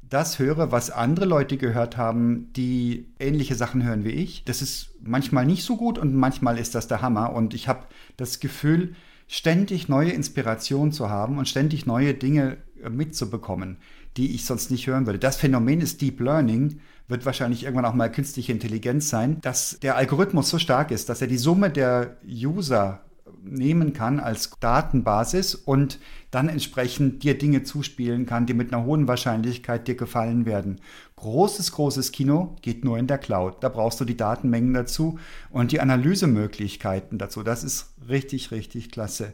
das 0.08 0.38
höre, 0.38 0.72
was 0.72 0.90
andere 0.90 1.26
Leute 1.26 1.56
gehört 1.56 1.96
haben, 1.96 2.52
die 2.54 3.06
ähnliche 3.18 3.54
Sachen 3.54 3.84
hören 3.84 4.04
wie 4.04 4.10
ich. 4.10 4.44
Das 4.44 4.62
ist 4.62 4.90
manchmal 5.02 5.46
nicht 5.46 5.64
so 5.64 5.76
gut 5.76 5.98
und 5.98 6.14
manchmal 6.14 6.58
ist 6.58 6.74
das 6.74 6.88
der 6.88 7.02
Hammer. 7.02 7.32
Und 7.32 7.54
ich 7.54 7.68
habe 7.68 7.86
das 8.16 8.40
Gefühl, 8.40 8.94
ständig 9.26 9.88
neue 9.88 10.10
Inspiration 10.10 10.90
zu 10.90 11.10
haben 11.10 11.38
und 11.38 11.48
ständig 11.48 11.86
neue 11.86 12.14
Dinge 12.14 12.56
äh, 12.82 12.88
mitzubekommen, 12.88 13.76
die 14.16 14.34
ich 14.34 14.44
sonst 14.46 14.70
nicht 14.70 14.86
hören 14.86 15.06
würde. 15.06 15.18
Das 15.18 15.36
Phänomen 15.36 15.80
ist 15.80 16.00
Deep 16.00 16.20
Learning, 16.20 16.80
wird 17.08 17.26
wahrscheinlich 17.26 17.64
irgendwann 17.64 17.84
auch 17.84 17.94
mal 17.94 18.10
künstliche 18.10 18.52
Intelligenz 18.52 19.08
sein, 19.08 19.40
dass 19.42 19.78
der 19.80 19.96
Algorithmus 19.96 20.48
so 20.48 20.58
stark 20.58 20.90
ist, 20.90 21.08
dass 21.08 21.20
er 21.20 21.26
die 21.26 21.38
Summe 21.38 21.70
der 21.70 22.16
User 22.26 23.02
nehmen 23.52 23.92
kann 23.92 24.20
als 24.20 24.50
Datenbasis 24.60 25.54
und 25.54 25.98
dann 26.30 26.48
entsprechend 26.48 27.22
dir 27.22 27.38
Dinge 27.38 27.62
zuspielen 27.62 28.26
kann, 28.26 28.46
die 28.46 28.54
mit 28.54 28.72
einer 28.72 28.84
hohen 28.84 29.08
Wahrscheinlichkeit 29.08 29.88
dir 29.88 29.96
gefallen 29.96 30.46
werden. 30.46 30.80
Großes, 31.16 31.72
großes 31.72 32.12
Kino 32.12 32.56
geht 32.62 32.84
nur 32.84 32.98
in 32.98 33.06
der 33.06 33.18
Cloud. 33.18 33.62
Da 33.62 33.68
brauchst 33.68 34.00
du 34.00 34.04
die 34.04 34.16
Datenmengen 34.16 34.74
dazu 34.74 35.18
und 35.50 35.72
die 35.72 35.80
Analysemöglichkeiten 35.80 37.18
dazu. 37.18 37.42
Das 37.42 37.64
ist 37.64 37.94
richtig, 38.08 38.50
richtig 38.50 38.90
klasse. 38.90 39.32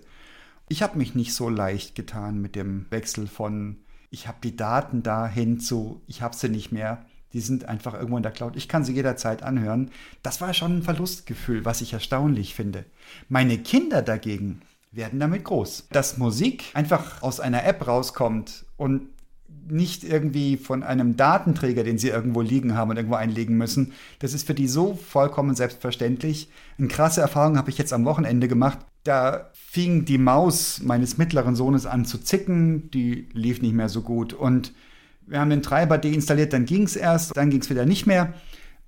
Ich 0.69 0.83
habe 0.83 0.99
mich 0.99 1.15
nicht 1.15 1.35
so 1.35 1.49
leicht 1.49 1.95
getan 1.95 2.41
mit 2.41 2.57
dem 2.57 2.87
Wechsel 2.91 3.27
von 3.27 3.77
ich 4.11 4.29
habe 4.29 4.39
die 4.45 4.57
Daten 4.57 5.03
dahin 5.03 5.59
zu 5.59 6.01
ich 6.07 6.23
habe 6.23 6.37
sie 6.37 6.49
nicht 6.49 6.73
mehr 6.73 7.05
die 7.35 7.41
sind 7.41 7.69
einfach 7.69 7.95
irgendwo 7.95 8.17
in 8.17 8.23
der 8.23 8.33
Cloud. 8.33 8.57
Ich 8.57 8.69
kann 8.69 8.85
sie 8.85 8.95
jederzeit 8.95 9.43
anhören. 9.43 9.91
Das 10.23 10.41
war 10.41 10.55
schon 10.55 10.79
ein 10.79 10.83
Verlustgefühl, 10.83 11.65
was 11.65 11.81
ich 11.81 11.93
erstaunlich 11.93 12.55
finde. 12.55 12.85
Meine 13.29 13.59
Kinder 13.59 14.03
dagegen 14.03 14.63
werden 14.93 15.19
damit 15.19 15.45
groß. 15.45 15.89
Dass 15.91 16.17
Musik 16.17 16.65
einfach 16.75 17.23
aus 17.23 17.41
einer 17.41 17.65
App 17.65 17.87
rauskommt 17.87 18.65
und 18.77 19.09
nicht 19.67 20.05
irgendwie 20.05 20.57
von 20.57 20.83
einem 20.83 21.17
Datenträger, 21.17 21.85
den 21.85 21.99
sie 21.99 22.09
irgendwo 22.09 22.41
liegen 22.41 22.77
haben 22.77 22.91
und 22.91 22.97
irgendwo 22.97 23.17
einlegen 23.17 23.57
müssen. 23.57 23.93
Das 24.19 24.35
ist 24.35 24.47
für 24.47 24.55
die 24.55 24.69
so 24.69 24.95
vollkommen 24.95 25.57
selbstverständlich. 25.57 26.51
Eine 26.79 26.89
krasse 26.89 27.21
Erfahrung 27.21 27.57
habe 27.57 27.71
ich 27.71 27.79
jetzt 27.79 27.93
am 27.93 28.05
Wochenende 28.05 28.47
gemacht. 28.47 28.79
Da 29.05 29.51
fing 29.55 30.05
die 30.05 30.19
Maus 30.19 30.81
meines 30.83 31.19
mittleren 31.19 31.57
Sohnes 31.57 31.87
an 31.87 32.05
zu 32.05 32.19
zicken, 32.19 32.91
die 32.91 33.29
lief 33.33 33.61
nicht 33.61 33.75
mehr 33.75 33.89
so 33.89 34.03
gut 34.03 34.33
und 34.33 34.73
wir 35.27 35.41
haben 35.41 35.51
den 35.51 35.63
Treiber 35.63 35.99
deinstalliert, 35.99 36.53
dann 36.53 36.65
ging 36.65 36.85
es 36.85 36.97
erst, 36.97 37.37
dann 37.37 37.51
ging 37.51 37.61
es 37.61 37.71
wieder 37.71 37.87
nicht 37.87 38.07
mehr. 38.07 38.35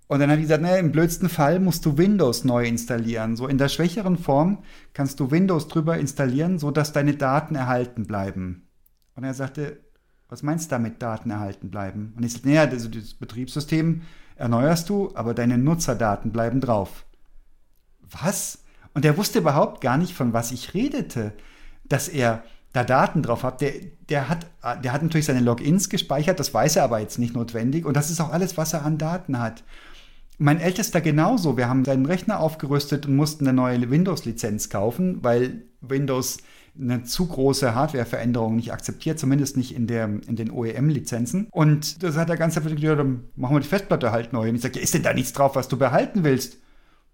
Und 0.09 0.21
dann 0.21 0.31
habe 0.31 0.41
ich 0.41 0.47
gesagt, 0.47 0.63
naja, 0.63 0.77
im 0.77 0.93
blödsten 0.93 1.29
Fall 1.29 1.59
musst 1.59 1.85
du 1.85 1.99
Windows 1.99 2.45
neu 2.45 2.65
installieren. 2.67 3.37
So 3.37 3.49
in 3.49 3.59
der 3.59 3.69
schwächeren 3.69 4.19
Form 4.19 4.63
kannst 4.93 5.19
du 5.19 5.31
Windows 5.31 5.67
drüber 5.67 5.99
installieren, 5.99 6.59
sodass 6.59 6.93
deine 6.93 7.15
Daten 7.15 7.57
erhalten 7.57 8.07
bleiben. 8.07 8.69
Und 9.15 9.25
er 9.25 9.35
sagte, 9.35 9.81
was 10.29 10.43
meinst 10.43 10.67
du 10.67 10.77
damit, 10.77 11.03
Daten 11.03 11.31
erhalten 11.31 11.71
bleiben? 11.71 12.13
Und 12.17 12.25
ich 12.25 12.35
sagte, 12.35 12.49
naja, 12.49 12.67
das, 12.67 12.89
das 12.91 13.15
Betriebssystem 13.15 14.03
erneuerst 14.37 14.89
du, 14.89 15.11
aber 15.15 15.35
deine 15.35 15.59
Nutzerdaten 15.59 16.31
bleiben 16.31 16.61
drauf. 16.61 17.07
Was? 18.01 18.63
Und 18.95 19.05
er 19.05 19.17
wusste 19.17 19.41
überhaupt 19.41 19.81
gar 19.81 19.97
nicht, 19.97 20.15
von 20.15 20.33
was 20.33 20.53
ich 20.53 20.75
redete. 20.75 21.33
Dass 21.85 22.09
er 22.09 22.45
da 22.77 22.85
Daten 22.85 23.23
drauf 23.23 23.43
hat, 23.43 23.63
der, 23.63 23.73
der, 24.11 24.29
hat, 24.29 24.47
der 24.85 24.93
hat 24.93 25.03
natürlich 25.03 25.25
seine 25.25 25.41
Logins 25.41 25.89
gespeichert, 25.89 26.39
das 26.39 26.53
weiß 26.53 26.77
er 26.77 26.85
aber 26.85 27.01
jetzt 27.01 27.19
nicht 27.19 27.35
notwendig. 27.35 27.87
Und 27.87 27.97
das 27.97 28.11
ist 28.11 28.21
auch 28.21 28.31
alles, 28.31 28.59
was 28.59 28.75
er 28.75 28.85
an 28.85 28.99
Daten 28.99 29.39
hat. 29.39 29.65
Mein 30.37 30.61
Ältester 30.61 31.01
genauso. 31.01 31.57
Wir 31.57 31.71
haben 31.71 31.87
seinen 31.87 32.05
Rechner 32.05 32.39
aufgerüstet 32.39 33.07
und 33.07 33.17
mussten 33.17 33.49
eine 33.49 33.57
neue 33.57 33.91
Windows-Lizenz 33.91 34.69
kaufen, 34.69 35.25
weil 35.25 35.63
Windows 35.81 36.37
eine 36.79 37.05
zu 37.05 37.27
große 37.27 37.75
Hardware-Veränderung 37.75 38.57
nicht 38.57 38.75
akzeptiert, 38.75 39.19
zumindest 39.19 39.57
nicht 39.57 39.75
in, 39.75 39.87
der, 39.87 40.05
in 40.05 40.37
den 40.37 40.51
OEM-Lizenzen. 40.51 41.49
Und 41.51 42.03
das 42.03 42.19
hat 42.19 42.29
er 42.29 42.37
ganz 42.37 42.59
einfach 42.59 42.71
gesagt, 42.71 42.99
dann 42.99 43.25
machen 43.37 43.57
wir 43.57 43.61
die 43.61 43.69
Festplatte 43.69 44.13
halt 44.13 44.35
neu. 44.35 44.51
Und 44.51 44.57
ich 44.57 44.61
sage, 44.61 44.79
ja, 44.79 44.83
ist 44.83 44.93
denn 44.93 45.03
da 45.03 45.15
nichts 45.15 45.33
drauf, 45.33 45.57
was 45.57 45.69
du 45.69 45.79
behalten 45.79 46.25
willst? 46.25 46.59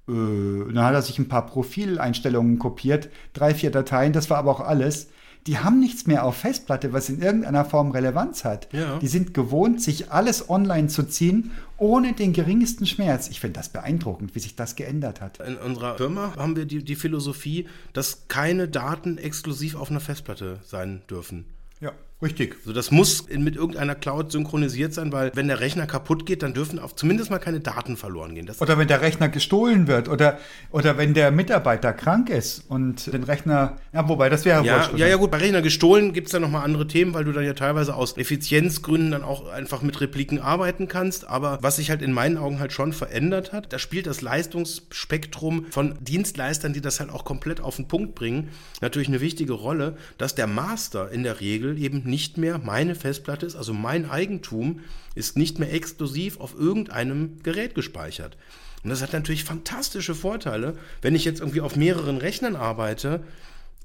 Äh, 0.08 0.72
dann 0.74 0.82
hat 0.82 0.94
er 0.94 1.02
sich 1.02 1.20
ein 1.20 1.28
paar 1.28 1.46
Profileinstellungen 1.46 2.58
kopiert, 2.58 3.10
drei, 3.32 3.54
vier 3.54 3.70
Dateien, 3.70 4.12
das 4.12 4.28
war 4.28 4.38
aber 4.38 4.50
auch 4.50 4.60
alles 4.60 5.06
die 5.46 5.58
haben 5.58 5.80
nichts 5.80 6.06
mehr 6.06 6.24
auf 6.24 6.36
Festplatte, 6.36 6.92
was 6.92 7.08
in 7.08 7.20
irgendeiner 7.20 7.64
Form 7.64 7.90
Relevanz 7.90 8.44
hat. 8.44 8.68
Ja. 8.72 8.98
Die 8.98 9.08
sind 9.08 9.34
gewohnt, 9.34 9.82
sich 9.82 10.12
alles 10.12 10.48
online 10.48 10.88
zu 10.88 11.02
ziehen, 11.02 11.50
ohne 11.76 12.12
den 12.12 12.32
geringsten 12.32 12.86
Schmerz. 12.86 13.28
Ich 13.28 13.40
finde 13.40 13.58
das 13.58 13.68
beeindruckend, 13.68 14.34
wie 14.34 14.38
sich 14.38 14.54
das 14.54 14.76
geändert 14.76 15.20
hat. 15.20 15.40
In 15.40 15.56
unserer 15.56 15.96
Firma 15.96 16.34
haben 16.36 16.54
wir 16.54 16.64
die, 16.64 16.84
die 16.84 16.94
Philosophie, 16.94 17.66
dass 17.92 18.28
keine 18.28 18.68
Daten 18.68 19.18
exklusiv 19.18 19.74
auf 19.74 19.90
einer 19.90 20.00
Festplatte 20.00 20.60
sein 20.64 21.02
dürfen. 21.10 21.46
Ja, 21.80 21.92
richtig. 22.22 22.56
Also 22.60 22.72
das 22.72 22.90
muss 22.90 23.26
mit 23.28 23.56
irgendeiner 23.56 23.94
Cloud 23.94 24.32
synchronisiert 24.32 24.94
sein, 24.94 25.12
weil 25.12 25.32
wenn 25.34 25.48
der 25.48 25.60
Rechner 25.60 25.86
kaputt 25.86 26.26
geht, 26.26 26.42
dann 26.42 26.54
dürfen 26.54 26.78
auch 26.78 26.92
zumindest 26.92 27.30
mal 27.30 27.38
keine 27.38 27.60
Daten 27.60 27.96
verloren 27.96 28.34
gehen. 28.34 28.46
Das 28.46 28.60
oder 28.60 28.78
wenn 28.78 28.88
der 28.88 29.00
Rechner 29.00 29.28
gestohlen 29.28 29.86
wird 29.86 30.08
oder, 30.08 30.38
oder 30.70 30.96
wenn 30.98 31.14
der 31.14 31.30
Mitarbeiter 31.30 31.92
krank 31.92 32.30
ist 32.30 32.64
und 32.68 33.12
den 33.12 33.24
Rechner, 33.24 33.78
ja, 33.92 34.08
wobei 34.08 34.28
das 34.28 34.44
wäre 34.44 34.64
ja, 34.64 34.90
ja, 34.96 35.06
ja, 35.06 35.16
gut, 35.16 35.30
bei 35.30 35.38
Rechner 35.38 35.62
gestohlen 35.62 36.12
gibt 36.12 36.28
es 36.28 36.32
dann 36.32 36.42
nochmal 36.42 36.64
andere 36.64 36.86
Themen, 36.86 37.14
weil 37.14 37.24
du 37.24 37.32
dann 37.32 37.44
ja 37.44 37.54
teilweise 37.54 37.94
aus 37.94 38.16
Effizienzgründen 38.16 39.10
dann 39.10 39.24
auch 39.24 39.50
einfach 39.50 39.82
mit 39.82 40.00
Repliken 40.00 40.38
arbeiten 40.38 40.88
kannst. 40.88 41.28
Aber 41.28 41.58
was 41.60 41.76
sich 41.76 41.90
halt 41.90 42.02
in 42.02 42.12
meinen 42.12 42.38
Augen 42.38 42.60
halt 42.60 42.72
schon 42.72 42.92
verändert 42.92 43.52
hat, 43.52 43.72
da 43.72 43.78
spielt 43.78 44.06
das 44.06 44.20
Leistungsspektrum 44.20 45.66
von 45.70 45.96
Dienstleistern, 46.00 46.72
die 46.72 46.80
das 46.80 47.00
halt 47.00 47.10
auch 47.10 47.24
komplett 47.24 47.60
auf 47.60 47.76
den 47.76 47.88
Punkt 47.88 48.14
bringen, 48.14 48.50
natürlich 48.80 49.08
eine 49.08 49.20
wichtige 49.20 49.54
Rolle, 49.54 49.96
dass 50.18 50.34
der 50.34 50.46
Master 50.46 51.10
in 51.10 51.22
der 51.22 51.40
Regel 51.40 51.82
eben 51.82 52.02
nicht 52.12 52.36
mehr 52.36 52.58
meine 52.58 52.94
Festplatte 52.94 53.46
ist, 53.46 53.56
also 53.56 53.72
mein 53.72 54.08
Eigentum 54.08 54.80
ist 55.14 55.38
nicht 55.38 55.58
mehr 55.58 55.72
exklusiv 55.72 56.38
auf 56.40 56.54
irgendeinem 56.54 57.42
Gerät 57.42 57.74
gespeichert. 57.74 58.36
Und 58.84 58.90
das 58.90 59.00
hat 59.00 59.14
natürlich 59.14 59.44
fantastische 59.44 60.14
Vorteile, 60.14 60.76
wenn 61.00 61.14
ich 61.14 61.24
jetzt 61.24 61.40
irgendwie 61.40 61.62
auf 61.62 61.74
mehreren 61.74 62.18
Rechnern 62.18 62.54
arbeite. 62.54 63.24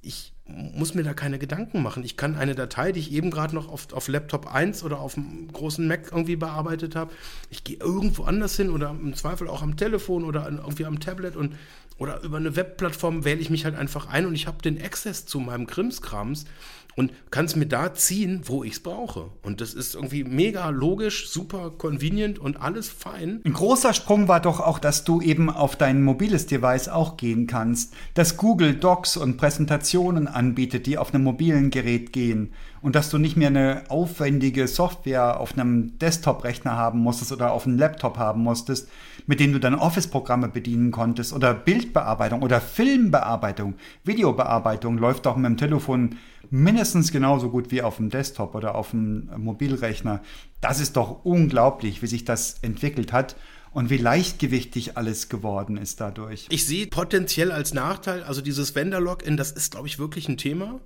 Ich 0.01 0.33
muss 0.45 0.93
mir 0.93 1.03
da 1.03 1.13
keine 1.13 1.39
Gedanken 1.39 1.81
machen. 1.81 2.03
Ich 2.03 2.17
kann 2.17 2.35
eine 2.35 2.53
Datei, 2.53 2.91
die 2.91 2.99
ich 2.99 3.13
eben 3.13 3.31
gerade 3.31 3.55
noch 3.55 3.69
auf, 3.69 3.93
auf 3.93 4.09
Laptop 4.09 4.53
1 4.53 4.83
oder 4.83 4.99
auf 4.99 5.15
einem 5.15 5.51
großen 5.51 5.87
Mac 5.87 6.11
irgendwie 6.11 6.35
bearbeitet 6.35 6.95
habe, 6.95 7.13
ich 7.49 7.63
gehe 7.63 7.77
irgendwo 7.77 8.23
anders 8.23 8.57
hin 8.57 8.69
oder 8.69 8.89
im 8.89 9.13
Zweifel 9.13 9.47
auch 9.47 9.61
am 9.61 9.77
Telefon 9.77 10.25
oder 10.25 10.49
irgendwie 10.49 10.85
am 10.85 10.99
Tablet 10.99 11.35
und 11.37 11.55
oder 11.97 12.21
über 12.21 12.37
eine 12.37 12.55
Webplattform 12.55 13.25
wähle 13.25 13.39
ich 13.39 13.49
mich 13.49 13.65
halt 13.65 13.75
einfach 13.75 14.07
ein 14.07 14.25
und 14.25 14.35
ich 14.35 14.47
habe 14.47 14.61
den 14.61 14.81
Access 14.81 15.25
zu 15.25 15.39
meinem 15.39 15.65
Krimskrams 15.65 16.45
und 16.97 17.13
kann 17.29 17.45
es 17.45 17.55
mir 17.55 17.67
da 17.67 17.93
ziehen, 17.93 18.41
wo 18.45 18.63
ich 18.63 18.73
es 18.73 18.79
brauche. 18.81 19.29
Und 19.43 19.61
das 19.61 19.75
ist 19.75 19.93
irgendwie 19.93 20.23
mega 20.23 20.69
logisch, 20.69 21.29
super 21.29 21.71
convenient 21.77 22.39
und 22.39 22.59
alles 22.59 22.89
fein. 22.89 23.39
Ein 23.45 23.53
großer 23.53 23.93
Sprung 23.93 24.27
war 24.27 24.41
doch 24.41 24.59
auch, 24.59 24.79
dass 24.79 25.03
du 25.03 25.21
eben 25.21 25.51
auf 25.51 25.75
dein 25.75 26.03
mobiles 26.03 26.47
Device 26.47 26.89
auch 26.89 27.15
gehen 27.15 27.45
kannst, 27.45 27.93
dass 28.15 28.35
Google 28.35 28.73
Docs 28.73 29.15
und 29.15 29.37
Präsentationen 29.37 30.27
anbietet, 30.27 30.87
die 30.87 30.97
auf 30.97 31.13
einem 31.13 31.23
mobilen 31.23 31.69
Gerät 31.69 32.11
gehen 32.11 32.51
und 32.81 32.95
dass 32.95 33.09
du 33.09 33.17
nicht 33.17 33.37
mehr 33.37 33.49
eine 33.49 33.83
aufwendige 33.89 34.67
Software 34.67 35.39
auf 35.39 35.57
einem 35.57 35.97
Desktop-Rechner 35.99 36.77
haben 36.77 36.99
musstest 36.99 37.31
oder 37.31 37.51
auf 37.51 37.67
einem 37.67 37.77
Laptop 37.77 38.17
haben 38.17 38.41
musstest, 38.41 38.89
mit 39.27 39.39
denen 39.39 39.53
du 39.53 39.59
dann 39.59 39.75
Office-Programme 39.75 40.47
bedienen 40.47 40.91
konntest 40.91 41.33
oder 41.33 41.53
Bildbearbeitung 41.53 42.41
oder 42.41 42.61
Filmbearbeitung, 42.61 43.75
Videobearbeitung 44.03 44.97
läuft 44.97 45.27
auch 45.27 45.35
mit 45.35 45.45
dem 45.45 45.57
Telefon 45.57 46.15
mindestens 46.49 47.11
genauso 47.11 47.49
gut 47.49 47.71
wie 47.71 47.81
auf 47.81 47.97
dem 47.97 48.09
Desktop 48.09 48.55
oder 48.55 48.75
auf 48.75 48.91
dem 48.91 49.29
Mobilrechner. 49.37 50.21
Das 50.61 50.79
ist 50.79 50.95
doch 50.95 51.25
unglaublich, 51.25 52.01
wie 52.01 52.07
sich 52.07 52.25
das 52.25 52.57
entwickelt 52.61 53.13
hat 53.13 53.35
und 53.71 53.89
wie 53.89 53.97
leichtgewichtig 53.97 54.97
alles 54.97 55.29
geworden 55.29 55.77
ist 55.77 56.01
dadurch. 56.01 56.47
Ich 56.49 56.65
sehe 56.65 56.87
potenziell 56.87 57.51
als 57.51 57.73
Nachteil, 57.73 58.23
also 58.23 58.41
dieses 58.41 58.75
Vendor-Login, 58.75 59.37
das 59.37 59.51
ist, 59.51 59.71
glaube 59.71 59.87
ich, 59.87 59.99
wirklich 59.99 60.27
ein 60.27 60.37
Thema. 60.37 60.79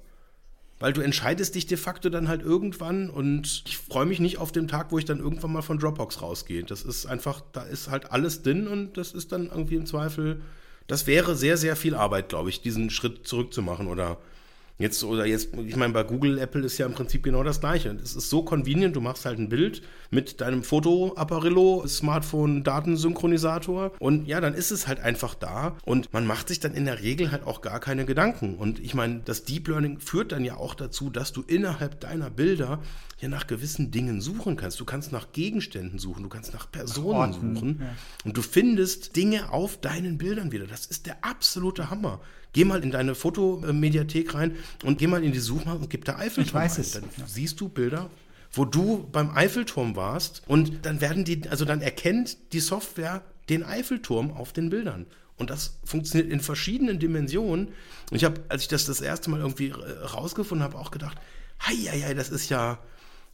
Weil 0.82 0.94
du 0.94 1.02
entscheidest 1.02 1.54
dich 1.54 1.68
de 1.68 1.78
facto 1.78 2.10
dann 2.10 2.28
halt 2.28 2.42
irgendwann 2.42 3.12
und 3.12 3.64
ich 3.68 3.78
freue 3.78 4.08
mich 4.08 4.20
nicht 4.20 4.40
auf 4.40 4.52
den 4.52 4.68
Tag, 4.68 4.92
wo 4.92 4.98
ich 4.98 5.06
dann 5.06 5.20
irgendwann 5.20 5.54
mal 5.54 5.62
von 5.62 5.78
Dropbox 5.78 6.24
rausgehe. 6.24 6.64
Das 6.64 6.82
ist 6.82 7.06
einfach, 7.06 7.42
da 7.52 7.62
ist 7.62 7.92
halt 7.92 8.12
alles 8.12 8.42
drin 8.42 8.68
und 8.68 8.98
das 8.98 9.12
ist 9.12 9.32
dann 9.32 9.46
irgendwie 9.46 9.76
im 9.76 9.86
Zweifel, 9.86 10.42
das 10.88 11.06
wäre 11.06 11.36
sehr, 11.36 11.56
sehr 11.58 11.76
viel 11.76 11.94
Arbeit, 11.94 12.30
glaube 12.30 12.50
ich, 12.50 12.64
diesen 12.64 12.90
Schritt 12.90 13.28
zurückzumachen 13.28 13.88
oder 13.88 14.18
Jetzt 14.82 15.04
oder 15.04 15.26
jetzt, 15.26 15.50
ich 15.66 15.76
meine, 15.76 15.94
bei 15.94 16.04
Google, 16.04 16.38
Apple 16.40 16.66
ist 16.66 16.78
ja 16.78 16.86
im 16.86 16.94
Prinzip 16.94 17.24
genau 17.24 17.44
das 17.44 17.60
gleiche. 17.60 17.90
Es 18.04 18.16
ist 18.16 18.30
so 18.30 18.44
convenient, 18.44 18.96
du 18.96 19.02
machst 19.02 19.26
halt 19.26 19.40
ein 19.40 19.50
Bild 19.50 19.82
mit 20.10 20.42
deinem 20.42 20.64
Fotoapparillo, 20.64 21.86
Smartphone, 21.88 22.64
Datensynchronisator 22.64 23.92
und 24.00 24.28
ja, 24.28 24.42
dann 24.42 24.54
ist 24.54 24.72
es 24.72 24.88
halt 24.88 25.00
einfach 25.00 25.36
da 25.36 25.78
und 25.86 26.12
man 26.14 26.26
macht 26.26 26.48
sich 26.48 26.60
dann 26.60 26.74
in 26.74 26.86
der 26.86 27.02
Regel 27.02 27.32
halt 27.32 27.46
auch 27.46 27.62
gar 27.62 27.80
keine 27.80 28.06
Gedanken. 28.06 28.56
Und 28.56 28.80
ich 28.80 28.94
meine, 28.94 29.22
das 29.24 29.44
Deep 29.44 29.68
Learning 29.68 30.00
führt 30.00 30.32
dann 30.32 30.44
ja 30.44 30.58
auch 30.58 30.76
dazu, 30.76 31.10
dass 31.10 31.32
du 31.32 31.44
innerhalb 31.46 32.00
deiner 32.00 32.30
Bilder 32.30 32.80
ja 33.22 33.30
nach 33.30 33.48
gewissen 33.48 33.92
Dingen 33.92 34.20
suchen 34.20 34.56
kannst. 34.56 34.80
Du 34.80 34.86
kannst 34.86 35.12
nach 35.12 35.32
Gegenständen 35.32 36.00
suchen, 36.00 36.24
du 36.24 36.30
kannst 36.30 36.54
nach 36.54 36.70
Personen 36.72 37.34
suchen 37.34 37.78
ja. 37.80 37.96
und 38.26 38.36
du 38.36 38.42
findest 38.42 39.16
Dinge 39.16 39.52
auf 39.52 39.80
deinen 39.80 40.18
Bildern 40.18 40.52
wieder. 40.52 40.66
Das 40.66 40.88
ist 40.88 41.06
der 41.06 41.24
absolute 41.24 41.90
Hammer. 41.90 42.20
Geh 42.54 42.66
mal 42.66 42.84
in 42.84 42.92
deine 42.92 43.16
Fotomediathek 43.16 44.34
rein 44.34 44.56
und 44.84 44.98
geh 44.98 45.08
mal 45.08 45.24
in 45.24 45.32
die 45.32 45.40
Suchmaske 45.40 45.80
und 45.84 45.90
gib 45.90 46.06
da 46.06 46.18
Eiffelturm 46.18 46.46
Ich 46.46 46.54
weiß 46.54 46.78
ein. 46.78 46.82
es. 46.82 46.92
Dann 46.92 47.04
siehst 47.26 47.62
du 47.62 47.70
Bilder, 47.70 48.10
wo 48.52 48.66
du 48.66 49.08
beim 49.12 49.32
Eiffelturm 49.32 49.96
warst 49.96 50.44
und 50.48 50.86
dann 50.86 51.00
werden 51.00 51.24
die, 51.24 51.48
also 51.50 51.64
dann 51.66 51.82
erkennt 51.82 52.38
die 52.54 52.60
Software 52.60 53.24
den 53.50 53.64
Eiffelturm 53.64 54.32
auf 54.32 54.54
den 54.54 54.70
Bildern. 54.70 55.06
Und 55.38 55.50
das 55.50 55.78
funktioniert 55.84 56.32
in 56.32 56.40
verschiedenen 56.40 57.00
Dimensionen. 57.00 57.70
Und 58.12 58.18
ich 58.18 58.26
habe, 58.26 58.42
als 58.50 58.64
ich 58.64 58.68
das 58.68 58.86
das 58.86 59.02
erste 59.02 59.30
Mal 59.32 59.40
irgendwie 59.40 59.70
äh, 59.70 60.06
rausgefunden 60.06 60.64
habe, 60.64 60.78
auch 60.78 60.92
gedacht, 60.92 61.18
hei, 61.62 61.74
hei, 61.74 62.02
hei, 62.02 62.14
das 62.14 62.30
ist 62.30 62.50
ja 62.50 62.78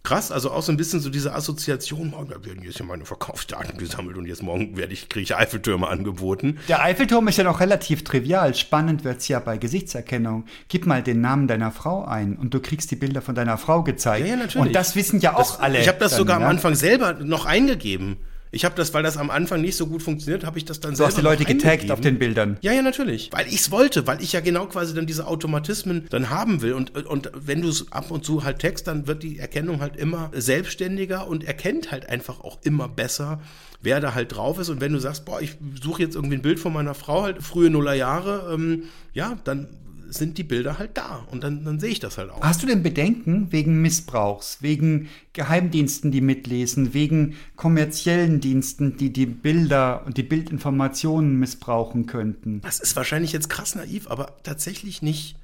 krass. 0.04 0.32
Also 0.32 0.52
auch 0.52 0.62
so 0.64 0.72
ein 0.72 0.78
bisschen 0.78 1.00
so 1.00 1.10
diese 1.10 1.34
Assoziation, 1.34 2.12
morgen 2.12 2.30
werden 2.30 2.64
jetzt 2.64 2.80
ja 2.80 2.86
meine 2.86 3.06
Verkaufsdaten 3.06 3.78
gesammelt 3.78 4.18
und 4.18 4.26
jetzt 4.26 4.42
morgen 4.42 4.78
werde 4.78 4.94
ich, 4.94 5.10
kriege 5.10 5.24
ich 5.24 5.36
Eiffeltürme 5.36 5.88
angeboten. 5.88 6.60
Der 6.68 6.82
Eiffelturm 6.82 7.28
ist 7.28 7.38
ja 7.38 7.44
noch 7.44 7.60
relativ 7.60 8.04
trivial. 8.04 8.56
Spannend 8.56 9.04
wird's 9.04 9.28
ja 9.28 9.40
bei 9.40 9.58
Gesichtserkennung. 9.58 10.46
Gib 10.70 10.86
mal 10.86 11.04
den 11.04 11.22
Namen 11.22 11.48
deiner 11.48 11.72
Frau 11.72 12.06
ein 12.06 12.38
und 12.38 12.54
du 12.54 12.60
kriegst 12.60 12.90
die 12.92 12.96
Bilder 12.96 13.22
von 13.22 13.36
deiner 13.36 13.58
Frau 13.58 13.84
gezeigt. 13.84 14.26
Ja, 14.26 14.32
ja, 14.32 14.38
natürlich. 14.38 14.68
Und 14.68 14.76
das 14.76 14.96
wissen 14.96 15.20
ja 15.20 15.36
auch 15.36 15.40
Das, 15.40 15.60
alle. 15.60 15.80
ich 15.80 15.88
habe 15.88 16.00
das 16.00 16.12
dann, 16.12 16.20
sogar 16.20 16.40
ja. 16.40 16.46
am 16.46 16.52
Anfang 16.52 16.76
selber 16.76 17.14
noch 17.14 17.46
eingegeben. 17.46 18.18
Ich 18.52 18.66
habe 18.66 18.76
das, 18.76 18.94
weil 18.94 19.04
das 19.04 19.18
am 19.18 19.30
Anfang 19.30 19.62
nicht 19.62 19.76
so 19.76 19.88
gut 19.88 20.02
funktioniert, 20.02 20.46
habe 20.46 20.58
ich 20.58 20.66
das 20.66 20.80
dann 20.80 20.92
Du 20.92 20.98
selber 20.98 21.08
hast 21.08 21.18
die 21.18 21.22
Leute 21.22 21.46
getaggt 21.46 21.92
auf 21.92 22.02
den 22.02 22.18
Bildern. 22.18 22.58
Ja, 22.62 22.72
ja, 22.72 22.82
natürlich. 22.82 23.30
Weil 23.34 23.48
ich 23.48 23.56
es 23.56 23.72
wollte, 23.72 24.08
weil 24.08 24.22
ich 24.22 24.34
ja 24.34 24.40
genau 24.40 24.68
quasi 24.68 24.94
dann 24.94 25.06
diese 25.06 25.28
Automatismen 25.28 26.06
dann 26.10 26.30
haben 26.30 26.62
will. 26.62 26.74
Und, 26.74 27.06
und 27.06 27.32
wenn 27.34 27.62
du 27.62 27.70
es 27.70 27.92
ab 27.92 28.12
und 28.12 28.24
zu 28.24 28.44
halt 28.44 28.60
text, 28.60 28.88
dann 28.88 29.08
wird 29.08 29.24
die 29.24 29.40
Erkennung 29.40 29.82
halt 29.82 29.98
immer 29.98 30.32
selbstständiger 30.34 31.28
und 31.28 31.44
erkennt 31.44 31.92
halt 31.92 32.10
einfach 32.10 32.40
auch 32.42 32.60
immer 32.64 32.88
besser, 32.88 33.42
wer 33.82 34.00
da 34.00 34.16
halt 34.16 34.36
drauf 34.36 34.60
ist. 34.60 34.70
Und 34.70 34.82
wenn 34.82 34.94
du 34.94 35.00
sagst, 35.00 35.26
boah, 35.26 35.42
ich 35.42 35.58
suche 35.82 36.02
jetzt 36.02 36.16
irgendwie 36.16 36.36
ein 36.36 36.42
Bild 36.42 36.60
von 36.60 36.74
meiner 36.74 36.94
Frau, 36.94 37.24
halt 37.24 37.44
frühe 37.44 37.70
Nullerjahre, 37.70 38.54
ähm, 38.54 38.84
ja, 39.14 39.38
dann 39.44 39.68
sind 40.10 40.38
die 40.38 40.44
Bilder 40.44 40.80
halt 40.80 40.98
da. 40.98 41.26
Und 41.32 41.44
dann, 41.44 41.64
dann 41.64 41.80
sehe 41.80 41.90
ich 41.90 42.00
das 42.00 42.18
halt 42.18 42.30
auch. 42.30 42.42
Hast 42.42 42.64
du 42.64 42.68
denn 42.68 42.84
Bedenken 42.84 43.52
wegen 43.52 43.82
Missbrauchs, 43.82 44.58
wegen 44.62 45.10
Geheimdiensten, 45.34 46.12
die 46.12 46.22
mitlesen, 46.22 46.94
wegen 46.94 47.36
kommerziellen 47.56 48.40
Diensten, 48.40 48.98
die 48.98 49.12
die 49.12 49.26
Bilder 49.26 50.04
und 50.06 50.18
die 50.18 50.24
Bildinformationen 50.24 51.38
missbrauchen 51.38 52.06
könnten? 52.06 52.62
Das 52.62 52.80
ist 52.80 52.96
wahrscheinlich 52.96 53.32
jetzt 53.32 53.50
krass 53.50 53.76
naiv, 53.76 54.10
aber 54.10 54.38
tatsächlich 54.44 55.02
nicht. 55.02 55.36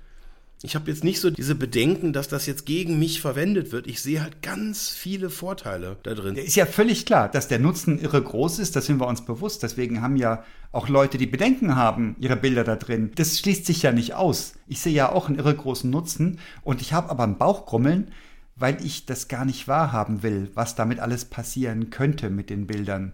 Ich 0.66 0.76
habe 0.76 0.90
jetzt 0.90 1.04
nicht 1.04 1.20
so 1.20 1.30
diese 1.30 1.56
Bedenken, 1.56 2.14
dass 2.14 2.30
das 2.30 2.46
jetzt 2.46 2.66
gegen 2.66 2.98
mich 2.98 3.20
verwendet 3.20 3.74
wird. 3.74 3.86
Ich 3.86 4.02
sehe 4.02 4.22
halt 4.22 4.42
ganz 4.42 4.88
viele 4.88 5.30
Vorteile 5.30 5.98
da 6.04 6.14
drin. 6.14 6.38
Ist 6.38 6.56
ja 6.56 6.66
völlig 6.66 7.06
klar, 7.06 7.28
dass 7.28 7.50
der 7.50 7.60
Nutzen 7.60 8.00
irre 8.00 8.22
groß 8.22 8.60
ist, 8.60 8.78
das 8.78 8.86
sind 8.86 9.02
wir 9.02 9.08
uns 9.08 9.26
bewusst. 9.26 9.62
Deswegen 9.62 10.02
haben 10.02 10.16
ja 10.16 10.46
auch 10.74 10.90
Leute, 10.90 11.18
die 11.18 11.28
Bedenken 11.28 11.76
haben, 11.76 12.16
ihre 12.20 12.36
Bilder 12.36 12.64
da 12.64 12.76
drin. 12.76 13.12
Das 13.16 13.40
schließt 13.40 13.66
sich 13.66 13.84
ja 13.84 13.94
nicht 13.94 14.16
aus. 14.16 14.56
Ich 14.68 14.82
sehe 14.82 14.92
ja 14.92 15.12
auch 15.12 15.30
einen 15.30 15.38
irre 15.38 15.56
großen 15.56 15.90
Nutzen 15.90 16.40
und 16.64 16.82
ich 16.82 16.92
habe 16.94 17.10
aber 17.10 17.24
ein 17.24 17.38
Bauchgrummeln, 17.38 18.12
weil 18.56 18.84
ich 18.84 19.06
das 19.06 19.28
gar 19.28 19.46
nicht 19.46 19.68
wahrhaben 19.68 20.24
will, 20.24 20.52
was 20.56 20.76
damit 20.76 21.00
alles 21.00 21.26
passieren 21.26 21.92
könnte 21.92 22.30
mit 22.32 22.50
den 22.50 22.66
Bildern. 22.66 23.14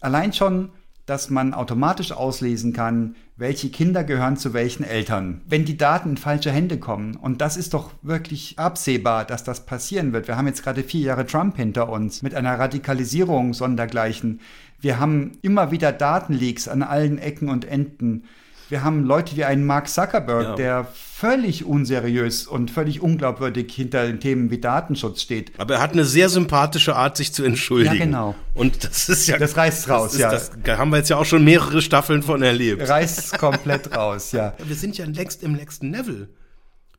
Allein 0.00 0.32
schon, 0.32 0.70
dass 1.06 1.30
man 1.30 1.54
automatisch 1.54 2.12
auslesen 2.12 2.72
kann, 2.72 3.14
welche 3.38 3.70
Kinder 3.70 4.02
gehören 4.02 4.36
zu 4.36 4.52
welchen 4.52 4.82
Eltern. 4.82 5.42
Wenn 5.46 5.64
die 5.64 5.76
Daten 5.76 6.10
in 6.10 6.16
falsche 6.16 6.50
Hände 6.50 6.78
kommen, 6.78 7.14
und 7.14 7.40
das 7.40 7.56
ist 7.56 7.72
doch 7.72 7.92
wirklich 8.02 8.58
absehbar, 8.58 9.24
dass 9.24 9.44
das 9.44 9.64
passieren 9.64 10.12
wird. 10.12 10.26
Wir 10.26 10.36
haben 10.36 10.48
jetzt 10.48 10.64
gerade 10.64 10.82
vier 10.82 11.02
Jahre 11.02 11.24
Trump 11.24 11.56
hinter 11.56 11.88
uns 11.88 12.22
mit 12.22 12.34
einer 12.34 12.58
Radikalisierung 12.58 13.54
sondergleichen. 13.54 14.40
Wir 14.80 14.98
haben 14.98 15.38
immer 15.40 15.70
wieder 15.70 15.92
Datenleaks 15.92 16.66
an 16.66 16.82
allen 16.82 17.18
Ecken 17.18 17.48
und 17.48 17.64
Enden. 17.64 18.24
Wir 18.68 18.84
haben 18.84 19.04
Leute 19.04 19.34
wie 19.36 19.44
einen 19.44 19.64
Mark 19.64 19.88
Zuckerberg, 19.88 20.42
Ja. 20.44 20.54
der 20.56 20.86
völlig 21.14 21.64
unseriös 21.64 22.46
und 22.46 22.70
völlig 22.70 23.00
unglaubwürdig 23.00 23.72
hinter 23.74 24.06
den 24.06 24.20
Themen 24.20 24.50
wie 24.50 24.58
Datenschutz 24.58 25.22
steht. 25.22 25.52
Aber 25.58 25.74
er 25.76 25.80
hat 25.80 25.92
eine 25.92 26.04
sehr 26.04 26.28
sympathische 26.28 26.94
Art, 26.94 27.16
sich 27.16 27.32
zu 27.32 27.42
entschuldigen. 27.44 27.94
Ja, 27.96 28.04
genau. 28.04 28.34
Und 28.54 28.84
das 28.84 29.08
ist 29.08 29.26
ja. 29.26 29.38
Das 29.38 29.56
reißt 29.56 29.88
raus, 29.88 30.12
ist, 30.14 30.20
ja. 30.20 30.30
Das 30.30 30.50
da 30.62 30.78
haben 30.78 30.90
wir 30.90 30.98
jetzt 30.98 31.08
ja 31.08 31.16
auch 31.16 31.24
schon 31.24 31.44
mehrere 31.44 31.82
Staffeln 31.82 32.22
von 32.22 32.42
erlebt. 32.42 32.86
Reißt 32.88 33.38
komplett 33.38 33.96
raus, 33.96 34.32
ja. 34.32 34.52
Wir 34.62 34.76
sind 34.76 34.96
ja 34.98 35.06
längst 35.06 35.42
im 35.42 35.52
nächsten 35.54 35.90
Level. 35.90 36.28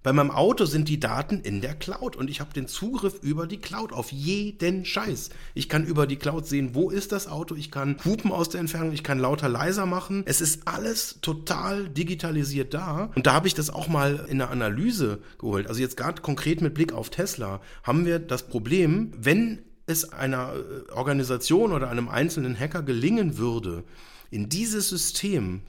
Bei 0.02 0.14
meinem 0.14 0.32
Auto 0.32 0.64
sind 0.64 0.88
die 0.88 1.02
Daten 1.02 1.42
in 1.42 1.60
der 1.60 1.76
Cloud 1.76 2.16
und 2.16 2.30
ich 2.30 2.40
habe 2.40 2.54
den 2.54 2.70
Zugriff 2.70 3.20
über 3.22 3.48
die 3.48 3.58
Cloud 3.58 3.92
auf 3.92 4.14
jeden 4.14 4.86
Scheiß. 4.86 5.30
Ich 5.56 5.68
kann 5.68 5.86
über 5.86 6.08
die 6.08 6.16
Cloud 6.16 6.48
sehen, 6.48 6.74
wo 6.74 6.90
ist 6.90 7.12
das 7.12 7.28
Auto, 7.28 7.54
ich 7.54 7.70
kann 7.70 7.98
hupen 8.06 8.32
aus 8.32 8.48
der 8.48 8.62
Entfernung, 8.62 8.94
ich 8.94 9.04
kann 9.04 9.20
lauter 9.20 9.50
leiser 9.50 9.86
machen. 9.86 10.24
Es 10.26 10.40
ist 10.40 10.70
alles 10.70 11.20
total 11.22 11.90
digitalisiert 11.90 12.74
da 12.74 13.12
und 13.14 13.28
da 13.28 13.34
habe 13.34 13.48
ich 13.50 13.56
das 13.56 13.70
auch 13.70 13.90
mal 13.90 14.26
in 14.30 14.38
der 14.38 14.52
Analyse 14.52 15.20
geholt. 15.38 15.68
Also 15.68 15.82
jetzt 15.82 15.98
gerade 15.98 16.22
konkret 16.22 16.62
mit 16.62 16.76
Blick 16.76 16.94
auf 16.94 17.10
Tesla 17.10 17.60
haben 17.84 18.06
wir 18.06 18.20
das 18.20 18.48
Problem, 18.48 19.12
wenn 19.18 19.64
es 19.86 20.14
einer 20.14 20.54
äh, 20.54 20.92
Organisation 20.94 21.74
oder 21.74 21.90
einem 21.90 22.08
einzelnen 22.08 22.58
Hacker 22.58 22.84
gelingen 22.84 23.38
würde, 23.38 23.84
in 24.32 24.48
dieses 24.48 24.88
System 24.88 25.64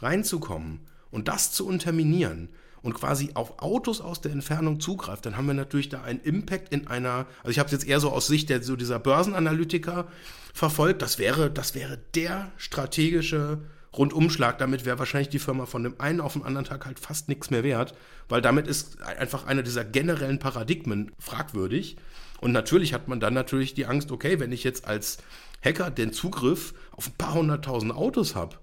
reinzukommen 0.00 0.80
und 1.10 1.28
das 1.28 1.52
zu 1.52 1.66
unterminieren 1.66 2.50
und 2.82 2.94
quasi 2.94 3.30
auf 3.34 3.62
Autos 3.62 4.00
aus 4.00 4.20
der 4.20 4.32
Entfernung 4.32 4.80
zugreift, 4.80 5.26
dann 5.26 5.36
haben 5.36 5.46
wir 5.46 5.54
natürlich 5.54 5.88
da 5.88 6.02
einen 6.02 6.20
Impact 6.20 6.72
in 6.72 6.86
einer, 6.86 7.26
also 7.38 7.50
ich 7.50 7.58
habe 7.58 7.66
es 7.66 7.72
jetzt 7.72 7.86
eher 7.86 8.00
so 8.00 8.10
aus 8.10 8.26
Sicht 8.26 8.48
der, 8.48 8.62
so 8.62 8.76
dieser 8.76 8.98
Börsenanalytiker 8.98 10.06
verfolgt, 10.54 11.02
das 11.02 11.18
wäre, 11.18 11.50
das 11.50 11.74
wäre 11.74 11.98
der 12.14 12.50
strategische 12.56 13.58
Rundumschlag, 13.96 14.58
damit 14.58 14.84
wäre 14.84 14.98
wahrscheinlich 14.98 15.30
die 15.30 15.40
Firma 15.40 15.66
von 15.66 15.82
dem 15.82 16.00
einen 16.00 16.20
auf 16.20 16.34
den 16.34 16.44
anderen 16.44 16.64
Tag 16.64 16.86
halt 16.86 17.00
fast 17.00 17.28
nichts 17.28 17.50
mehr 17.50 17.64
wert, 17.64 17.94
weil 18.28 18.40
damit 18.40 18.68
ist 18.68 19.02
einfach 19.02 19.46
einer 19.46 19.62
dieser 19.62 19.84
generellen 19.84 20.38
Paradigmen 20.38 21.10
fragwürdig. 21.18 21.96
Und 22.40 22.52
natürlich 22.52 22.94
hat 22.94 23.08
man 23.08 23.20
dann 23.20 23.34
natürlich 23.34 23.74
die 23.74 23.86
Angst, 23.86 24.12
okay, 24.12 24.38
wenn 24.38 24.52
ich 24.52 24.64
jetzt 24.64 24.86
als 24.86 25.18
Hacker 25.62 25.90
den 25.90 26.12
Zugriff 26.12 26.72
auf 26.92 27.08
ein 27.08 27.16
paar 27.18 27.34
hunderttausend 27.34 27.92
Autos 27.92 28.34
habe 28.34 28.56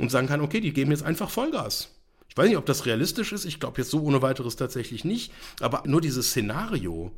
und 0.00 0.10
sagen 0.10 0.26
kann, 0.26 0.40
okay, 0.40 0.60
die 0.60 0.72
geben 0.72 0.90
jetzt 0.90 1.04
einfach 1.04 1.30
Vollgas. 1.30 1.91
Ich 2.32 2.36
weiß 2.38 2.48
nicht, 2.48 2.56
ob 2.56 2.64
das 2.64 2.86
realistisch 2.86 3.32
ist. 3.32 3.44
Ich 3.44 3.60
glaube 3.60 3.82
jetzt 3.82 3.90
so 3.90 4.00
ohne 4.00 4.22
weiteres 4.22 4.56
tatsächlich 4.56 5.04
nicht. 5.04 5.34
Aber 5.60 5.82
nur 5.84 6.00
dieses 6.00 6.30
Szenario, 6.30 7.12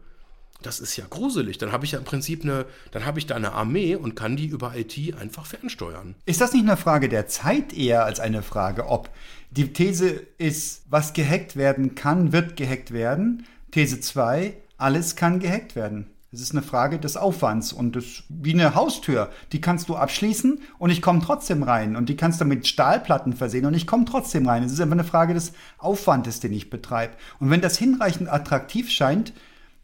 das 0.61 0.81
ist 0.81 0.97
ja 0.97 1.05
gruselig. 1.09 1.57
Dann 1.57 1.71
habe 1.71 1.85
ich 1.85 1.93
ja 1.93 2.01
im 2.01 2.05
Prinzip 2.05 2.43
eine, 2.43 2.67
dann 2.91 3.07
habe 3.07 3.21
ich 3.21 3.27
da 3.27 3.37
eine 3.37 3.53
Armee 3.53 3.95
und 3.95 4.17
kann 4.17 4.35
die 4.35 4.47
über 4.47 4.75
IT 4.75 4.99
einfach 5.21 5.47
fernsteuern. 5.47 6.17
Ist 6.27 6.41
das 6.41 6.53
nicht 6.53 6.65
eine 6.65 6.77
Frage 6.77 7.09
der 7.09 7.29
Zeit 7.29 7.73
eher 7.73 8.05
als 8.05 8.19
eine 8.19 8.43
Frage, 8.43 8.89
ob 8.89 9.09
die 9.53 9.73
These 9.73 10.27
ist, 10.39 10.83
was 10.91 11.13
gehackt 11.13 11.55
werden 11.55 11.95
kann, 11.95 12.33
wird 12.33 12.57
gehackt 12.57 12.91
werden? 12.91 13.47
These 13.71 14.01
2, 14.01 14.57
alles 14.79 15.15
kann 15.15 15.39
gehackt 15.39 15.77
werden. 15.77 16.11
Es 16.35 16.41
ist 16.41 16.53
eine 16.53 16.63
Frage 16.63 16.99
des 16.99 17.17
Aufwands 17.17 17.73
und 17.73 17.95
das 17.95 18.25
wie 18.29 18.53
eine 18.53 18.75
Haustür. 18.75 19.31
Die 19.53 19.61
kannst 19.61 19.89
du 19.89 19.97
abschließen 19.97 20.61
und 20.79 20.91
ich 20.91 21.01
komme 21.01 21.21
trotzdem 21.21 21.63
rein. 21.63 21.95
Und 21.95 22.09
die 22.09 22.17
kannst 22.17 22.41
du 22.41 22.45
mit 22.45 22.67
Stahlplatten 22.67 23.33
versehen 23.33 23.67
und 23.67 23.75
ich 23.75 23.87
komme 23.87 24.05
trotzdem 24.05 24.49
rein. 24.49 24.65
Es 24.65 24.73
ist 24.73 24.81
einfach 24.81 24.95
eine 24.95 25.05
Frage 25.05 25.35
des 25.35 25.53
Aufwandes, 25.79 26.41
den 26.41 26.53
ich 26.53 26.71
betreibe. 26.71 27.15
Und 27.39 27.51
wenn 27.51 27.61
das 27.61 27.79
hinreichend 27.79 28.29
attraktiv 28.29 28.91
scheint, 28.91 29.33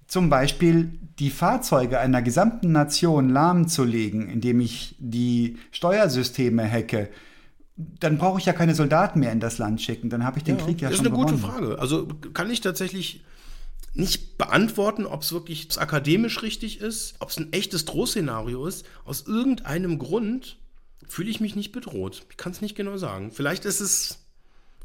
zum 0.09 0.29
Beispiel 0.29 0.99
die 1.21 1.31
Fahrzeuge 1.31 2.01
einer 2.01 2.21
gesamten 2.21 2.73
Nation 2.73 3.29
lahmzulegen, 3.29 4.29
indem 4.29 4.59
ich 4.61 4.97
die 4.99 5.57
Steuersysteme 5.71 6.69
hacke, 6.69 7.11
dann 7.77 8.19
brauche 8.19 8.41
ich 8.41 8.47
ja 8.47 8.53
keine 8.53 8.75
Soldaten 8.75 9.21
mehr 9.21 9.31
in 9.31 9.41
das 9.41 9.59
Land 9.59 9.81
schicken. 9.81 10.11
Dann 10.11 10.25
habe 10.25 10.39
ich 10.39 10.45
den 10.45 10.59
Krieg 10.59 10.81
ja 10.81 10.89
das 10.89 10.99
ist 10.99 11.05
schon 11.05 11.15
eine 11.15 11.17
gute 11.17 11.37
gewonnen. 11.37 11.53
Frage. 11.53 11.79
Also 11.79 12.09
kann 12.35 12.51
ich 12.51 12.61
tatsächlich 12.61 13.25
nicht 13.92 14.38
beantworten, 14.38 15.07
ob 15.07 15.22
es 15.22 15.33
wirklich 15.33 15.68
akademisch 15.79 16.42
richtig 16.42 16.81
ist, 16.81 17.14
ob 17.18 17.31
es 17.31 17.38
ein 17.38 17.53
echtes 17.53 17.85
Drohszenario 17.85 18.66
ist. 18.66 18.87
Aus 19.05 19.26
irgendeinem 19.26 19.98
Grund 19.98 20.59
fühle 21.07 21.30
ich 21.30 21.41
mich 21.41 21.57
nicht 21.57 21.72
bedroht. 21.72 22.24
Ich 22.30 22.36
kann 22.36 22.53
es 22.53 22.61
nicht 22.61 22.76
genau 22.76 22.97
sagen. 22.97 23.32
Vielleicht 23.32 23.64
ist 23.64 23.80
es 23.80 24.18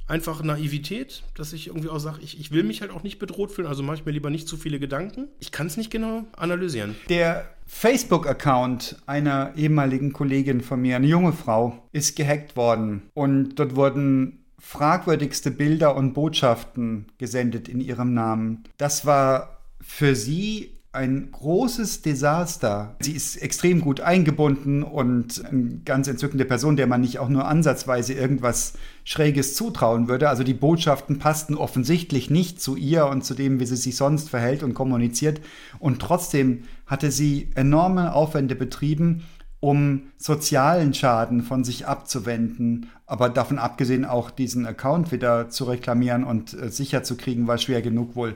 einfach 0.07 0.43
Naivität, 0.43 1.23
dass 1.35 1.53
ich 1.53 1.67
irgendwie 1.67 1.89
auch 1.89 1.99
sage, 1.99 2.19
ich, 2.21 2.39
ich 2.39 2.51
will 2.51 2.63
mich 2.63 2.81
halt 2.81 2.91
auch 2.91 3.03
nicht 3.03 3.19
bedroht 3.19 3.51
fühlen, 3.51 3.67
also 3.67 3.83
mache 3.83 3.97
ich 3.97 4.05
mir 4.05 4.11
lieber 4.11 4.29
nicht 4.29 4.47
zu 4.47 4.57
viele 4.57 4.79
Gedanken. 4.79 5.27
Ich 5.39 5.51
kann 5.51 5.67
es 5.67 5.77
nicht 5.77 5.89
genau 5.89 6.25
analysieren. 6.35 6.95
Der 7.09 7.49
Facebook-Account 7.65 8.97
einer 9.07 9.53
ehemaligen 9.55 10.13
Kollegin 10.13 10.61
von 10.61 10.81
mir, 10.81 10.95
eine 10.95 11.07
junge 11.07 11.33
Frau, 11.33 11.87
ist 11.91 12.15
gehackt 12.15 12.55
worden. 12.55 13.03
Und 13.13 13.55
dort 13.55 13.75
wurden 13.75 14.44
fragwürdigste 14.59 15.51
Bilder 15.51 15.95
und 15.95 16.13
Botschaften 16.13 17.05
gesendet 17.17 17.67
in 17.67 17.81
ihrem 17.81 18.13
Namen. 18.13 18.63
Das 18.77 19.05
war 19.05 19.59
für 19.81 20.15
sie 20.15 20.75
ein 20.95 21.29
großes 21.31 22.01
Desaster. 22.01 22.95
Sie 23.01 23.11
ist 23.11 23.35
extrem 23.35 23.81
gut 23.81 23.99
eingebunden 23.99 24.81
und 24.81 25.43
eine 25.45 25.81
ganz 25.83 26.07
entzückende 26.07 26.45
Person, 26.45 26.77
der 26.77 26.87
man 26.87 27.01
nicht 27.01 27.19
auch 27.19 27.27
nur 27.27 27.45
ansatzweise 27.45 28.13
irgendwas 28.13 28.73
Schräges 29.03 29.55
zutrauen 29.55 30.07
würde. 30.07 30.29
Also 30.29 30.43
die 30.43 30.53
Botschaften 30.53 31.19
passten 31.19 31.55
offensichtlich 31.55 32.29
nicht 32.29 32.61
zu 32.61 32.77
ihr 32.77 33.07
und 33.07 33.25
zu 33.25 33.33
dem, 33.33 33.59
wie 33.59 33.65
sie 33.65 33.75
sich 33.75 33.97
sonst 33.97 34.29
verhält 34.29 34.63
und 34.63 34.73
kommuniziert. 34.73 35.41
Und 35.79 36.01
trotzdem 36.01 36.63
hatte 36.87 37.11
sie 37.11 37.49
enorme 37.55 38.13
Aufwände 38.13 38.55
betrieben, 38.55 39.25
um 39.65 40.11
sozialen 40.17 40.93
Schaden 40.93 41.41
von 41.41 41.63
sich 41.63 41.87
abzuwenden. 41.87 42.91
Aber 43.07 43.29
davon 43.29 43.57
abgesehen 43.57 44.05
auch 44.05 44.29
diesen 44.29 44.67
Account 44.67 45.11
wieder 45.11 45.49
zu 45.49 45.63
reklamieren 45.63 46.23
und 46.23 46.53
äh, 46.53 46.69
sicher 46.69 47.01
zu 47.01 47.17
kriegen, 47.17 47.47
war 47.47 47.57
schwer 47.57 47.81
genug 47.81 48.15
wohl. 48.15 48.35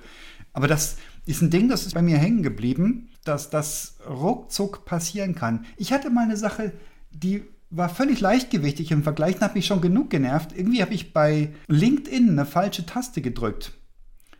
Aber 0.53 0.67
das 0.67 0.97
ist 1.27 1.43
ein 1.43 1.51
Ding, 1.51 1.69
das 1.69 1.85
ist 1.85 1.93
bei 1.93 2.01
mir 2.01 2.17
hängen 2.17 2.41
geblieben, 2.41 3.09
dass 3.25 3.51
das 3.51 3.97
ruckzuck 4.09 4.85
passieren 4.85 5.35
kann. 5.35 5.67
Ich 5.77 5.93
hatte 5.93 6.09
mal 6.09 6.23
eine 6.23 6.35
Sache, 6.35 6.73
die 7.11 7.43
war 7.69 7.89
völlig 7.89 8.21
leichtgewichtig 8.21 8.89
im 8.89 9.03
Vergleich 9.03 9.35
und 9.35 9.41
hat 9.41 9.53
mich 9.53 9.67
schon 9.67 9.81
genug 9.81 10.09
genervt. 10.09 10.57
Irgendwie 10.57 10.81
habe 10.81 10.95
ich 10.95 11.13
bei 11.13 11.53
LinkedIn 11.67 12.27
eine 12.27 12.47
falsche 12.47 12.87
Taste 12.87 13.21
gedrückt. 13.21 13.73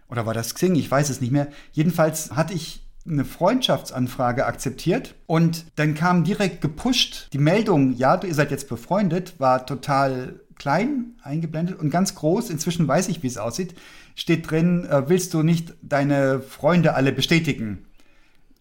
Oder 0.08 0.26
war 0.26 0.34
das 0.34 0.56
Xing? 0.56 0.74
Ich 0.74 0.90
weiß 0.90 1.12
es 1.12 1.22
nicht 1.22 1.32
mehr. 1.32 1.50
Jedenfalls 1.72 2.32
hatte 2.32 2.56
ich 2.56 2.89
eine 3.08 3.26
Freundschaftsanfrage 3.26 4.46
akzeptiert 4.46 5.16
und 5.26 5.66
dann 5.76 5.96
kam 5.96 6.24
direkt 6.24 6.62
gepusht 6.62 7.30
die 7.34 7.38
Meldung, 7.38 7.94
ja, 7.96 8.22
ihr 8.24 8.36
seid 8.36 8.52
jetzt 8.52 8.70
befreundet, 8.70 9.40
war 9.40 9.66
total 9.66 10.40
klein 10.56 11.14
eingeblendet 11.24 11.80
und 11.80 11.90
ganz 11.90 12.16
groß, 12.16 12.50
inzwischen 12.50 12.88
weiß 12.88 13.08
ich, 13.08 13.24
wie 13.24 13.28
es 13.28 13.38
aussieht, 13.38 13.74
steht 14.16 14.50
drin, 14.52 14.86
äh, 14.86 15.10
willst 15.10 15.34
du 15.34 15.42
nicht 15.42 15.74
deine 15.82 16.42
Freunde 16.42 16.94
alle 16.94 17.12
bestätigen? 17.12 17.86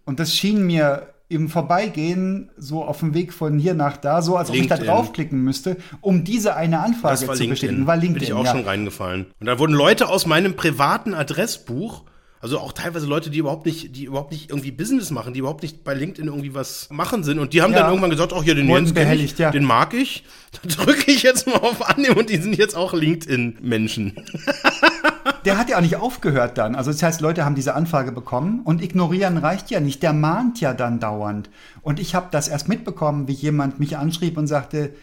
Und 0.04 0.20
das 0.20 0.34
schien 0.34 0.66
mir 0.66 1.08
im 1.28 1.48
Vorbeigehen, 1.50 2.50
so 2.56 2.82
auf 2.82 3.00
dem 3.00 3.12
Weg 3.12 3.34
von 3.34 3.58
hier 3.58 3.74
nach 3.74 3.98
da, 3.98 4.22
so 4.22 4.36
als 4.36 4.48
ob 4.48 4.56
LinkedIn. 4.56 4.80
ich 4.80 4.86
da 4.86 4.92
draufklicken 4.92 5.42
müsste, 5.42 5.76
um 6.00 6.24
diese 6.24 6.56
eine 6.56 6.80
Anfrage 6.80 7.18
zu 7.18 7.26
LinkedIn. 7.26 7.50
bestätigen. 7.50 7.86
War 7.86 7.96
LinkedIn. 7.96 8.14
Bin 8.14 8.22
ich 8.22 8.32
auch 8.32 8.44
ja. 8.44 8.52
schon 8.52 8.64
reingefallen. 8.64 9.26
Und 9.38 9.46
da 9.46 9.58
wurden 9.58 9.74
Leute 9.74 10.08
aus 10.08 10.24
meinem 10.24 10.56
privaten 10.56 11.12
Adressbuch 11.12 12.04
also 12.40 12.60
auch 12.60 12.72
teilweise 12.72 13.06
Leute, 13.06 13.30
die 13.30 13.38
überhaupt 13.38 13.66
nicht, 13.66 13.96
die 13.96 14.04
überhaupt 14.04 14.30
nicht 14.30 14.50
irgendwie 14.50 14.70
Business 14.70 15.10
machen, 15.10 15.32
die 15.32 15.40
überhaupt 15.40 15.62
nicht 15.62 15.82
bei 15.82 15.94
LinkedIn 15.94 16.28
irgendwie 16.28 16.54
was 16.54 16.88
machen 16.90 17.24
sind. 17.24 17.40
Und 17.40 17.52
die 17.52 17.62
haben 17.62 17.72
ja. 17.72 17.80
dann 17.80 17.88
irgendwann 17.88 18.10
gesagt, 18.10 18.32
ach 18.32 18.44
hier, 18.44 18.54
den 18.54 18.68
Jens 18.68 18.92
ich, 18.92 19.38
ja. 19.38 19.50
den 19.50 19.64
mag 19.64 19.92
ich. 19.94 20.24
Da 20.62 20.84
drücke 20.84 21.10
ich 21.10 21.22
jetzt 21.22 21.46
mal 21.46 21.56
auf 21.56 21.86
Annehmen 21.86 22.16
und 22.16 22.30
die 22.30 22.38
sind 22.38 22.56
jetzt 22.56 22.74
auch 22.74 22.94
LinkedIn-Menschen. 22.94 24.14
Der 25.44 25.58
hat 25.58 25.68
ja 25.68 25.76
auch 25.76 25.82
nicht 25.82 25.96
aufgehört 25.96 26.58
dann. 26.58 26.74
Also 26.74 26.90
das 26.90 27.02
heißt, 27.02 27.20
Leute 27.20 27.44
haben 27.44 27.54
diese 27.54 27.74
Anfrage 27.74 28.12
bekommen 28.12 28.60
und 28.64 28.82
ignorieren 28.82 29.36
reicht 29.36 29.70
ja 29.70 29.80
nicht. 29.80 30.02
Der 30.02 30.12
mahnt 30.12 30.60
ja 30.60 30.74
dann 30.74 31.00
dauernd. 31.00 31.50
Und 31.82 32.00
ich 32.00 32.14
habe 32.14 32.28
das 32.30 32.48
erst 32.48 32.68
mitbekommen, 32.68 33.28
wie 33.28 33.32
jemand 33.32 33.78
mich 33.78 33.96
anschrieb 33.96 34.38
und 34.38 34.46
sagte, 34.46 34.94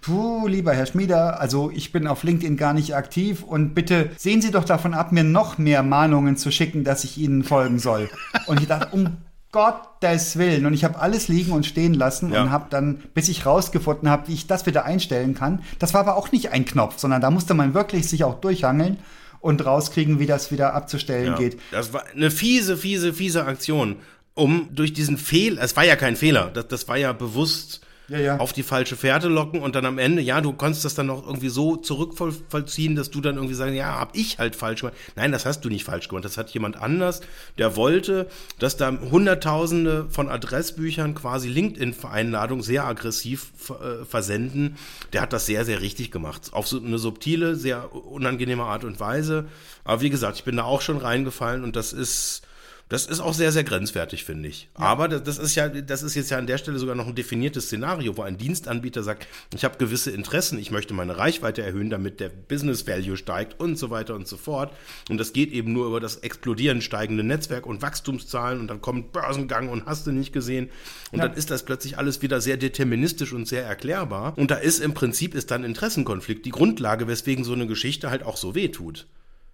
Puh, 0.00 0.46
lieber 0.46 0.72
Herr 0.72 0.86
Schmieder, 0.86 1.40
also 1.40 1.70
ich 1.74 1.90
bin 1.90 2.06
auf 2.06 2.22
LinkedIn 2.22 2.56
gar 2.56 2.74
nicht 2.74 2.94
aktiv 2.94 3.42
und 3.42 3.74
bitte 3.74 4.10
sehen 4.16 4.40
Sie 4.40 4.52
doch 4.52 4.64
davon 4.64 4.94
ab, 4.94 5.10
mir 5.10 5.24
noch 5.24 5.58
mehr 5.58 5.82
Mahnungen 5.82 6.36
zu 6.36 6.52
schicken, 6.52 6.84
dass 6.84 7.02
ich 7.02 7.18
Ihnen 7.18 7.42
folgen 7.42 7.78
soll. 7.78 8.08
Und 8.46 8.60
ich 8.60 8.68
dachte, 8.68 8.88
um 8.92 9.16
Gottes 9.56 10.36
Willen. 10.36 10.66
Und 10.66 10.74
ich 10.74 10.84
habe 10.84 10.98
alles 10.98 11.28
liegen 11.28 11.52
und 11.52 11.64
stehen 11.64 11.94
lassen 11.94 12.30
ja. 12.30 12.42
und 12.42 12.50
habe 12.50 12.66
dann, 12.68 12.96
bis 13.14 13.30
ich 13.30 13.46
rausgefunden 13.46 14.10
habe, 14.10 14.28
wie 14.28 14.34
ich 14.34 14.46
das 14.46 14.66
wieder 14.66 14.84
einstellen 14.84 15.34
kann. 15.34 15.62
Das 15.78 15.94
war 15.94 16.02
aber 16.02 16.16
auch 16.16 16.30
nicht 16.30 16.50
ein 16.50 16.66
Knopf, 16.66 16.98
sondern 16.98 17.22
da 17.22 17.30
musste 17.30 17.54
man 17.54 17.72
wirklich 17.72 18.06
sich 18.06 18.22
auch 18.24 18.40
durchhangeln 18.40 18.98
und 19.40 19.64
rauskriegen, 19.64 20.18
wie 20.18 20.26
das 20.26 20.52
wieder 20.52 20.74
abzustellen 20.74 21.32
ja. 21.32 21.38
geht. 21.38 21.58
Das 21.70 21.94
war 21.94 22.04
eine 22.14 22.30
fiese, 22.30 22.76
fiese, 22.76 23.14
fiese 23.14 23.46
Aktion, 23.46 23.96
um 24.34 24.68
durch 24.74 24.92
diesen 24.92 25.16
Fehler, 25.16 25.62
es 25.62 25.74
war 25.74 25.84
ja 25.84 25.96
kein 25.96 26.16
Fehler, 26.16 26.50
das, 26.52 26.68
das 26.68 26.88
war 26.88 26.98
ja 26.98 27.14
bewusst 27.14 27.80
ja, 28.08 28.18
ja. 28.18 28.36
auf 28.38 28.52
die 28.52 28.62
falsche 28.62 28.96
Fährte 28.96 29.28
locken 29.28 29.60
und 29.60 29.74
dann 29.74 29.84
am 29.84 29.98
Ende, 29.98 30.22
ja, 30.22 30.40
du 30.40 30.52
konntest 30.52 30.84
das 30.84 30.94
dann 30.94 31.06
noch 31.06 31.26
irgendwie 31.26 31.48
so 31.48 31.76
zurückvollziehen, 31.76 32.94
dass 32.94 33.10
du 33.10 33.20
dann 33.20 33.36
irgendwie 33.36 33.54
sagst, 33.54 33.74
ja, 33.74 33.98
hab 33.98 34.16
ich 34.16 34.38
halt 34.38 34.56
falsch 34.56 34.80
gemacht. 34.80 34.96
Nein, 35.16 35.32
das 35.32 35.46
hast 35.46 35.64
du 35.64 35.68
nicht 35.68 35.84
falsch 35.84 36.08
gemacht. 36.08 36.24
Das 36.24 36.36
hat 36.36 36.50
jemand 36.50 36.76
anders, 36.76 37.20
der 37.58 37.76
wollte, 37.76 38.28
dass 38.58 38.76
da 38.76 38.96
Hunderttausende 39.10 40.06
von 40.10 40.28
Adressbüchern 40.28 41.14
quasi 41.14 41.48
LinkedIn-Vereinladung 41.48 42.62
sehr 42.62 42.84
aggressiv 42.84 43.52
äh, 43.70 44.04
versenden. 44.04 44.76
Der 45.12 45.22
hat 45.22 45.32
das 45.32 45.46
sehr, 45.46 45.64
sehr 45.64 45.80
richtig 45.80 46.10
gemacht. 46.10 46.50
Auf 46.52 46.68
so 46.68 46.80
eine 46.80 46.98
subtile, 46.98 47.56
sehr 47.56 47.94
unangenehme 47.94 48.64
Art 48.64 48.84
und 48.84 49.00
Weise. 49.00 49.46
Aber 49.84 50.00
wie 50.00 50.10
gesagt, 50.10 50.36
ich 50.38 50.44
bin 50.44 50.56
da 50.56 50.64
auch 50.64 50.80
schon 50.80 50.98
reingefallen 50.98 51.64
und 51.64 51.76
das 51.76 51.92
ist, 51.92 52.42
das 52.88 53.06
ist 53.06 53.18
auch 53.18 53.34
sehr, 53.34 53.50
sehr 53.50 53.64
grenzwertig, 53.64 54.24
finde 54.24 54.48
ich. 54.48 54.68
Ja. 54.78 54.84
Aber 54.84 55.08
das, 55.08 55.24
das, 55.24 55.38
ist 55.38 55.56
ja, 55.56 55.68
das 55.68 56.04
ist 56.04 56.14
jetzt 56.14 56.30
ja 56.30 56.38
an 56.38 56.46
der 56.46 56.56
Stelle 56.56 56.78
sogar 56.78 56.94
noch 56.94 57.08
ein 57.08 57.16
definiertes 57.16 57.64
Szenario, 57.64 58.16
wo 58.16 58.22
ein 58.22 58.38
Dienstanbieter 58.38 59.02
sagt, 59.02 59.26
ich 59.54 59.64
habe 59.64 59.76
gewisse 59.78 60.12
Interessen, 60.12 60.56
ich 60.58 60.70
möchte 60.70 60.94
meine 60.94 61.18
Reichweite 61.18 61.62
erhöhen, 61.62 61.90
damit 61.90 62.20
der 62.20 62.28
Business 62.28 62.86
Value 62.86 63.16
steigt 63.16 63.58
und 63.58 63.76
so 63.76 63.90
weiter 63.90 64.14
und 64.14 64.28
so 64.28 64.36
fort. 64.36 64.72
Und 65.10 65.18
das 65.18 65.32
geht 65.32 65.50
eben 65.50 65.72
nur 65.72 65.88
über 65.88 65.98
das 65.98 66.18
explodieren 66.18 66.80
steigende 66.80 67.24
Netzwerk 67.24 67.66
und 67.66 67.82
Wachstumszahlen 67.82 68.60
und 68.60 68.68
dann 68.68 68.80
kommt 68.80 69.10
Börsengang 69.10 69.68
und 69.68 69.86
hast 69.86 70.06
du 70.06 70.12
nicht 70.12 70.32
gesehen. 70.32 70.70
Und 71.10 71.18
ja. 71.18 71.26
dann 71.26 71.36
ist 71.36 71.50
das 71.50 71.64
plötzlich 71.64 71.98
alles 71.98 72.22
wieder 72.22 72.40
sehr 72.40 72.56
deterministisch 72.56 73.32
und 73.32 73.48
sehr 73.48 73.64
erklärbar. 73.64 74.38
Und 74.38 74.52
da 74.52 74.56
ist 74.56 74.78
im 74.78 74.94
Prinzip 74.94 75.34
ist 75.34 75.50
dann 75.50 75.64
Interessenkonflikt 75.64 76.46
die 76.46 76.50
Grundlage, 76.50 77.08
weswegen 77.08 77.42
so 77.42 77.52
eine 77.52 77.66
Geschichte 77.66 78.10
halt 78.10 78.22
auch 78.22 78.36
so 78.36 78.54
weh 78.54 78.68
tut. 78.68 79.08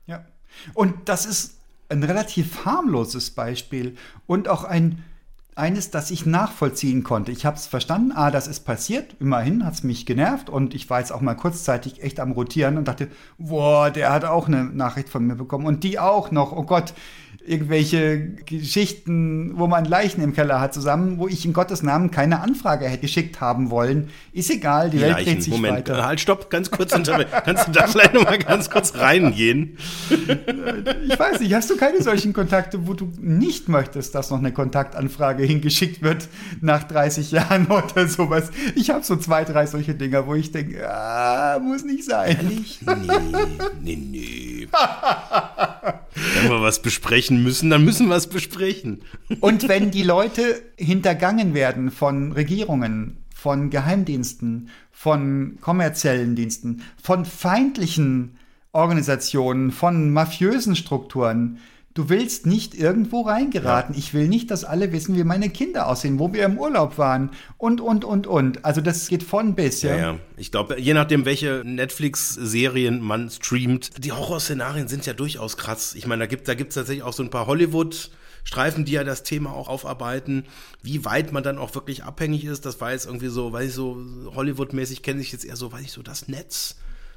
Ja. 0.07 0.27
Und 0.75 1.09
das 1.09 1.25
ist 1.25 1.62
ein 1.93 2.03
relativ 2.03 2.65
harmloses 2.65 3.31
Beispiel 3.31 3.97
und 4.27 4.49
auch 4.49 4.65
ein 4.65 5.05
eines, 5.55 5.91
das 5.91 6.11
ich 6.11 6.25
nachvollziehen 6.25 7.05
konnte. 7.05 7.31
Ich 7.31 7.45
habe 7.45 7.57
es 7.57 7.67
verstanden, 7.67 8.13
ah, 8.13 8.31
das 8.31 8.47
ist 8.47 8.61
passiert, 8.61 9.17
immerhin 9.21 9.65
hat 9.67 9.75
es 9.75 9.83
mich 9.83 10.07
genervt 10.07 10.49
und 10.49 10.75
ich 10.75 10.89
war 10.89 11.01
jetzt 11.01 11.13
auch 11.13 11.21
mal 11.21 11.35
kurzzeitig 11.35 12.03
echt 12.03 12.21
am 12.21 12.33
Rotieren 12.33 12.79
und 12.79 12.89
dachte, 12.89 13.09
boah, 13.37 13.91
der 13.91 14.13
hat 14.13 14.25
auch 14.25 14.49
eine 14.49 14.65
Nachricht 14.65 15.11
von 15.11 15.27
mir 15.27 15.35
bekommen 15.35 15.67
und 15.67 15.85
die 15.85 15.99
auch 15.99 16.31
noch, 16.31 16.53
oh 16.53 16.63
Gott, 16.63 16.95
irgendwelche 17.47 18.29
Geschichten, 18.47 19.53
wo 19.57 19.67
man 19.67 19.85
Leichen 19.85 20.23
im 20.23 20.33
Keller 20.33 20.61
hat 20.61 20.73
zusammen, 20.73 21.19
wo 21.19 21.29
ich 21.29 21.45
in 21.45 21.53
Gottes 21.53 21.83
Namen 21.83 22.11
keine 22.11 22.41
Anfrage 22.41 22.89
hätte 22.89 23.03
geschickt 23.03 23.41
haben 23.41 23.71
wollen. 23.71 24.09
Ist 24.33 24.51
egal, 24.51 24.89
die, 24.89 24.97
die 24.97 25.03
Welt 25.03 25.27
dreht 25.27 25.43
sich 25.43 25.53
Moment, 25.53 25.77
weiter. 25.77 26.07
Halt, 26.07 26.21
stopp, 26.21 26.49
ganz 26.49 26.71
kurz. 26.71 26.93
Kannst 27.45 27.69
du 27.69 27.73
da 27.73 27.87
vielleicht 27.87 28.15
noch 28.15 28.25
mal 28.25 28.39
ganz 28.39 28.71
kurz 28.71 28.97
reingehen? 28.97 29.77
Ich 30.09 31.19
weiß 31.19 31.41
nicht, 31.41 31.53
hast 31.53 31.69
du 31.69 31.77
keine 31.77 32.01
solchen 32.03 32.33
Kontakte, 32.33 32.87
wo 32.87 32.95
du 32.95 33.13
nicht 33.21 33.69
möchtest, 33.69 34.15
dass 34.15 34.31
noch 34.31 34.39
eine 34.39 34.53
Kontaktanfrage 34.53 35.43
hingeschickt 35.45 36.03
wird 36.03 36.29
nach 36.61 36.85
30 36.85 37.33
Jahren 37.33 37.67
oder 37.71 38.09
sowas? 38.09 38.51
Ich 38.75 38.91
habe 38.91 39.05
so 39.05 39.17
zwei, 39.17 39.45
drei 39.45 39.67
solche 39.67 39.95
Dinger, 39.95 40.27
wo 40.27 40.35
ich 40.35 40.53
denke, 40.53 40.89
ah, 40.89 41.59
muss 41.59 41.85
nicht 41.85 42.05
sein. 42.05 42.37
Ehrlich? 42.37 42.81
Nee, 42.87 43.97
nee, 43.97 43.97
nee. 43.97 44.69
Wenn 46.15 46.51
wir 46.51 46.63
was 46.63 46.83
besprechen 46.83 47.32
müssen, 47.41 47.71
dann 47.71 47.85
müssen 47.85 48.09
wir 48.09 48.17
es 48.17 48.27
besprechen. 48.27 49.03
Und 49.41 49.69
wenn 49.69 49.93
die 49.93 50.03
Leute 50.03 50.63
hintergangen 50.77 51.55
werden 51.55 51.93
von 51.93 52.33
Regierungen, 52.33 53.19
von 53.33 53.71
Geheimdiensten, 53.71 54.71
von 54.91 55.59
kommerziellen 55.61 56.35
Diensten, 56.35 56.83
von 57.01 57.25
feindlichen 57.25 58.37
Organisationen, 58.73 59.71
von 59.71 60.11
mafiösen 60.13 60.75
Strukturen, 60.75 61.59
Du 61.95 62.09
willst 62.09 62.47
nicht 62.47 62.75
irgendwo 62.75 63.23
reingeraten. 63.23 63.95
Ja. 63.95 63.99
Ich 63.99 64.15
will 64.15 64.29
nicht, 64.29 64.51
dass 64.51 64.65
alle 64.65 64.93
wissen, 64.93 65.17
wie 65.17 65.25
meine 65.25 65.51
Kinder 65.51 65.89
aussehen, 65.89 66.19
wo 66.19 66.33
wir 66.33 66.45
im 66.45 66.59
Urlaub 66.59 66.97
waren 66.97 67.31
und, 67.59 67.81
und, 67.81 68.05
und, 68.05 68.27
und. 68.27 68.65
Also 68.65 68.81
das 68.81 69.09
geht 69.09 69.23
von 69.23 69.55
bis, 69.55 69.83
ja. 69.83 69.91
ja, 69.91 69.97
ja. 70.13 70.19
Ich 70.37 70.51
glaube, 70.51 70.81
je 70.81 70.95
nachdem, 70.95 71.27
welche 71.27 71.63
Netflix-Serien 71.65 73.01
man 73.01 73.31
streamt, 73.31 74.05
die 74.05 74.13
Horrorszenarien 74.13 74.89
sind 74.89 75.05
ja 75.05 75.13
durchaus 75.13 75.57
krass. 75.57 75.95
Ich 75.95 76.07
meine, 76.07 76.21
da 76.21 76.27
gibt 76.27 76.49
da 76.49 76.55
gibt's 76.55 76.75
tatsächlich 76.75 77.05
auch 77.05 77.13
so 77.13 77.23
ein 77.23 77.31
paar 77.31 77.47
Hollywood- 77.47 78.11
Streifen, 78.45 78.85
die 78.85 78.91
ja 78.91 79.05
das 79.05 79.23
Thema 79.23 79.53
auch 79.53 79.69
aufarbeiten, 79.69 80.47
wie 80.83 81.05
weit 81.05 81.31
man 81.31 81.45
dann 81.45 81.59
auch 81.59 81.77
wirklich 81.77 82.03
abhängig 82.03 82.45
ist. 82.45 82.67
Das 82.67 82.81
war 82.81 82.91
jetzt 82.91 83.07
irgendwie 83.07 83.29
so, 83.29 83.53
weiß 83.53 83.69
ich 83.69 83.75
so, 83.75 84.05
Hollywood-mäßig 84.35 85.03
kenne 85.03 85.21
ich 85.21 85.31
jetzt 85.31 85.45
eher 85.45 85.55
so, 85.55 85.71
weiß 85.71 85.83
ich 85.83 85.93
so, 85.93 86.03
das 86.03 86.27
Netz 86.27 86.75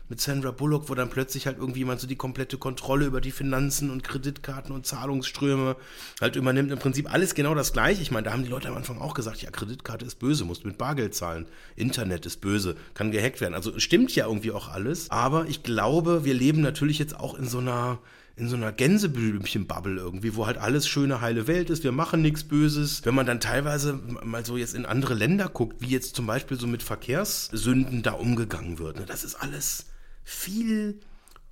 mit 0.08 0.22
Sandra 0.22 0.52
Bullock, 0.52 0.90
wo 0.90 0.96
dann 0.96 1.10
plötzlich 1.10 1.48
halt 1.48 1.58
irgendwie 1.58 1.80
jemand 1.80 2.00
so 2.00 2.08
die 2.08 2.16
komplette 2.16 2.58
Kontrolle 2.58 3.06
über 3.06 3.22
die 3.22 3.32
Finanzen 3.32 3.90
und 3.90 4.04
Kreditkarten 4.04 4.74
und 4.74 4.86
Zahlungsströme 4.86 5.76
halt 6.22 6.36
übernimmt. 6.36 6.72
Im 6.72 6.80
Prinzip 6.80 7.12
alles 7.12 7.34
genau 7.34 7.56
das 7.56 7.74
gleiche. 7.74 8.02
Ich 8.02 8.12
meine, 8.12 8.26
da 8.26 8.34
haben 8.34 8.44
die 8.44 8.50
Leute 8.50 8.68
am 8.68 8.76
Anfang 8.76 9.00
auch 9.00 9.14
gesagt, 9.14 9.42
ja, 9.42 9.50
Kreditkarte 9.50 10.06
ist 10.06 10.20
böse, 10.20 10.46
musst 10.46 10.66
mit 10.66 10.78
Bargeld 10.78 11.16
zahlen. 11.16 11.48
Internet 11.76 12.26
ist 12.26 12.42
böse, 12.42 12.76
kann 12.94 13.12
gehackt 13.12 13.42
werden. 13.42 13.56
Also 13.56 13.80
stimmt 13.80 14.16
ja 14.16 14.28
irgendwie 14.28 14.52
auch 14.52 14.70
alles. 14.70 15.10
Aber 15.10 15.48
ich 15.48 15.64
glaube, 15.64 16.24
wir 16.24 16.34
leben 16.34 16.62
natürlich 16.62 17.00
jetzt 17.00 17.20
auch 17.20 17.36
in 17.36 17.48
so 17.48 17.60
einer 17.60 18.00
in 18.38 18.50
so 18.50 18.58
einer 18.58 18.74
Gänseblümchen-Bubble 18.74 19.96
irgendwie, 19.96 20.36
wo 20.36 20.46
halt 20.46 20.58
alles 20.58 20.90
schöne, 20.90 21.22
heile 21.22 21.48
Welt 21.48 21.70
ist, 21.70 21.86
wir 21.86 21.94
machen 21.94 22.22
nichts 22.22 22.44
Böses. 22.44 23.06
Wenn 23.06 23.16
man 23.16 23.26
dann 23.26 23.40
teilweise 23.40 23.98
mal 24.24 24.46
so 24.46 24.58
jetzt 24.58 24.76
in 24.76 24.86
andere 24.86 25.14
Länder 25.14 25.48
guckt, 25.48 25.78
wie 25.80 25.88
jetzt 25.88 26.18
zum 26.18 26.28
Beispiel 26.28 26.60
so 26.60 26.68
mit 26.68 26.84
Verkehrssünden 26.84 28.04
da 28.04 28.12
umgegangen 28.12 28.78
wird, 28.78 29.00
ne, 29.00 29.06
das 29.06 29.24
ist 29.24 29.36
alles 29.36 29.86
viel 30.26 31.00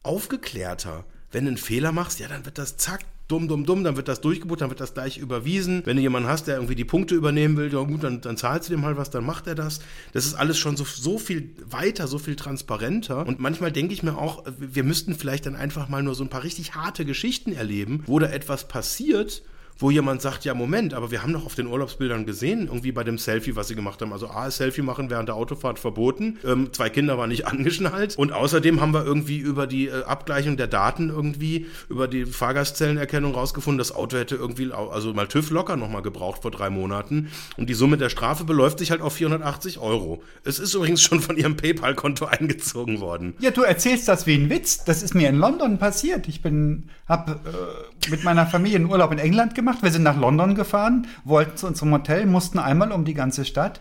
aufgeklärter. 0.02 1.06
Wenn 1.32 1.46
du 1.46 1.50
einen 1.50 1.58
Fehler 1.58 1.92
machst, 1.92 2.20
ja, 2.20 2.28
dann 2.28 2.46
wird 2.46 2.58
das 2.58 2.78
zack, 2.78 3.06
dumm, 3.28 3.48
dumm, 3.48 3.66
dumm, 3.66 3.84
dann 3.84 3.96
wird 3.96 4.08
das 4.08 4.22
durchgebucht, 4.22 4.62
dann 4.62 4.70
wird 4.70 4.82
das 4.82 4.94
gleich 4.94 5.18
überwiesen. 5.18 5.82
Wenn 5.86 5.96
du 5.96 6.02
jemanden 6.02 6.30
hast, 6.30 6.48
der 6.48 6.56
irgendwie 6.56 6.76
die 6.76 6.86
Punkte 6.86 7.16
übernehmen 7.16 7.56
will, 7.58 7.72
ja 7.72 7.82
gut, 7.82 8.04
dann, 8.04 8.22
dann 8.22 8.38
zahlst 8.38 8.70
du 8.70 8.74
dem 8.74 8.86
halt 8.86 8.98
was, 8.98 9.10
dann 9.10 9.26
macht 9.26 9.48
er 9.48 9.56
das. 9.56 9.80
Das 10.12 10.26
ist 10.26 10.36
alles 10.36 10.58
schon 10.58 10.76
so, 10.76 10.84
so 10.84 11.18
viel 11.18 11.56
weiter, 11.66 12.08
so 12.08 12.20
viel 12.20 12.36
transparenter. 12.36 13.26
Und 13.26 13.40
manchmal 13.40 13.72
denke 13.72 13.94
ich 13.94 14.04
mir 14.04 14.18
auch, 14.18 14.44
wir 14.60 14.84
müssten 14.84 15.16
vielleicht 15.16 15.46
dann 15.46 15.56
einfach 15.56 15.88
mal 15.90 16.04
nur 16.04 16.16
so 16.16 16.24
ein 16.24 16.30
paar 16.30 16.44
richtig 16.44 16.76
harte 16.76 17.06
Geschichten 17.06 17.54
erleben, 17.54 18.04
wo 18.06 18.20
da 18.20 18.28
etwas 18.28 18.68
passiert, 18.68 19.44
wo 19.80 19.92
jemand 19.92 20.22
sagt, 20.22 20.46
ja 20.46 20.54
Moment, 20.54 20.94
aber 20.94 21.12
wir 21.12 21.24
haben 21.24 21.34
doch 21.34 21.46
auf 21.46 21.56
den 21.56 21.68
Urlaubsbildern 21.68 22.26
gesehen, 22.26 22.68
irgendwie 22.68 22.92
bei 22.92 23.04
dem 23.04 23.18
Selfie, 23.18 23.56
was 23.56 23.68
sie 23.68 23.76
gemacht 23.76 24.02
haben. 24.02 24.14
Also 24.14 24.28
A, 24.30 24.50
Selfie 24.50 24.82
machen 24.82 25.10
während 25.10 25.30
der 25.30 25.36
Autofahrt 25.36 25.80
verboten, 25.80 26.38
ähm, 26.46 26.72
zwei 26.74 26.90
Kinder 26.90 27.18
waren 27.18 27.30
nicht 27.30 27.48
angeschnallt 27.48 28.18
und 28.18 28.32
außerdem 28.32 28.82
haben 28.82 28.94
wir 28.94 29.06
irgendwie 29.06 29.38
über 29.38 29.68
die 29.68 29.88
äh, 29.88 30.04
Abgleichung 30.04 30.58
der 30.58 30.68
Daten 30.68 31.10
irgendwie, 31.10 31.68
über 31.90 32.08
die 32.08 32.26
Fahrgastzellenerkennung 32.26 33.34
rausgefunden, 33.34 33.78
das 33.78 33.94
Auto 33.94 34.18
hätte 34.18 34.36
irgendwie, 34.36 34.72
also 34.72 35.14
mal 35.14 35.28
TÜV 35.28 35.52
locker 35.52 35.76
nochmal 35.76 36.02
gebraucht 36.02 36.42
vor 36.42 36.52
drei 36.52 36.70
Monaten 36.70 37.30
und 37.58 37.70
die 37.70 37.74
Summe 37.74 37.98
der 37.98 38.10
Strafe 38.10 38.44
beläuft 38.44 38.80
sich 38.80 38.92
halt 38.92 39.02
auf 39.02 39.14
480 39.14 39.80
Euro. 39.80 40.24
Es 40.44 40.60
ist 40.60 40.74
übrigens 40.74 41.02
schon 41.02 41.22
von 41.22 41.38
ihrem 41.38 41.58
PayPal-Konto 41.58 42.26
eingezogen 42.34 43.00
worden. 43.00 43.34
Ja, 43.40 43.52
du 43.52 43.64
erzählst 43.64 44.08
das 44.08 44.26
wie 44.28 44.36
ein 44.36 44.50
Witz. 44.50 44.84
Das 44.84 45.04
ist 45.04 45.14
mir 45.14 45.30
in 45.30 45.38
London 45.38 45.78
passiert. 45.78 46.28
Ich 46.28 46.42
bin, 46.42 46.90
hab 47.08 47.30
äh, 47.30 48.10
mit 48.10 48.24
meiner 48.24 48.46
Familie 48.46 48.78
einen 48.78 48.90
Urlaub 48.90 49.12
in 49.12 49.20
England 49.20 49.56
gemacht. 49.56 49.63
Wir 49.82 49.92
sind 49.92 50.04
nach 50.04 50.20
London 50.20 50.56
gefahren, 50.56 51.08
wollten 51.24 51.58
zu 51.58 51.68
unserem 51.68 51.94
Hotel, 51.94 52.26
mussten 52.26 52.60
einmal 52.60 52.92
um 52.92 53.06
die 53.06 53.14
ganze 53.14 53.46
Stadt. 53.46 53.80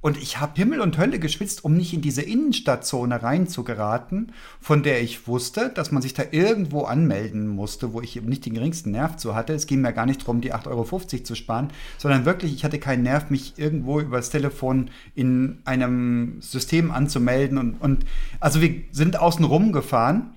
Und 0.00 0.18
ich 0.18 0.38
habe 0.38 0.52
Himmel 0.56 0.82
und 0.82 0.98
Hölle 0.98 1.18
geschwitzt, 1.18 1.64
um 1.64 1.74
nicht 1.78 1.94
in 1.94 2.02
diese 2.02 2.20
Innenstadtzone 2.20 3.22
reinzugeraten, 3.22 4.32
von 4.60 4.82
der 4.82 5.02
ich 5.02 5.26
wusste, 5.26 5.70
dass 5.70 5.92
man 5.92 6.02
sich 6.02 6.12
da 6.12 6.24
irgendwo 6.30 6.82
anmelden 6.82 7.48
musste, 7.48 7.94
wo 7.94 8.02
ich 8.02 8.14
eben 8.14 8.28
nicht 8.28 8.44
den 8.44 8.52
geringsten 8.52 8.90
Nerv 8.90 9.16
zu 9.16 9.34
hatte. 9.34 9.54
Es 9.54 9.66
ging 9.66 9.80
mir 9.80 9.94
gar 9.94 10.04
nicht 10.04 10.20
darum, 10.20 10.42
die 10.42 10.52
8,50 10.52 10.66
Euro 10.68 10.98
zu 10.98 11.34
sparen, 11.34 11.68
sondern 11.96 12.26
wirklich, 12.26 12.52
ich 12.52 12.64
hatte 12.64 12.78
keinen 12.78 13.02
Nerv, 13.02 13.30
mich 13.30 13.54
irgendwo 13.56 13.98
über 13.98 14.18
das 14.18 14.28
Telefon 14.28 14.90
in 15.14 15.62
einem 15.64 16.36
System 16.40 16.90
anzumelden. 16.90 17.56
Und, 17.56 17.80
und 17.80 18.04
also 18.40 18.60
wir 18.60 18.82
sind 18.92 19.18
außen 19.18 19.46
rum 19.46 19.72
gefahren 19.72 20.34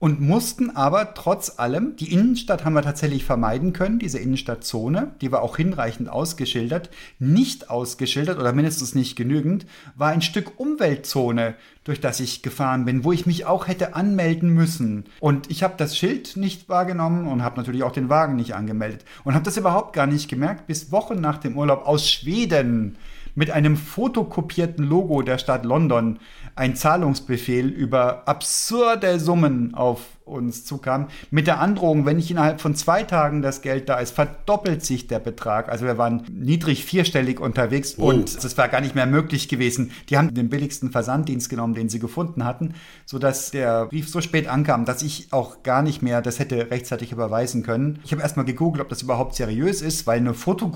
und 0.00 0.18
mussten 0.18 0.74
aber 0.74 1.12
trotz 1.12 1.58
allem, 1.58 1.94
die 1.94 2.10
Innenstadt 2.12 2.64
haben 2.64 2.72
wir 2.72 2.82
tatsächlich 2.82 3.24
vermeiden 3.24 3.74
können, 3.74 3.98
diese 3.98 4.18
Innenstadtzone, 4.18 5.14
die 5.20 5.30
war 5.30 5.42
auch 5.42 5.58
hinreichend 5.58 6.08
ausgeschildert, 6.08 6.88
nicht 7.18 7.68
ausgeschildert 7.68 8.38
oder 8.38 8.54
mindestens 8.54 8.94
nicht 8.94 9.14
genügend, 9.14 9.66
war 9.94 10.08
ein 10.08 10.22
Stück 10.22 10.58
Umweltzone, 10.58 11.54
durch 11.84 12.00
das 12.00 12.18
ich 12.18 12.42
gefahren 12.42 12.86
bin, 12.86 13.04
wo 13.04 13.12
ich 13.12 13.26
mich 13.26 13.44
auch 13.44 13.68
hätte 13.68 13.94
anmelden 13.94 14.48
müssen. 14.48 15.04
Und 15.20 15.50
ich 15.50 15.62
habe 15.62 15.74
das 15.76 15.96
Schild 15.96 16.34
nicht 16.36 16.70
wahrgenommen 16.70 17.28
und 17.28 17.44
habe 17.44 17.58
natürlich 17.58 17.82
auch 17.82 17.92
den 17.92 18.08
Wagen 18.08 18.36
nicht 18.36 18.54
angemeldet 18.54 19.04
und 19.24 19.34
habe 19.34 19.44
das 19.44 19.58
überhaupt 19.58 19.92
gar 19.92 20.06
nicht 20.06 20.30
gemerkt, 20.30 20.66
bis 20.66 20.90
Wochen 20.90 21.20
nach 21.20 21.36
dem 21.36 21.58
Urlaub 21.58 21.86
aus 21.86 22.10
Schweden 22.10 22.96
mit 23.34 23.50
einem 23.50 23.76
fotokopierten 23.76 24.84
Logo 24.84 25.22
der 25.22 25.38
Stadt 25.38 25.64
London 25.64 26.18
ein 26.54 26.76
Zahlungsbefehl 26.76 27.68
über 27.68 28.28
absurde 28.28 29.18
Summen 29.20 29.74
auf 29.74 30.00
uns 30.30 30.64
zukam, 30.64 31.08
mit 31.30 31.46
der 31.46 31.60
Androhung, 31.60 32.06
wenn 32.06 32.16
nicht 32.16 32.30
innerhalb 32.30 32.60
von 32.60 32.74
zwei 32.74 33.02
Tagen 33.02 33.42
das 33.42 33.62
Geld 33.62 33.88
da 33.88 33.98
ist, 33.98 34.14
verdoppelt 34.14 34.84
sich 34.84 35.06
der 35.06 35.18
Betrag. 35.18 35.68
Also 35.68 35.84
wir 35.84 35.98
waren 35.98 36.22
niedrig 36.32 36.84
vierstellig 36.84 37.40
unterwegs 37.40 37.96
oh. 37.98 38.08
und 38.08 38.28
es 38.28 38.56
war 38.56 38.68
gar 38.68 38.80
nicht 38.80 38.94
mehr 38.94 39.06
möglich 39.06 39.48
gewesen. 39.48 39.90
Die 40.08 40.16
haben 40.16 40.32
den 40.32 40.48
billigsten 40.48 40.90
Versanddienst 40.90 41.48
genommen, 41.50 41.74
den 41.74 41.88
sie 41.88 41.98
gefunden 41.98 42.44
hatten, 42.44 42.74
sodass 43.04 43.50
der 43.50 43.86
Brief 43.86 44.08
so 44.08 44.20
spät 44.20 44.48
ankam, 44.48 44.84
dass 44.84 45.02
ich 45.02 45.28
auch 45.32 45.62
gar 45.62 45.82
nicht 45.82 46.02
mehr 46.02 46.22
das 46.22 46.38
hätte 46.38 46.70
rechtzeitig 46.70 47.12
überweisen 47.12 47.62
können. 47.62 48.00
Ich 48.04 48.12
habe 48.12 48.22
erstmal 48.22 48.44
gegoogelt, 48.46 48.82
ob 48.82 48.88
das 48.88 49.02
überhaupt 49.02 49.34
seriös 49.34 49.82
ist, 49.82 50.06
weil 50.06 50.18
eine, 50.18 50.34
Foto, 50.34 50.72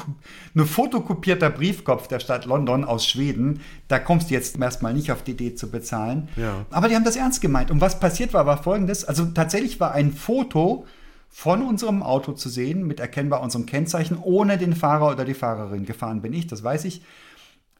eine 0.54 0.66
fotokopierter 0.66 1.50
Briefkopf 1.50 2.08
der 2.08 2.20
Stadt 2.20 2.44
London 2.44 2.84
aus 2.84 3.06
Schweden, 3.06 3.60
da 3.88 3.98
kommst 3.98 4.30
du 4.30 4.34
jetzt 4.34 4.58
erstmal 4.58 4.94
nicht 4.94 5.12
auf 5.12 5.22
die 5.22 5.32
Idee 5.32 5.54
zu 5.54 5.70
bezahlen. 5.70 6.28
Ja. 6.36 6.66
Aber 6.70 6.88
die 6.88 6.94
haben 6.94 7.04
das 7.04 7.16
ernst 7.16 7.40
gemeint. 7.40 7.70
Und 7.70 7.80
was 7.80 8.00
passiert 8.00 8.34
war, 8.34 8.46
war 8.46 8.62
folgendes. 8.62 9.04
Also 9.04 9.26
tatsächlich 9.26 9.43
war 9.80 9.92
ein 9.92 10.12
Foto 10.12 10.86
von 11.28 11.62
unserem 11.62 12.02
Auto 12.02 12.32
zu 12.32 12.48
sehen, 12.48 12.86
mit 12.86 13.00
erkennbar 13.00 13.40
unserem 13.40 13.66
Kennzeichen, 13.66 14.18
ohne 14.22 14.56
den 14.56 14.74
Fahrer 14.74 15.10
oder 15.10 15.24
die 15.24 15.34
Fahrerin. 15.34 15.84
Gefahren 15.84 16.22
bin 16.22 16.32
ich, 16.32 16.46
das 16.46 16.62
weiß 16.62 16.84
ich. 16.84 17.02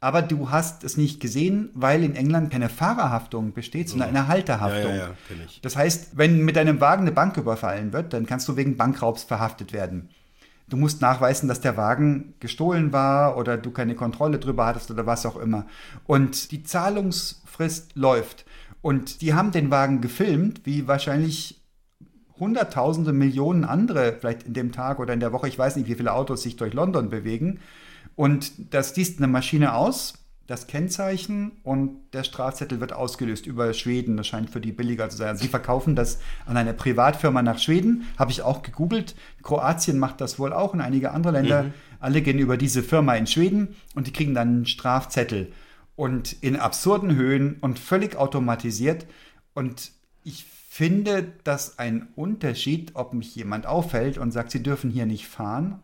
Aber 0.00 0.20
du 0.20 0.50
hast 0.50 0.84
es 0.84 0.96
nicht 0.96 1.20
gesehen, 1.20 1.70
weil 1.72 2.04
in 2.04 2.14
England 2.14 2.50
keine 2.50 2.68
Fahrerhaftung 2.68 3.54
besteht, 3.54 3.88
sondern 3.88 4.10
eine 4.10 4.28
Halterhaftung. 4.28 4.90
Ja, 4.90 4.96
ja, 4.96 5.06
ja, 5.06 5.46
das 5.62 5.76
heißt, 5.76 6.18
wenn 6.18 6.44
mit 6.44 6.56
deinem 6.56 6.80
Wagen 6.80 7.02
eine 7.02 7.12
Bank 7.12 7.36
überfallen 7.36 7.92
wird, 7.92 8.12
dann 8.12 8.26
kannst 8.26 8.46
du 8.48 8.56
wegen 8.56 8.76
Bankraubs 8.76 9.22
verhaftet 9.22 9.72
werden. 9.72 10.10
Du 10.68 10.76
musst 10.76 11.00
nachweisen, 11.00 11.48
dass 11.48 11.60
der 11.60 11.76
Wagen 11.76 12.34
gestohlen 12.40 12.92
war 12.92 13.36
oder 13.36 13.56
du 13.56 13.70
keine 13.70 13.94
Kontrolle 13.94 14.38
drüber 14.38 14.66
hattest 14.66 14.90
oder 14.90 15.06
was 15.06 15.26
auch 15.26 15.36
immer. 15.36 15.66
Und 16.06 16.50
die 16.50 16.62
Zahlungsfrist 16.62 17.92
läuft. 17.94 18.44
Und 18.84 19.22
die 19.22 19.32
haben 19.32 19.50
den 19.50 19.70
Wagen 19.70 20.02
gefilmt, 20.02 20.60
wie 20.64 20.86
wahrscheinlich 20.86 21.62
Hunderttausende, 22.38 23.14
Millionen 23.14 23.64
andere, 23.64 24.18
vielleicht 24.20 24.42
in 24.42 24.52
dem 24.52 24.72
Tag 24.72 24.98
oder 24.98 25.14
in 25.14 25.20
der 25.20 25.32
Woche, 25.32 25.48
ich 25.48 25.58
weiß 25.58 25.76
nicht, 25.76 25.88
wie 25.88 25.94
viele 25.94 26.12
Autos 26.12 26.42
sich 26.42 26.56
durch 26.56 26.74
London 26.74 27.08
bewegen. 27.08 27.60
Und 28.14 28.74
das 28.74 28.94
liest 28.94 29.20
eine 29.20 29.26
Maschine 29.26 29.74
aus, 29.74 30.26
das 30.46 30.66
Kennzeichen 30.66 31.52
und 31.62 31.96
der 32.12 32.24
Strafzettel 32.24 32.78
wird 32.78 32.92
ausgelöst 32.92 33.46
über 33.46 33.72
Schweden. 33.72 34.18
Das 34.18 34.26
scheint 34.26 34.50
für 34.50 34.60
die 34.60 34.72
billiger 34.72 35.08
zu 35.08 35.16
sein. 35.16 35.28
Also 35.28 35.44
sie 35.44 35.48
verkaufen 35.48 35.96
das 35.96 36.18
an 36.44 36.58
eine 36.58 36.74
Privatfirma 36.74 37.40
nach 37.40 37.60
Schweden. 37.60 38.04
Habe 38.18 38.32
ich 38.32 38.42
auch 38.42 38.60
gegoogelt. 38.60 39.14
Kroatien 39.42 39.98
macht 39.98 40.20
das 40.20 40.38
wohl 40.38 40.52
auch 40.52 40.74
und 40.74 40.82
einige 40.82 41.12
andere 41.12 41.32
Länder. 41.32 41.62
Mhm. 41.62 41.72
Alle 42.00 42.20
gehen 42.20 42.38
über 42.38 42.58
diese 42.58 42.82
Firma 42.82 43.14
in 43.14 43.26
Schweden 43.26 43.76
und 43.94 44.08
die 44.08 44.12
kriegen 44.12 44.34
dann 44.34 44.48
einen 44.48 44.66
Strafzettel 44.66 45.54
und 45.96 46.42
in 46.42 46.56
absurden 46.56 47.14
Höhen 47.14 47.58
und 47.60 47.78
völlig 47.78 48.16
automatisiert. 48.16 49.06
Und 49.54 49.92
ich 50.24 50.44
finde 50.44 51.32
das 51.44 51.78
ein 51.78 52.08
Unterschied, 52.16 52.92
ob 52.94 53.14
mich 53.14 53.34
jemand 53.36 53.66
auffällt 53.66 54.18
und 54.18 54.32
sagt, 54.32 54.50
sie 54.50 54.62
dürfen 54.62 54.90
hier 54.90 55.06
nicht 55.06 55.28
fahren. 55.28 55.80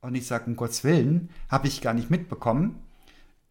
Und 0.00 0.14
ich 0.14 0.26
sage, 0.26 0.44
um 0.46 0.56
Gottes 0.56 0.84
Willen, 0.84 1.30
habe 1.48 1.66
ich 1.66 1.80
gar 1.80 1.94
nicht 1.94 2.10
mitbekommen. 2.10 2.76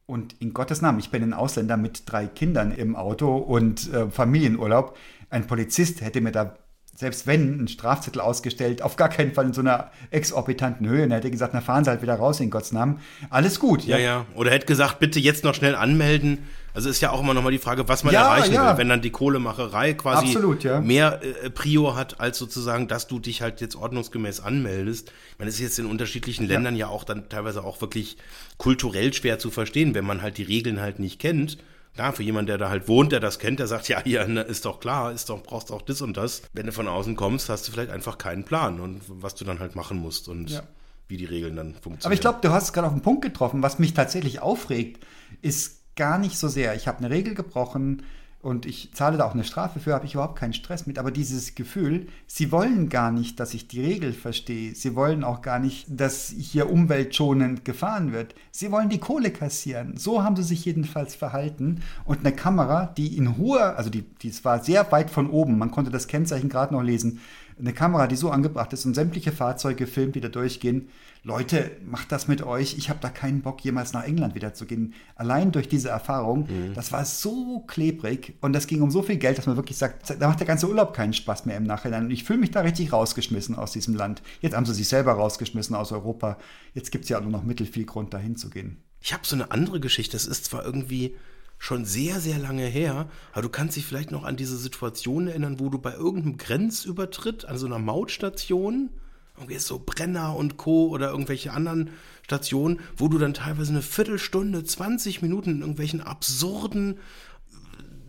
Und 0.05 0.35
in 0.39 0.53
Gottes 0.53 0.81
Namen, 0.81 0.99
ich 0.99 1.11
bin 1.11 1.21
ein 1.21 1.33
Ausländer 1.33 1.75
mit 1.75 2.03
drei 2.05 2.27
Kindern 2.27 2.71
im 2.71 2.95
Auto 2.95 3.35
und 3.35 3.91
äh, 3.93 4.09
Familienurlaub. 4.09 4.97
Ein 5.29 5.47
Polizist 5.47 5.99
hätte 5.99 6.21
mir 6.21 6.31
da 6.31 6.55
selbst 6.97 7.27
wenn, 7.27 7.63
ein 7.63 7.67
Strafzettel 7.67 8.19
ausgestellt, 8.19 8.81
auf 8.81 8.95
gar 8.95 9.09
keinen 9.09 9.31
Fall 9.31 9.45
in 9.45 9.53
so 9.53 9.61
einer 9.61 9.91
exorbitanten 10.09 10.89
Höhe. 10.89 11.03
Und 11.03 11.11
er 11.11 11.17
hätte 11.17 11.29
gesagt, 11.29 11.53
na 11.53 11.61
fahren 11.61 11.83
Sie 11.83 11.91
halt 11.91 12.01
wieder 12.01 12.15
raus 12.15 12.39
in 12.39 12.49
Gottes 12.49 12.71
Namen. 12.71 12.99
Alles 13.29 13.59
gut. 13.59 13.85
Ja, 13.85 13.99
ja. 13.99 14.03
ja. 14.03 14.25
Oder 14.33 14.49
hätte 14.49 14.65
gesagt, 14.65 14.97
bitte 14.97 15.19
jetzt 15.19 15.43
noch 15.43 15.53
schnell 15.53 15.75
anmelden. 15.75 16.39
Also 16.73 16.89
ist 16.89 16.99
ja 16.99 17.11
auch 17.11 17.21
immer 17.21 17.35
noch 17.35 17.43
mal 17.43 17.51
die 17.51 17.59
Frage, 17.59 17.87
was 17.87 18.03
man 18.03 18.15
ja, 18.15 18.23
erreichen 18.23 18.55
ja. 18.55 18.71
will, 18.71 18.79
wenn 18.79 18.89
dann 18.89 19.03
die 19.03 19.11
Kohlemacherei 19.11 19.93
quasi 19.93 20.25
Absolut, 20.25 20.63
mehr 20.83 21.21
äh, 21.43 21.51
Prio 21.51 21.95
hat, 21.95 22.19
als 22.19 22.39
sozusagen, 22.39 22.87
dass 22.87 23.07
du 23.07 23.19
dich 23.19 23.43
halt 23.43 23.61
jetzt 23.61 23.75
ordnungsgemäß 23.75 24.39
anmeldest. 24.39 25.09
Ich 25.33 25.39
meine, 25.39 25.49
das 25.49 25.55
ist 25.55 25.61
jetzt 25.61 25.77
in 25.77 25.85
unterschiedlichen 25.85 26.47
Ländern 26.47 26.75
ja 26.75 26.87
auch 26.87 27.03
dann 27.03 27.29
teilweise 27.29 27.63
auch 27.63 27.79
wirklich 27.79 28.17
kulturell 28.57 29.13
schwer 29.13 29.37
zu 29.37 29.51
verstehen, 29.51 29.93
wenn 29.93 30.05
man 30.05 30.23
halt 30.23 30.39
die 30.39 30.43
Regeln 30.43 30.81
halt 30.81 30.97
nicht 30.97 31.19
kennt 31.19 31.59
Klar, 31.97 32.13
für 32.13 32.21
jemanden, 32.21 32.47
der 32.47 32.59
da 32.59 32.69
halt 32.69 32.87
wohnt, 32.87 33.11
der 33.11 33.19
das 33.19 33.39
kennt, 33.39 33.59
der 33.59 33.65
sagt, 33.65 33.87
ja, 33.89 33.99
hier 34.03 34.27
ne, 34.27 34.41
ist 34.41 34.65
doch 34.65 34.79
klar, 34.79 35.11
ist 35.11 35.29
doch, 35.29 35.41
brauchst 35.41 35.71
auch 35.71 35.81
das 35.81 36.03
und 36.03 36.15
das. 36.15 36.43
Wenn 36.53 36.67
du 36.67 36.71
von 36.71 36.87
außen 36.87 37.15
kommst, 37.15 37.49
hast 37.49 37.67
du 37.67 37.71
vielleicht 37.71 37.89
einfach 37.89 38.19
keinen 38.19 38.43
Plan 38.43 38.79
und 38.79 39.01
was 39.07 39.33
du 39.33 39.45
dann 39.45 39.57
halt 39.57 39.75
machen 39.75 39.97
musst 39.97 40.27
und 40.27 40.51
ja. 40.51 40.61
wie 41.07 41.17
die 41.17 41.25
Regeln 41.25 41.55
dann 41.55 41.73
funktionieren. 41.73 42.05
Aber 42.05 42.13
ich 42.13 42.21
glaube, 42.21 42.37
du 42.43 42.51
hast 42.51 42.65
es 42.65 42.73
gerade 42.73 42.85
auf 42.85 42.93
den 42.93 43.01
Punkt 43.01 43.23
getroffen. 43.23 43.63
Was 43.63 43.79
mich 43.79 43.95
tatsächlich 43.95 44.41
aufregt, 44.41 45.03
ist 45.41 45.95
gar 45.95 46.19
nicht 46.19 46.37
so 46.37 46.47
sehr, 46.47 46.75
ich 46.75 46.87
habe 46.87 46.99
eine 46.99 47.09
Regel 47.09 47.33
gebrochen, 47.33 48.03
und 48.39 48.67
ich 48.67 48.91
zahle 48.93 49.17
da 49.17 49.25
auch 49.25 49.33
eine 49.33 49.43
Strafe 49.43 49.79
für, 49.79 49.93
habe 49.93 50.05
ich 50.05 50.13
überhaupt 50.13 50.37
keinen 50.37 50.53
Stress 50.53 50.85
mit. 50.85 50.99
Aber 50.99 51.09
dieses 51.09 51.55
Gefühl, 51.55 52.07
sie 52.27 52.51
wollen 52.51 52.87
gar 52.87 53.11
nicht, 53.11 53.39
dass 53.39 53.55
ich 53.55 53.67
die 53.67 53.81
Regel 53.81 54.13
verstehe. 54.13 54.75
Sie 54.75 54.95
wollen 54.95 55.23
auch 55.23 55.41
gar 55.41 55.57
nicht, 55.57 55.87
dass 55.89 56.29
hier 56.29 56.69
umweltschonend 56.69 57.65
gefahren 57.65 58.13
wird. 58.13 58.35
Sie 58.51 58.71
wollen 58.71 58.89
die 58.89 58.99
Kohle 58.99 59.31
kassieren. 59.31 59.97
So 59.97 60.23
haben 60.23 60.35
sie 60.35 60.43
sich 60.43 60.63
jedenfalls 60.65 61.15
verhalten. 61.15 61.81
Und 62.05 62.19
eine 62.19 62.31
Kamera, 62.31 62.85
die 62.85 63.17
in 63.17 63.37
hoher, 63.37 63.75
also 63.75 63.89
die, 63.89 64.03
die 64.03 64.31
war 64.45 64.63
sehr 64.63 64.91
weit 64.91 65.09
von 65.09 65.29
oben, 65.29 65.57
man 65.57 65.71
konnte 65.71 65.89
das 65.89 66.07
Kennzeichen 66.07 66.49
gerade 66.49 66.75
noch 66.75 66.83
lesen, 66.83 67.19
eine 67.59 67.73
Kamera, 67.73 68.07
die 68.07 68.15
so 68.15 68.29
angebracht 68.29 68.71
ist 68.73 68.85
und 68.85 68.93
sämtliche 68.93 69.31
Fahrzeuge 69.31 69.87
filmt, 69.87 70.15
die 70.15 70.21
da 70.21 70.29
durchgehen. 70.29 70.89
Leute, 71.23 71.71
macht 71.85 72.11
das 72.11 72.27
mit 72.27 72.41
euch. 72.43 72.77
Ich 72.77 72.89
habe 72.89 72.99
da 73.01 73.09
keinen 73.09 73.41
Bock, 73.41 73.63
jemals 73.63 73.93
nach 73.93 74.03
England 74.03 74.35
wieder 74.35 74.53
zu 74.53 74.65
gehen. 74.65 74.93
Allein 75.15 75.51
durch 75.51 75.67
diese 75.67 75.89
Erfahrung, 75.89 76.47
mhm. 76.47 76.73
das 76.73 76.91
war 76.91 77.03
so 77.05 77.63
klebrig 77.67 78.35
und 78.41 78.53
das 78.53 78.67
ging 78.67 78.81
um 78.81 78.91
so 78.91 79.01
viel 79.01 79.17
Geld, 79.17 79.37
dass 79.37 79.47
man 79.47 79.55
wirklich 79.55 79.77
sagt, 79.77 80.09
da 80.19 80.27
macht 80.27 80.39
der 80.39 80.47
ganze 80.47 80.69
Urlaub 80.69 80.93
keinen 80.93 81.13
Spaß 81.13 81.45
mehr 81.45 81.57
im 81.57 81.63
Nachhinein. 81.63 82.05
Und 82.05 82.11
ich 82.11 82.23
fühle 82.23 82.39
mich 82.39 82.51
da 82.51 82.61
richtig 82.61 82.93
rausgeschmissen 82.93 83.55
aus 83.55 83.71
diesem 83.71 83.95
Land. 83.95 84.21
Jetzt 84.41 84.55
haben 84.55 84.65
sie 84.65 84.73
sich 84.73 84.87
selber 84.87 85.13
rausgeschmissen 85.13 85.75
aus 85.75 85.91
Europa. 85.91 86.37
Jetzt 86.73 86.91
gibt 86.91 87.03
es 87.05 87.09
ja 87.09 87.17
auch 87.17 87.23
nur 87.23 87.31
noch 87.31 87.43
mittel 87.43 87.65
viel 87.65 87.85
Grund, 87.85 88.13
dahin 88.13 88.35
zu 88.35 88.49
gehen. 88.49 88.77
Ich 89.01 89.13
habe 89.13 89.25
so 89.25 89.35
eine 89.35 89.51
andere 89.51 89.79
Geschichte. 89.79 90.15
Das 90.15 90.25
ist 90.25 90.45
zwar 90.45 90.63
irgendwie 90.63 91.15
schon 91.57 91.85
sehr, 91.85 92.19
sehr 92.19 92.37
lange 92.37 92.65
her. 92.65 93.09
Aber 93.31 93.41
du 93.41 93.49
kannst 93.49 93.75
dich 93.75 93.85
vielleicht 93.85 94.11
noch 94.11 94.23
an 94.23 94.37
diese 94.37 94.57
Situation 94.57 95.27
erinnern, 95.27 95.59
wo 95.59 95.69
du 95.69 95.79
bei 95.79 95.93
irgendeinem 95.93 96.37
Grenzübertritt 96.37 97.45
an 97.45 97.57
so 97.57 97.65
einer 97.65 97.79
Mautstation, 97.79 98.89
irgendwie 99.35 99.57
so 99.59 99.81
Brenner 99.83 100.35
und 100.35 100.57
Co. 100.57 100.87
oder 100.87 101.11
irgendwelche 101.11 101.53
anderen 101.53 101.91
Stationen, 102.23 102.79
wo 102.95 103.07
du 103.07 103.17
dann 103.17 103.33
teilweise 103.33 103.71
eine 103.71 103.81
Viertelstunde, 103.81 104.63
20 104.63 105.21
Minuten 105.21 105.51
in 105.51 105.61
irgendwelchen 105.61 106.01
absurden 106.01 106.97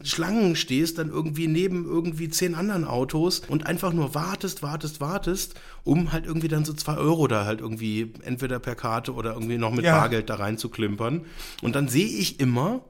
Schlangen 0.05 0.57
stehst, 0.57 0.99
dann 0.99 1.09
irgendwie 1.11 1.47
neben 1.47 1.85
irgendwie 1.85 2.29
zehn 2.29 2.55
anderen 2.55 2.85
Autos 2.85 3.43
und 3.49 3.67
einfach 3.67 3.93
nur 3.93 4.15
wartest, 4.15 4.63
wartest, 4.63 5.01
wartest, 5.01 5.55
um 5.85 6.13
halt 6.13 6.27
irgendwie 6.27 6.49
dann 6.49 6.65
so 6.65 6.73
zwei 6.73 6.97
Euro 6.97 7.27
da 7.29 7.45
halt 7.45 7.61
irgendwie 7.61 8.13
entweder 8.23 8.59
per 8.59 8.75
Karte 8.75 9.15
oder 9.15 9.33
irgendwie 9.33 9.59
noch 9.59 9.73
mit 9.73 9.85
Ja. 9.85 9.99
Bargeld 9.99 10.29
da 10.29 10.37
reinzuklimpern. 10.37 11.23
Und 11.63 11.75
dann 11.75 11.89
sehe 11.89 12.07
ich 12.07 12.41
immer, 12.41 12.81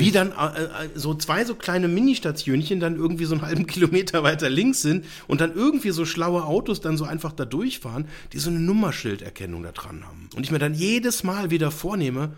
wie 0.00 0.10
dann 0.10 0.32
äh, 0.32 0.62
äh, 0.62 0.68
so 0.94 1.14
zwei 1.14 1.44
so 1.44 1.54
kleine 1.54 1.88
Ministationchen 1.88 2.80
dann 2.80 2.96
irgendwie 2.96 3.24
so 3.24 3.34
einen 3.34 3.42
halben 3.42 3.66
Kilometer 3.68 4.22
weiter 4.22 4.48
links 4.48 4.82
sind 4.82 5.04
und 5.28 5.40
dann 5.40 5.54
irgendwie 5.54 5.90
so 5.90 6.04
schlaue 6.04 6.44
Autos 6.44 6.80
dann 6.80 6.96
so 6.96 7.04
einfach 7.04 7.32
da 7.32 7.44
durchfahren, 7.44 8.06
die 8.32 8.38
so 8.38 8.50
eine 8.50 8.60
Nummerschilderkennung 8.60 9.62
da 9.62 9.72
dran 9.72 10.04
haben. 10.06 10.28
Und 10.34 10.44
ich 10.44 10.50
mir 10.50 10.58
dann 10.58 10.74
jedes 10.74 11.24
Mal 11.24 11.50
wieder 11.50 11.70
vornehme, 11.70 12.32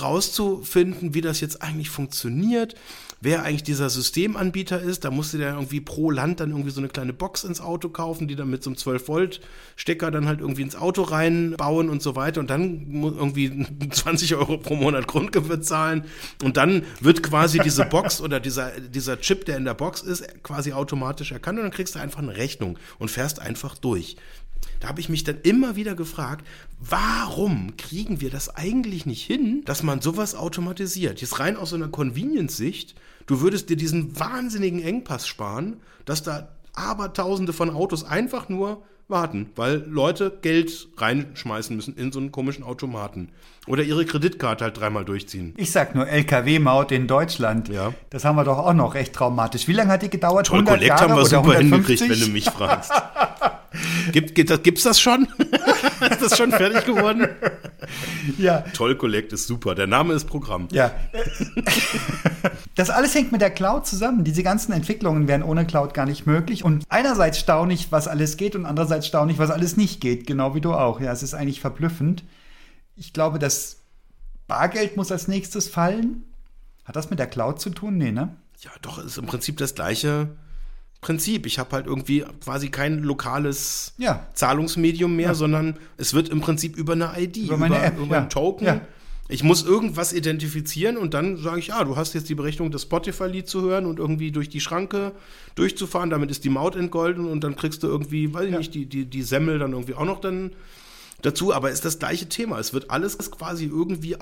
rauszufinden, 0.00 1.14
wie 1.14 1.20
das 1.20 1.40
jetzt 1.40 1.62
eigentlich 1.62 1.90
funktioniert, 1.90 2.74
wer 3.26 3.42
eigentlich 3.42 3.64
dieser 3.64 3.90
Systemanbieter 3.90 4.80
ist. 4.80 5.04
Da 5.04 5.10
musst 5.10 5.34
du 5.34 5.38
dir 5.38 5.48
irgendwie 5.48 5.80
pro 5.80 6.12
Land 6.12 6.38
dann 6.38 6.50
irgendwie 6.50 6.70
so 6.70 6.80
eine 6.80 6.88
kleine 6.88 7.12
Box 7.12 7.42
ins 7.42 7.60
Auto 7.60 7.88
kaufen, 7.88 8.28
die 8.28 8.36
dann 8.36 8.48
mit 8.48 8.62
so 8.62 8.70
einem 8.70 8.76
12-Volt-Stecker 8.76 10.12
dann 10.12 10.28
halt 10.28 10.38
irgendwie 10.38 10.62
ins 10.62 10.76
Auto 10.76 11.02
reinbauen 11.02 11.88
und 11.88 12.02
so 12.02 12.14
weiter. 12.14 12.38
Und 12.38 12.50
dann 12.50 12.86
muss 12.88 13.14
irgendwie 13.16 13.66
20 13.90 14.36
Euro 14.36 14.58
pro 14.58 14.76
Monat 14.76 15.08
Grundgebühr 15.08 15.60
zahlen. 15.60 16.04
Und 16.44 16.56
dann 16.56 16.84
wird 17.00 17.24
quasi 17.24 17.58
diese 17.58 17.84
Box 17.90 18.20
oder 18.20 18.38
dieser, 18.38 18.70
dieser 18.78 19.20
Chip, 19.20 19.44
der 19.44 19.56
in 19.56 19.64
der 19.64 19.74
Box 19.74 20.02
ist, 20.02 20.24
quasi 20.44 20.72
automatisch 20.72 21.32
erkannt. 21.32 21.58
Und 21.58 21.64
dann 21.64 21.72
kriegst 21.72 21.96
du 21.96 21.98
einfach 21.98 22.20
eine 22.20 22.36
Rechnung 22.36 22.78
und 23.00 23.10
fährst 23.10 23.40
einfach 23.40 23.76
durch. 23.76 24.16
Da 24.78 24.86
habe 24.86 25.00
ich 25.00 25.08
mich 25.08 25.24
dann 25.24 25.40
immer 25.42 25.74
wieder 25.74 25.96
gefragt, 25.96 26.46
warum 26.78 27.76
kriegen 27.76 28.20
wir 28.20 28.30
das 28.30 28.54
eigentlich 28.54 29.04
nicht 29.04 29.26
hin, 29.26 29.62
dass 29.64 29.82
man 29.82 30.00
sowas 30.00 30.36
automatisiert? 30.36 31.20
Jetzt 31.20 31.40
rein 31.40 31.56
aus 31.56 31.70
so 31.70 31.76
einer 31.76 31.88
Convenience-Sicht, 31.88 32.94
du 33.26 33.40
würdest 33.40 33.70
dir 33.70 33.76
diesen 33.76 34.18
wahnsinnigen 34.18 34.82
Engpass 34.82 35.26
sparen, 35.26 35.80
dass 36.04 36.22
da 36.22 36.48
Abertausende 36.74 37.52
von 37.52 37.70
Autos 37.70 38.04
einfach 38.04 38.48
nur 38.48 38.82
warten, 39.08 39.50
weil 39.54 39.84
Leute 39.88 40.36
Geld 40.42 40.88
reinschmeißen 40.96 41.74
müssen 41.74 41.96
in 41.96 42.12
so 42.12 42.18
einen 42.18 42.32
komischen 42.32 42.64
Automaten. 42.64 43.28
Oder 43.66 43.82
ihre 43.82 44.04
Kreditkarte 44.04 44.64
halt 44.64 44.78
dreimal 44.78 45.04
durchziehen. 45.04 45.54
Ich 45.56 45.70
sag 45.70 45.94
nur 45.94 46.06
LKW-Maut 46.08 46.92
in 46.92 47.06
Deutschland. 47.06 47.68
Ja. 47.68 47.92
Das 48.10 48.24
haben 48.24 48.36
wir 48.36 48.44
doch 48.44 48.58
auch 48.58 48.74
noch 48.74 48.94
recht 48.94 49.12
traumatisch. 49.12 49.68
Wie 49.68 49.72
lange 49.72 49.92
hat 49.92 50.02
die 50.02 50.10
gedauert? 50.10 50.46
Toll 50.46 50.58
100 50.60 50.74
Collect 50.74 50.88
Jahre 50.88 51.10
haben 51.10 51.18
wir 51.18 51.24
super 51.24 51.50
150? 51.50 52.00
hingekriegt, 52.00 52.10
wenn 52.10 52.26
du 52.26 52.32
mich 52.32 52.50
fragst. 52.50 52.92
Gibt, 54.12 54.34
gibt 54.34 54.48
das, 54.48 54.62
gibt's 54.62 54.84
das 54.84 54.98
schon? 54.98 55.28
ist 56.10 56.22
das 56.22 56.38
schon 56.38 56.50
fertig 56.50 56.86
geworden? 56.86 57.28
Ja, 58.38 58.60
Toll 58.72 58.96
Collect 58.96 59.32
ist 59.34 59.46
super. 59.46 59.74
Der 59.74 59.86
Name 59.86 60.14
ist 60.14 60.24
Programm. 60.26 60.68
ja. 60.72 60.92
Das 62.76 62.90
alles 62.90 63.14
hängt 63.14 63.32
mit 63.32 63.40
der 63.40 63.50
Cloud 63.50 63.86
zusammen. 63.86 64.22
Diese 64.22 64.42
ganzen 64.42 64.70
Entwicklungen 64.72 65.26
wären 65.28 65.42
ohne 65.42 65.66
Cloud 65.66 65.94
gar 65.94 66.04
nicht 66.04 66.26
möglich. 66.26 66.62
Und 66.62 66.84
einerseits 66.90 67.38
staune 67.38 67.72
ich, 67.72 67.90
was 67.90 68.06
alles 68.06 68.36
geht 68.36 68.54
und 68.54 68.66
andererseits 68.66 69.06
staune 69.06 69.32
ich, 69.32 69.38
was 69.38 69.50
alles 69.50 69.78
nicht 69.78 70.00
geht. 70.02 70.26
Genau 70.26 70.54
wie 70.54 70.60
du 70.60 70.74
auch. 70.74 71.00
Ja, 71.00 71.10
es 71.10 71.22
ist 71.22 71.32
eigentlich 71.32 71.60
verblüffend. 71.60 72.22
Ich 72.94 73.14
glaube, 73.14 73.38
das 73.38 73.78
Bargeld 74.46 74.96
muss 74.96 75.10
als 75.10 75.26
nächstes 75.26 75.68
fallen. 75.68 76.24
Hat 76.84 76.96
das 76.96 77.08
mit 77.08 77.18
der 77.18 77.26
Cloud 77.28 77.60
zu 77.60 77.70
tun? 77.70 77.96
Nee, 77.96 78.12
ne? 78.12 78.36
Ja, 78.60 78.70
doch, 78.82 79.02
ist 79.02 79.16
im 79.16 79.26
Prinzip 79.26 79.56
das 79.56 79.74
gleiche 79.74 80.28
Prinzip. 81.00 81.46
Ich 81.46 81.58
habe 81.58 81.72
halt 81.72 81.86
irgendwie 81.86 82.24
quasi 82.44 82.68
kein 82.68 83.02
lokales 83.02 83.94
Ja. 83.96 84.26
Zahlungsmedium 84.34 85.16
mehr, 85.16 85.34
sondern 85.34 85.78
es 85.96 86.12
wird 86.12 86.28
im 86.28 86.42
Prinzip 86.42 86.76
über 86.76 86.92
eine 86.92 87.12
ID, 87.18 87.38
Über 87.38 87.56
meine 87.56 87.78
App, 87.78 87.98
über 87.98 88.16
ja. 88.16 88.20
einen 88.20 88.30
Token. 88.30 88.82
Ich 89.28 89.42
muss 89.42 89.64
irgendwas 89.64 90.12
identifizieren 90.12 90.96
und 90.96 91.12
dann 91.14 91.36
sage 91.36 91.58
ich, 91.58 91.68
ja, 91.68 91.82
du 91.82 91.96
hast 91.96 92.14
jetzt 92.14 92.28
die 92.28 92.34
Berechtigung, 92.36 92.70
das 92.70 92.82
Spotify-Lied 92.82 93.48
zu 93.48 93.62
hören 93.62 93.84
und 93.86 93.98
irgendwie 93.98 94.30
durch 94.30 94.48
die 94.48 94.60
Schranke 94.60 95.12
durchzufahren. 95.56 96.10
Damit 96.10 96.30
ist 96.30 96.44
die 96.44 96.48
Maut 96.48 96.76
entgolden 96.76 97.26
und 97.26 97.42
dann 97.42 97.56
kriegst 97.56 97.82
du 97.82 97.88
irgendwie, 97.88 98.32
weiß 98.32 98.44
ich 98.46 98.52
Ja. 98.52 98.58
nicht, 98.58 98.74
die, 98.74 98.86
die, 98.86 99.04
die 99.04 99.22
Semmel 99.22 99.58
dann 99.58 99.72
irgendwie 99.72 99.94
auch 99.94 100.04
noch 100.04 100.20
dann 100.20 100.52
dazu. 101.22 101.52
Aber 101.52 101.70
ist 101.70 101.84
das 101.84 101.98
gleiche 101.98 102.28
Thema. 102.28 102.58
Es 102.58 102.72
wird 102.72 102.90
alles 102.90 103.18
quasi 103.30 103.64
irgendwie 103.64 104.16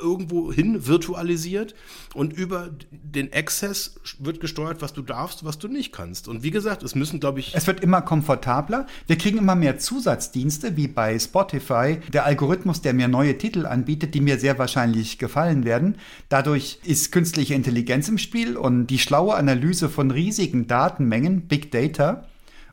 irgendwo 0.00 0.52
hin 0.52 0.86
virtualisiert 0.86 1.74
und 2.14 2.32
über 2.32 2.70
den 2.90 3.32
Access 3.32 4.00
wird 4.18 4.40
gesteuert, 4.40 4.82
was 4.82 4.92
du 4.92 5.02
darfst, 5.02 5.44
was 5.44 5.58
du 5.58 5.68
nicht 5.68 5.92
kannst. 5.92 6.28
Und 6.28 6.42
wie 6.42 6.50
gesagt, 6.50 6.82
es 6.82 6.94
müssen, 6.94 7.20
glaube 7.20 7.40
ich, 7.40 7.54
Es 7.54 7.66
wird 7.66 7.80
immer 7.80 8.02
komfortabler. 8.02 8.86
Wir 9.06 9.16
kriegen 9.16 9.38
immer 9.38 9.54
mehr 9.54 9.78
Zusatzdienste, 9.78 10.76
wie 10.76 10.88
bei 10.88 11.18
Spotify. 11.18 11.98
Der 12.12 12.24
Algorithmus, 12.24 12.80
der 12.82 12.94
mir 12.94 13.08
neue 13.08 13.38
Titel 13.38 13.66
anbietet, 13.66 14.14
die 14.14 14.20
mir 14.20 14.38
sehr 14.38 14.58
wahrscheinlich 14.58 15.18
gefallen 15.18 15.64
werden. 15.64 15.96
Dadurch 16.28 16.78
ist 16.84 17.12
künstliche 17.12 17.54
Intelligenz 17.54 18.08
im 18.08 18.18
Spiel 18.18 18.56
und 18.56 18.86
die 18.88 18.98
schlaue 18.98 19.34
Analyse 19.34 19.88
von 19.88 20.10
riesigen 20.10 20.66
Datenmengen, 20.66 21.42
Big 21.42 21.70
Data. 21.70 22.24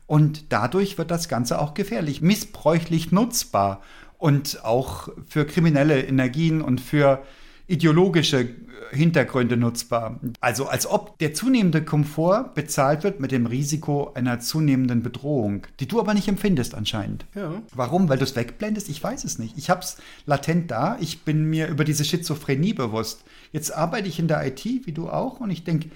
Und 0.06 0.52
dadurch 0.52 0.98
wird 0.98 1.10
das 1.10 1.28
Ganze 1.28 1.60
auch 1.60 1.74
gefährlich, 1.74 2.20
missbräuchlich 2.20 3.12
nutzbar 3.12 3.80
und 4.18 4.64
auch 4.64 5.08
für 5.28 5.46
kriminelle 5.46 6.02
Energien 6.02 6.62
und 6.62 6.80
für 6.80 7.22
ideologische 7.66 8.40
äh, 8.40 8.46
Hintergründe 8.92 9.56
nutzbar. 9.56 10.20
Also 10.40 10.66
als 10.66 10.86
ob 10.86 11.18
der 11.18 11.34
zunehmende 11.34 11.84
Komfort 11.84 12.54
bezahlt 12.54 13.02
wird 13.02 13.20
mit 13.20 13.32
dem 13.32 13.46
Risiko 13.46 14.12
einer 14.14 14.38
zunehmenden 14.38 15.02
Bedrohung, 15.02 15.66
die 15.80 15.88
du 15.88 15.98
aber 15.98 16.14
nicht 16.14 16.28
empfindest 16.28 16.74
anscheinend. 16.74 17.26
Ja. 17.34 17.62
Warum? 17.74 18.08
Weil 18.08 18.18
du 18.18 18.24
es 18.24 18.36
wegblendest? 18.36 18.88
Ich 18.88 19.02
weiß 19.02 19.24
es 19.24 19.38
nicht. 19.38 19.58
Ich 19.58 19.70
habe 19.70 19.80
es 19.80 19.96
latent 20.26 20.70
da. 20.70 20.96
Ich 21.00 21.22
bin 21.22 21.44
mir 21.44 21.66
über 21.68 21.84
diese 21.84 22.04
Schizophrenie 22.04 22.74
bewusst. 22.74 23.24
Jetzt 23.52 23.74
arbeite 23.74 24.08
ich 24.08 24.18
in 24.18 24.28
der 24.28 24.46
IT, 24.46 24.64
wie 24.64 24.92
du 24.92 25.08
auch, 25.08 25.40
und 25.40 25.50
ich 25.50 25.64
denke, 25.64 25.90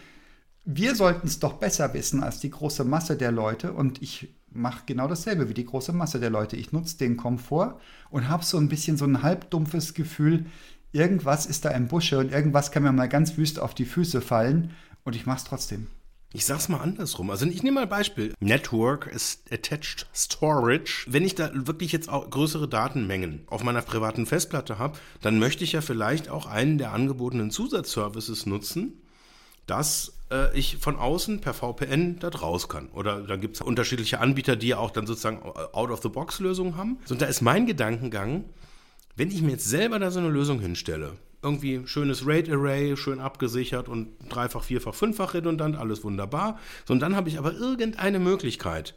wir 0.65 0.95
sollten 0.95 1.27
es 1.27 1.39
doch 1.39 1.55
besser 1.55 1.93
wissen 1.95 2.23
als 2.23 2.41
die 2.41 2.51
große 2.51 2.85
Masse 2.85 3.17
der 3.17 3.33
Leute 3.33 3.73
und 3.73 4.03
ich 4.03 4.35
mache 4.53 4.83
genau 4.87 5.09
dasselbe 5.09 5.49
wie 5.49 5.55
die 5.55 5.65
große 5.65 5.93
Masse 5.93 6.21
der 6.21 6.31
Leute. 6.31 6.57
Ich 6.57 6.73
nutze 6.73 6.99
den 6.99 7.17
Komfort 7.17 7.81
und 8.11 8.29
habe 8.29 8.45
so 8.45 8.59
ein 8.59 8.69
bisschen 8.69 8.97
so 8.97 9.05
ein 9.05 9.23
halbdumpfes 9.23 9.95
Gefühl, 9.95 10.47
irgendwas 10.93 11.47
ist 11.47 11.65
da 11.65 11.71
im 11.71 11.89
Busche 11.89 12.19
und 12.19 12.33
irgendwas 12.33 12.73
kann 12.73 12.83
mir 12.83 12.93
mal 12.93 13.09
ganz 13.09 13.37
wüst 13.37 13.59
auf 13.59 13.75
die 13.75 13.85
Füße 13.85 14.21
fallen 14.21 14.73
und 15.05 15.17
ich 15.17 15.27
mache 15.27 15.39
es 15.39 15.45
trotzdem. 15.45 15.87
Ich 16.33 16.45
sag's 16.45 16.69
mal 16.69 16.79
andersrum. 16.79 17.31
Also 17.31 17.45
ich 17.47 17.65
nehme 17.65 17.77
mal 17.77 17.83
ein 17.83 17.89
Beispiel. 17.89 18.35
Network 18.39 19.09
is 19.09 19.43
Attached 19.51 20.07
Storage. 20.15 21.05
Wenn 21.09 21.25
ich 21.25 21.35
da 21.35 21.51
wirklich 21.53 21.91
jetzt 21.91 22.09
auch 22.09 22.31
größere 22.31 22.69
Datenmengen 22.69 23.43
auf 23.49 23.65
meiner 23.65 23.83
privaten 23.83 24.27
Festplatte 24.27 24.79
habe, 24.79 24.97
dann 25.23 25.41
möchte 25.41 25.65
ich 25.65 25.73
ja 25.73 25.81
vielleicht 25.81 26.29
auch 26.29 26.47
einen 26.47 26.79
der 26.79 26.93
angebotenen 26.93 27.51
Zusatzservices 27.51 28.47
nutzen, 28.47 29.03
dass 29.71 30.15
äh, 30.33 30.57
ich 30.59 30.79
von 30.79 30.97
außen 30.97 31.41
per 31.41 31.55
VPN 31.55 32.19
da 32.19 32.31
draus 32.31 32.69
kann. 32.69 32.89
Oder 32.89 33.23
da 33.23 33.37
gibt 33.37 33.57
es 33.57 33.63
unterschiedliche 33.63 34.19
Anbieter, 34.19 34.57
die 34.57 34.69
ja 34.69 34.79
auch 34.79 34.91
dann 34.91 35.07
sozusagen 35.07 35.43
Out-of-the-Box-Lösungen 35.43 36.77
haben. 36.77 36.99
So, 37.05 37.15
und 37.15 37.23
da 37.23 37.27
ist 37.27 37.41
mein 37.41 37.67
Gedankengang, 37.67 38.45
wenn 39.15 39.31
ich 39.31 39.43
mir 39.43 39.53
jetzt 39.53 39.69
selber 39.69 40.01
da 40.01 40.11
so 40.11 40.19
eine 40.19 40.29
Lösung 40.29 40.61
hinstelle, 40.61 41.13
irgendwie 41.43 41.87
schönes 41.87 42.27
RAID 42.27 42.51
Array, 42.51 42.97
schön 42.97 43.21
abgesichert 43.21 43.89
und 43.89 44.09
dreifach, 44.29 44.65
vierfach, 44.65 44.95
fünffach 44.95 45.35
redundant, 45.35 45.77
alles 45.77 46.03
wunderbar. 46.03 46.59
So, 46.85 46.93
und 46.93 47.01
dann 47.01 47.15
habe 47.15 47.29
ich 47.29 47.39
aber 47.39 47.55
irgendeine 47.55 48.19
Möglichkeit, 48.19 48.95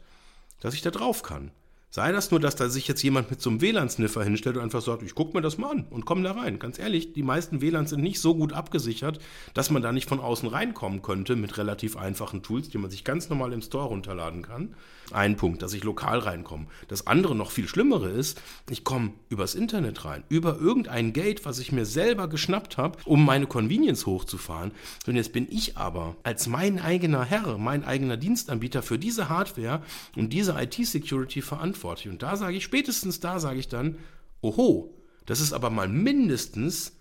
dass 0.60 0.74
ich 0.74 0.82
da 0.82 0.90
drauf 0.90 1.22
kann. 1.22 1.52
Sei 1.94 2.10
das 2.10 2.32
nur, 2.32 2.40
dass 2.40 2.56
da 2.56 2.68
sich 2.68 2.88
jetzt 2.88 3.04
jemand 3.04 3.30
mit 3.30 3.40
so 3.40 3.50
einem 3.50 3.60
WLAN-Sniffer 3.60 4.24
hinstellt 4.24 4.56
und 4.56 4.64
einfach 4.64 4.82
sagt, 4.82 5.04
ich 5.04 5.14
gucke 5.14 5.36
mir 5.36 5.42
das 5.42 5.58
mal 5.58 5.70
an 5.70 5.86
und 5.90 6.04
komme 6.04 6.24
da 6.24 6.32
rein. 6.32 6.58
Ganz 6.58 6.80
ehrlich, 6.80 7.12
die 7.12 7.22
meisten 7.22 7.60
WLANs 7.60 7.90
sind 7.90 8.02
nicht 8.02 8.20
so 8.20 8.34
gut 8.34 8.52
abgesichert, 8.52 9.20
dass 9.54 9.70
man 9.70 9.80
da 9.80 9.92
nicht 9.92 10.08
von 10.08 10.18
außen 10.18 10.48
reinkommen 10.48 11.02
könnte 11.02 11.36
mit 11.36 11.56
relativ 11.56 11.96
einfachen 11.96 12.42
Tools, 12.42 12.68
die 12.68 12.78
man 12.78 12.90
sich 12.90 13.04
ganz 13.04 13.28
normal 13.28 13.52
im 13.52 13.62
Store 13.62 13.86
runterladen 13.86 14.42
kann. 14.42 14.74
Ein 15.12 15.36
Punkt, 15.36 15.62
dass 15.62 15.72
ich 15.74 15.84
lokal 15.84 16.18
reinkomme. 16.18 16.66
Das 16.88 17.06
andere, 17.06 17.34
noch 17.34 17.50
viel 17.50 17.68
schlimmere 17.68 18.10
ist, 18.10 18.40
ich 18.70 18.84
komme 18.84 19.12
übers 19.28 19.54
Internet 19.54 20.04
rein, 20.04 20.24
über 20.28 20.58
irgendein 20.58 21.12
Gate, 21.12 21.44
was 21.44 21.58
ich 21.58 21.72
mir 21.72 21.86
selber 21.86 22.28
geschnappt 22.28 22.78
habe, 22.78 22.98
um 23.04 23.24
meine 23.24 23.46
Convenience 23.46 24.06
hochzufahren. 24.06 24.72
Und 25.06 25.16
jetzt 25.16 25.32
bin 25.32 25.46
ich 25.50 25.76
aber 25.76 26.16
als 26.22 26.46
mein 26.46 26.78
eigener 26.80 27.24
Herr, 27.24 27.58
mein 27.58 27.84
eigener 27.84 28.16
Dienstanbieter 28.16 28.82
für 28.82 28.98
diese 28.98 29.28
Hardware 29.28 29.82
und 30.16 30.32
diese 30.32 30.52
IT-Security 30.60 31.42
verantwortlich. 31.42 32.08
Und 32.08 32.22
da 32.22 32.36
sage 32.36 32.56
ich, 32.56 32.64
spätestens 32.64 33.20
da 33.20 33.38
sage 33.38 33.58
ich 33.58 33.68
dann, 33.68 33.96
oho, 34.40 34.94
das 35.26 35.40
ist 35.40 35.52
aber 35.52 35.70
mal 35.70 35.88
mindestens 35.88 36.96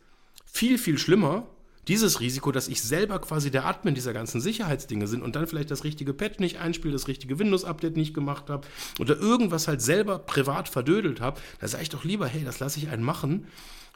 viel, 0.45 0.77
viel 0.77 0.97
schlimmer, 0.97 1.47
dieses 1.87 2.19
Risiko, 2.19 2.51
dass 2.51 2.67
ich 2.67 2.81
selber 2.81 3.19
quasi 3.19 3.51
der 3.51 3.65
Admin 3.65 3.95
dieser 3.95 4.13
ganzen 4.13 4.41
Sicherheitsdinge 4.41 5.07
sind 5.07 5.21
und 5.21 5.35
dann 5.35 5.47
vielleicht 5.47 5.71
das 5.71 5.83
richtige 5.83 6.13
Patch 6.13 6.39
nicht 6.39 6.59
einspiele, 6.59 6.93
das 6.93 7.07
richtige 7.07 7.39
Windows-Update 7.39 7.97
nicht 7.97 8.13
gemacht 8.13 8.49
habe 8.49 8.67
oder 8.99 9.17
irgendwas 9.17 9.67
halt 9.67 9.81
selber 9.81 10.19
privat 10.19 10.69
verdödelt 10.69 11.21
habe, 11.21 11.41
da 11.59 11.67
sage 11.67 11.83
ich 11.83 11.89
doch 11.89 12.03
lieber, 12.03 12.27
hey, 12.27 12.43
das 12.43 12.59
lasse 12.59 12.79
ich 12.79 12.89
einen 12.89 13.03
machen, 13.03 13.47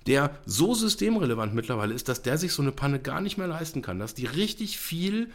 der 0.05 0.37
so 0.45 0.73
systemrelevant 0.73 1.53
mittlerweile 1.53 1.93
ist, 1.93 2.07
dass 2.07 2.21
der 2.21 2.37
sich 2.37 2.53
so 2.53 2.61
eine 2.61 2.71
Panne 2.71 2.99
gar 2.99 3.21
nicht 3.21 3.37
mehr 3.37 3.47
leisten 3.47 3.81
kann, 3.81 3.99
dass 3.99 4.13
die 4.13 4.25
richtig 4.25 4.77
viel 4.77 5.29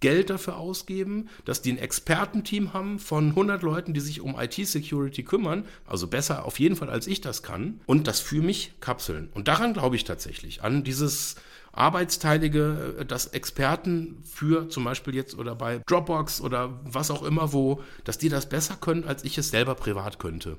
Geld 0.00 0.28
dafür 0.30 0.56
ausgeben, 0.56 1.28
dass 1.44 1.62
die 1.62 1.72
ein 1.72 1.78
Expertenteam 1.78 2.74
haben 2.74 2.98
von 2.98 3.30
100 3.30 3.62
Leuten, 3.62 3.94
die 3.94 4.00
sich 4.00 4.20
um 4.20 4.38
IT-Security 4.38 5.22
kümmern, 5.22 5.64
also 5.86 6.06
besser 6.06 6.44
auf 6.44 6.58
jeden 6.58 6.76
Fall 6.76 6.90
als 6.90 7.06
ich 7.06 7.20
das 7.20 7.42
kann, 7.42 7.80
und 7.86 8.06
das 8.06 8.20
für 8.20 8.42
mich 8.42 8.74
kapseln. 8.80 9.30
Und 9.32 9.48
daran 9.48 9.72
glaube 9.72 9.96
ich 9.96 10.04
tatsächlich, 10.04 10.62
an 10.62 10.84
dieses 10.84 11.36
Arbeitsteilige, 11.76 12.96
äh, 13.00 13.04
dass 13.04 13.26
Experten 13.28 14.22
für 14.24 14.68
zum 14.68 14.84
Beispiel 14.84 15.14
jetzt 15.14 15.38
oder 15.38 15.54
bei 15.54 15.80
Dropbox 15.86 16.40
oder 16.40 16.80
was 16.84 17.10
auch 17.10 17.22
immer 17.22 17.52
wo, 17.52 17.82
dass 18.04 18.18
die 18.18 18.28
das 18.28 18.48
besser 18.48 18.76
können, 18.76 19.04
als 19.04 19.24
ich 19.24 19.38
es 19.38 19.50
selber 19.50 19.74
privat 19.74 20.18
könnte. 20.18 20.58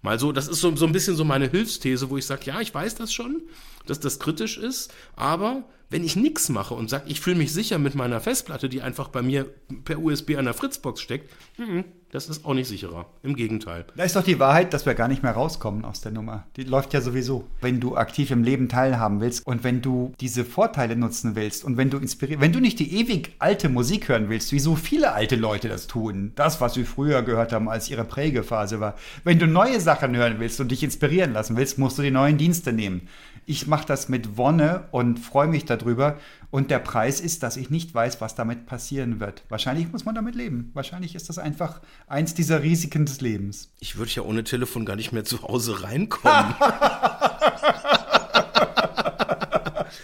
Mal 0.00 0.18
so, 0.18 0.30
das 0.30 0.46
ist 0.46 0.60
so, 0.60 0.74
so 0.76 0.86
ein 0.86 0.92
bisschen 0.92 1.16
so 1.16 1.24
meine 1.24 1.48
Hilfsthese, 1.48 2.08
wo 2.08 2.16
ich 2.16 2.26
sage, 2.26 2.44
ja, 2.44 2.60
ich 2.60 2.72
weiß 2.72 2.94
das 2.94 3.12
schon, 3.12 3.42
dass 3.86 3.98
das 3.98 4.20
kritisch 4.20 4.56
ist, 4.56 4.92
aber 5.16 5.64
wenn 5.90 6.04
ich 6.04 6.16
nichts 6.16 6.48
mache 6.48 6.74
und 6.74 6.90
sage, 6.90 7.04
ich 7.08 7.20
fühle 7.20 7.36
mich 7.36 7.52
sicher 7.52 7.78
mit 7.78 7.94
meiner 7.94 8.20
Festplatte, 8.20 8.68
die 8.68 8.82
einfach 8.82 9.08
bei 9.08 9.22
mir 9.22 9.46
per 9.84 9.98
USB 9.98 10.36
an 10.36 10.44
der 10.44 10.54
Fritzbox 10.54 11.00
steckt, 11.00 11.30
mhm, 11.56 11.84
das 12.10 12.28
ist 12.30 12.46
auch 12.46 12.54
nicht 12.54 12.68
sicherer. 12.68 13.06
Im 13.22 13.36
Gegenteil. 13.36 13.84
Da 13.94 14.04
ist 14.04 14.16
doch 14.16 14.24
die 14.24 14.38
Wahrheit, 14.38 14.72
dass 14.72 14.86
wir 14.86 14.94
gar 14.94 15.08
nicht 15.08 15.22
mehr 15.22 15.32
rauskommen 15.32 15.84
aus 15.84 16.00
der 16.00 16.10
Nummer. 16.10 16.46
Die 16.56 16.64
läuft 16.64 16.94
ja 16.94 17.02
sowieso. 17.02 17.44
Wenn 17.60 17.80
du 17.80 17.96
aktiv 17.96 18.30
im 18.30 18.42
Leben 18.42 18.70
teilhaben 18.70 19.20
willst 19.20 19.46
und 19.46 19.62
wenn 19.62 19.82
du 19.82 20.14
diese 20.18 20.46
Vorteile 20.46 20.96
nutzen 20.96 21.36
willst 21.36 21.64
und 21.64 21.76
wenn 21.76 21.90
du 21.90 21.98
inspiriert, 21.98 22.40
wenn 22.40 22.52
du 22.52 22.60
nicht 22.60 22.78
die 22.78 22.98
ewig 22.98 23.34
alte 23.38 23.68
Musik 23.68 24.08
hören 24.08 24.30
willst, 24.30 24.52
wie 24.52 24.58
so 24.58 24.74
viele 24.74 25.12
alte 25.12 25.36
Leute 25.36 25.68
das 25.68 25.86
tun, 25.86 26.32
das, 26.34 26.62
was 26.62 26.74
sie 26.74 26.84
früher 26.84 27.22
gehört 27.22 27.52
haben, 27.52 27.68
als 27.68 27.90
ihre 27.90 28.04
Prägephase 28.04 28.80
war. 28.80 28.94
Wenn 29.24 29.38
du 29.38 29.46
neue 29.46 29.80
Sachen 29.80 30.16
hören 30.16 30.36
willst 30.38 30.60
und 30.60 30.70
dich 30.70 30.82
inspirieren 30.82 31.34
lassen 31.34 31.58
willst, 31.58 31.78
musst 31.78 31.98
du 31.98 32.02
die 32.02 32.10
neuen 32.10 32.38
Dienste 32.38 32.72
nehmen. 32.72 33.08
Ich 33.48 33.66
mache 33.66 33.86
das 33.86 34.10
mit 34.10 34.36
Wonne 34.36 34.88
und 34.90 35.18
freue 35.18 35.48
mich 35.48 35.64
darüber. 35.64 36.18
Und 36.50 36.70
der 36.70 36.80
Preis 36.80 37.18
ist, 37.18 37.42
dass 37.42 37.56
ich 37.56 37.70
nicht 37.70 37.94
weiß, 37.94 38.20
was 38.20 38.34
damit 38.34 38.66
passieren 38.66 39.20
wird. 39.20 39.42
Wahrscheinlich 39.48 39.90
muss 39.90 40.04
man 40.04 40.14
damit 40.14 40.34
leben. 40.34 40.70
Wahrscheinlich 40.74 41.14
ist 41.14 41.30
das 41.30 41.38
einfach 41.38 41.80
eins 42.06 42.34
dieser 42.34 42.62
Risiken 42.62 43.06
des 43.06 43.22
Lebens. 43.22 43.72
Ich 43.80 43.96
würde 43.96 44.12
ja 44.12 44.22
ohne 44.22 44.44
Telefon 44.44 44.84
gar 44.84 44.96
nicht 44.96 45.12
mehr 45.12 45.24
zu 45.24 45.42
Hause 45.42 45.82
reinkommen. 45.82 46.54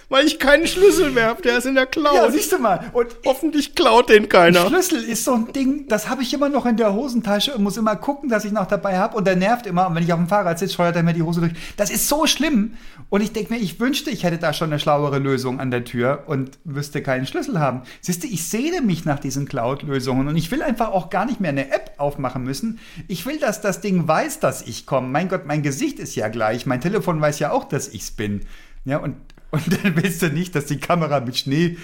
Weil 0.08 0.26
ich 0.26 0.38
keinen 0.38 0.66
Schlüssel 0.66 1.10
mehr 1.10 1.28
habe, 1.28 1.42
der 1.42 1.58
ist 1.58 1.66
in 1.66 1.74
der 1.74 1.86
Cloud. 1.86 2.14
Ja, 2.14 2.30
siehst 2.30 2.52
du 2.52 2.58
mal. 2.58 2.90
Und 2.92 3.08
Hoffentlich 3.24 3.74
klaut 3.74 4.10
den 4.10 4.28
keiner. 4.28 4.66
Schlüssel 4.66 5.02
ist 5.02 5.24
so 5.24 5.34
ein 5.34 5.52
Ding, 5.52 5.88
das 5.88 6.08
habe 6.08 6.22
ich 6.22 6.32
immer 6.34 6.48
noch 6.48 6.66
in 6.66 6.76
der 6.76 6.94
Hosentasche 6.94 7.54
und 7.54 7.62
muss 7.62 7.76
immer 7.76 7.96
gucken, 7.96 8.28
dass 8.28 8.44
ich 8.44 8.52
noch 8.52 8.66
dabei 8.66 8.98
habe. 8.98 9.16
Und 9.16 9.26
der 9.26 9.36
nervt 9.36 9.66
immer. 9.66 9.86
Und 9.86 9.94
wenn 9.94 10.02
ich 10.02 10.12
auf 10.12 10.18
dem 10.18 10.28
Fahrrad 10.28 10.58
sitze, 10.58 10.74
scheuert 10.74 10.96
er 10.96 11.02
mir 11.02 11.14
die 11.14 11.22
Hose 11.22 11.40
durch. 11.40 11.52
Das 11.76 11.90
ist 11.90 12.08
so 12.08 12.26
schlimm. 12.26 12.74
Und 13.08 13.22
ich 13.22 13.32
denke 13.32 13.54
mir, 13.54 13.60
ich 13.60 13.80
wünschte, 13.80 14.10
ich 14.10 14.24
hätte 14.24 14.38
da 14.38 14.52
schon 14.52 14.70
eine 14.70 14.78
schlauere 14.78 15.18
Lösung 15.18 15.60
an 15.60 15.70
der 15.70 15.84
Tür 15.84 16.24
und 16.26 16.58
müsste 16.64 17.02
keinen 17.02 17.26
Schlüssel 17.26 17.58
haben. 17.60 17.82
Siehst 18.00 18.24
du, 18.24 18.28
ich 18.28 18.48
sehne 18.48 18.82
mich 18.82 19.04
nach 19.04 19.18
diesen 19.18 19.46
Cloud-Lösungen 19.46 20.28
und 20.28 20.36
ich 20.36 20.50
will 20.50 20.62
einfach 20.62 20.90
auch 20.90 21.10
gar 21.10 21.24
nicht 21.24 21.40
mehr 21.40 21.50
eine 21.50 21.70
App 21.72 21.92
aufmachen 21.98 22.44
müssen. 22.44 22.78
Ich 23.08 23.26
will, 23.26 23.38
dass 23.38 23.60
das 23.60 23.80
Ding 23.80 24.06
weiß, 24.06 24.40
dass 24.40 24.62
ich 24.62 24.86
komme. 24.86 25.08
Mein 25.08 25.28
Gott, 25.28 25.46
mein 25.46 25.62
Gesicht 25.62 25.98
ist 25.98 26.14
ja 26.14 26.28
gleich. 26.28 26.66
Mein 26.66 26.80
Telefon 26.80 27.20
weiß 27.20 27.38
ja 27.38 27.52
auch, 27.52 27.64
dass 27.64 27.88
ich's 27.88 28.10
bin. 28.10 28.42
Ja, 28.84 28.98
und 28.98 29.16
und 29.54 29.84
dann 29.84 29.96
willst 29.96 30.20
du 30.22 30.28
nicht, 30.28 30.54
dass 30.54 30.66
die 30.66 30.78
Kamera 30.78 31.20
mit 31.20 31.36
Schnee 31.38 31.78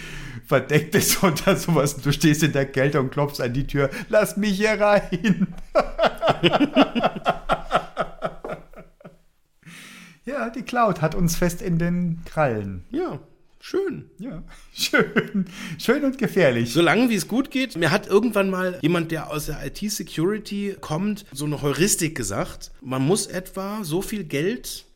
verdeckt 0.47 0.95
ist 0.97 1.23
oder 1.23 1.57
sowas. 1.57 1.97
Du 1.97 2.13
stehst 2.13 2.43
in 2.43 2.53
der 2.53 2.67
Kälte 2.67 3.01
und 3.01 3.11
klopfst 3.11 3.41
an 3.41 3.53
die 3.53 3.67
Tür. 3.67 3.89
Lass 4.09 4.37
mich 4.37 4.57
hier 4.57 4.81
rein. 4.81 5.55
ja, 10.25 10.51
die 10.51 10.63
Cloud 10.63 11.01
hat 11.01 11.15
uns 11.15 11.37
fest 11.37 11.63
in 11.63 11.79
den 11.79 12.23
Krallen. 12.25 12.85
Ja, 12.91 13.21
schön. 13.61 14.11
Ja, 14.19 14.43
schön. 14.75 15.45
Schön 15.79 16.03
und 16.05 16.19
gefährlich. 16.19 16.73
Solange 16.73 17.09
wie 17.11 17.15
es 17.15 17.29
gut 17.29 17.53
geht. 17.53 17.77
Mir 17.77 17.93
hat 17.93 18.09
irgendwann 18.09 18.51
mal 18.51 18.81
jemand, 18.83 19.13
der 19.13 19.31
aus 19.31 19.47
der 19.47 19.65
IT-Security 19.65 20.77
kommt, 20.81 21.25
so 21.31 21.45
eine 21.45 21.63
Heuristik 21.63 22.17
gesagt. 22.17 22.73
Man 22.81 23.07
muss 23.07 23.29
etwa 23.29 23.85
so 23.85 24.03
viel 24.03 24.25
Geld 24.25 24.87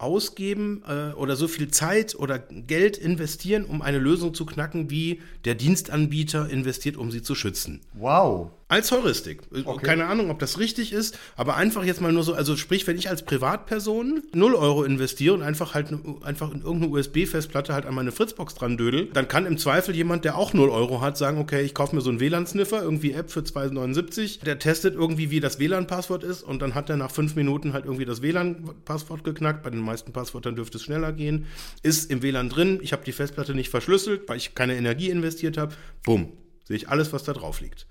ausgeben 0.00 0.82
äh, 0.88 1.12
oder 1.14 1.36
so 1.36 1.46
viel 1.48 1.70
Zeit 1.70 2.14
oder 2.14 2.38
Geld 2.38 2.96
investieren, 2.96 3.64
um 3.64 3.82
eine 3.82 3.98
Lösung 3.98 4.34
zu 4.34 4.46
knacken, 4.46 4.90
wie 4.90 5.20
der 5.44 5.54
Dienstanbieter 5.54 6.48
investiert, 6.48 6.96
um 6.96 7.10
sie 7.10 7.22
zu 7.22 7.34
schützen. 7.34 7.80
Wow. 7.94 8.50
Als 8.70 8.92
Heuristik. 8.92 9.40
Okay. 9.64 9.84
Keine 9.84 10.06
Ahnung, 10.06 10.30
ob 10.30 10.38
das 10.38 10.60
richtig 10.60 10.92
ist, 10.92 11.18
aber 11.36 11.56
einfach 11.56 11.82
jetzt 11.82 12.00
mal 12.00 12.12
nur 12.12 12.22
so, 12.22 12.34
also 12.34 12.56
sprich, 12.56 12.86
wenn 12.86 12.96
ich 12.96 13.08
als 13.08 13.24
Privatperson 13.24 14.22
0 14.32 14.54
Euro 14.54 14.84
investiere 14.84 15.34
und 15.34 15.42
einfach 15.42 15.74
halt 15.74 15.90
ne- 15.90 15.98
einfach 16.22 16.52
in 16.54 16.62
irgendeine 16.62 16.92
USB-Festplatte 16.92 17.74
halt 17.74 17.84
an 17.84 17.94
meine 17.96 18.12
Fritzbox 18.12 18.54
dran 18.54 18.76
dödel, 18.76 19.06
dann 19.12 19.26
kann 19.26 19.44
im 19.44 19.58
Zweifel 19.58 19.96
jemand, 19.96 20.24
der 20.24 20.38
auch 20.38 20.52
0 20.54 20.68
Euro 20.70 21.00
hat, 21.00 21.18
sagen, 21.18 21.38
okay, 21.38 21.62
ich 21.62 21.74
kaufe 21.74 21.96
mir 21.96 22.00
so 22.00 22.10
einen 22.10 22.20
WLAN-Sniffer, 22.20 22.80
irgendwie 22.80 23.10
App 23.12 23.32
für 23.32 23.40
2,79, 23.40 24.44
der 24.44 24.60
testet 24.60 24.94
irgendwie, 24.94 25.30
wie 25.32 25.40
das 25.40 25.58
WLAN-Passwort 25.58 26.22
ist 26.22 26.42
und 26.44 26.62
dann 26.62 26.76
hat 26.76 26.88
er 26.90 26.96
nach 26.96 27.10
fünf 27.10 27.34
Minuten 27.34 27.72
halt 27.72 27.86
irgendwie 27.86 28.04
das 28.04 28.22
WLAN-Passwort 28.22 29.24
geknackt. 29.24 29.64
Bei 29.64 29.70
den 29.70 29.80
meisten 29.80 30.12
Passwörtern 30.12 30.54
dürfte 30.54 30.78
es 30.78 30.84
schneller 30.84 31.12
gehen. 31.12 31.46
Ist 31.82 32.08
im 32.08 32.22
WLAN 32.22 32.48
drin, 32.48 32.78
ich 32.82 32.92
habe 32.92 33.02
die 33.04 33.12
Festplatte 33.12 33.54
nicht 33.54 33.68
verschlüsselt, 33.68 34.28
weil 34.28 34.36
ich 34.36 34.54
keine 34.54 34.76
Energie 34.76 35.10
investiert 35.10 35.56
habe. 35.58 35.74
Bumm, 36.04 36.28
sehe 36.64 36.76
ich 36.76 36.88
alles, 36.88 37.12
was 37.12 37.24
da 37.24 37.32
drauf 37.32 37.60
liegt. 37.60 37.86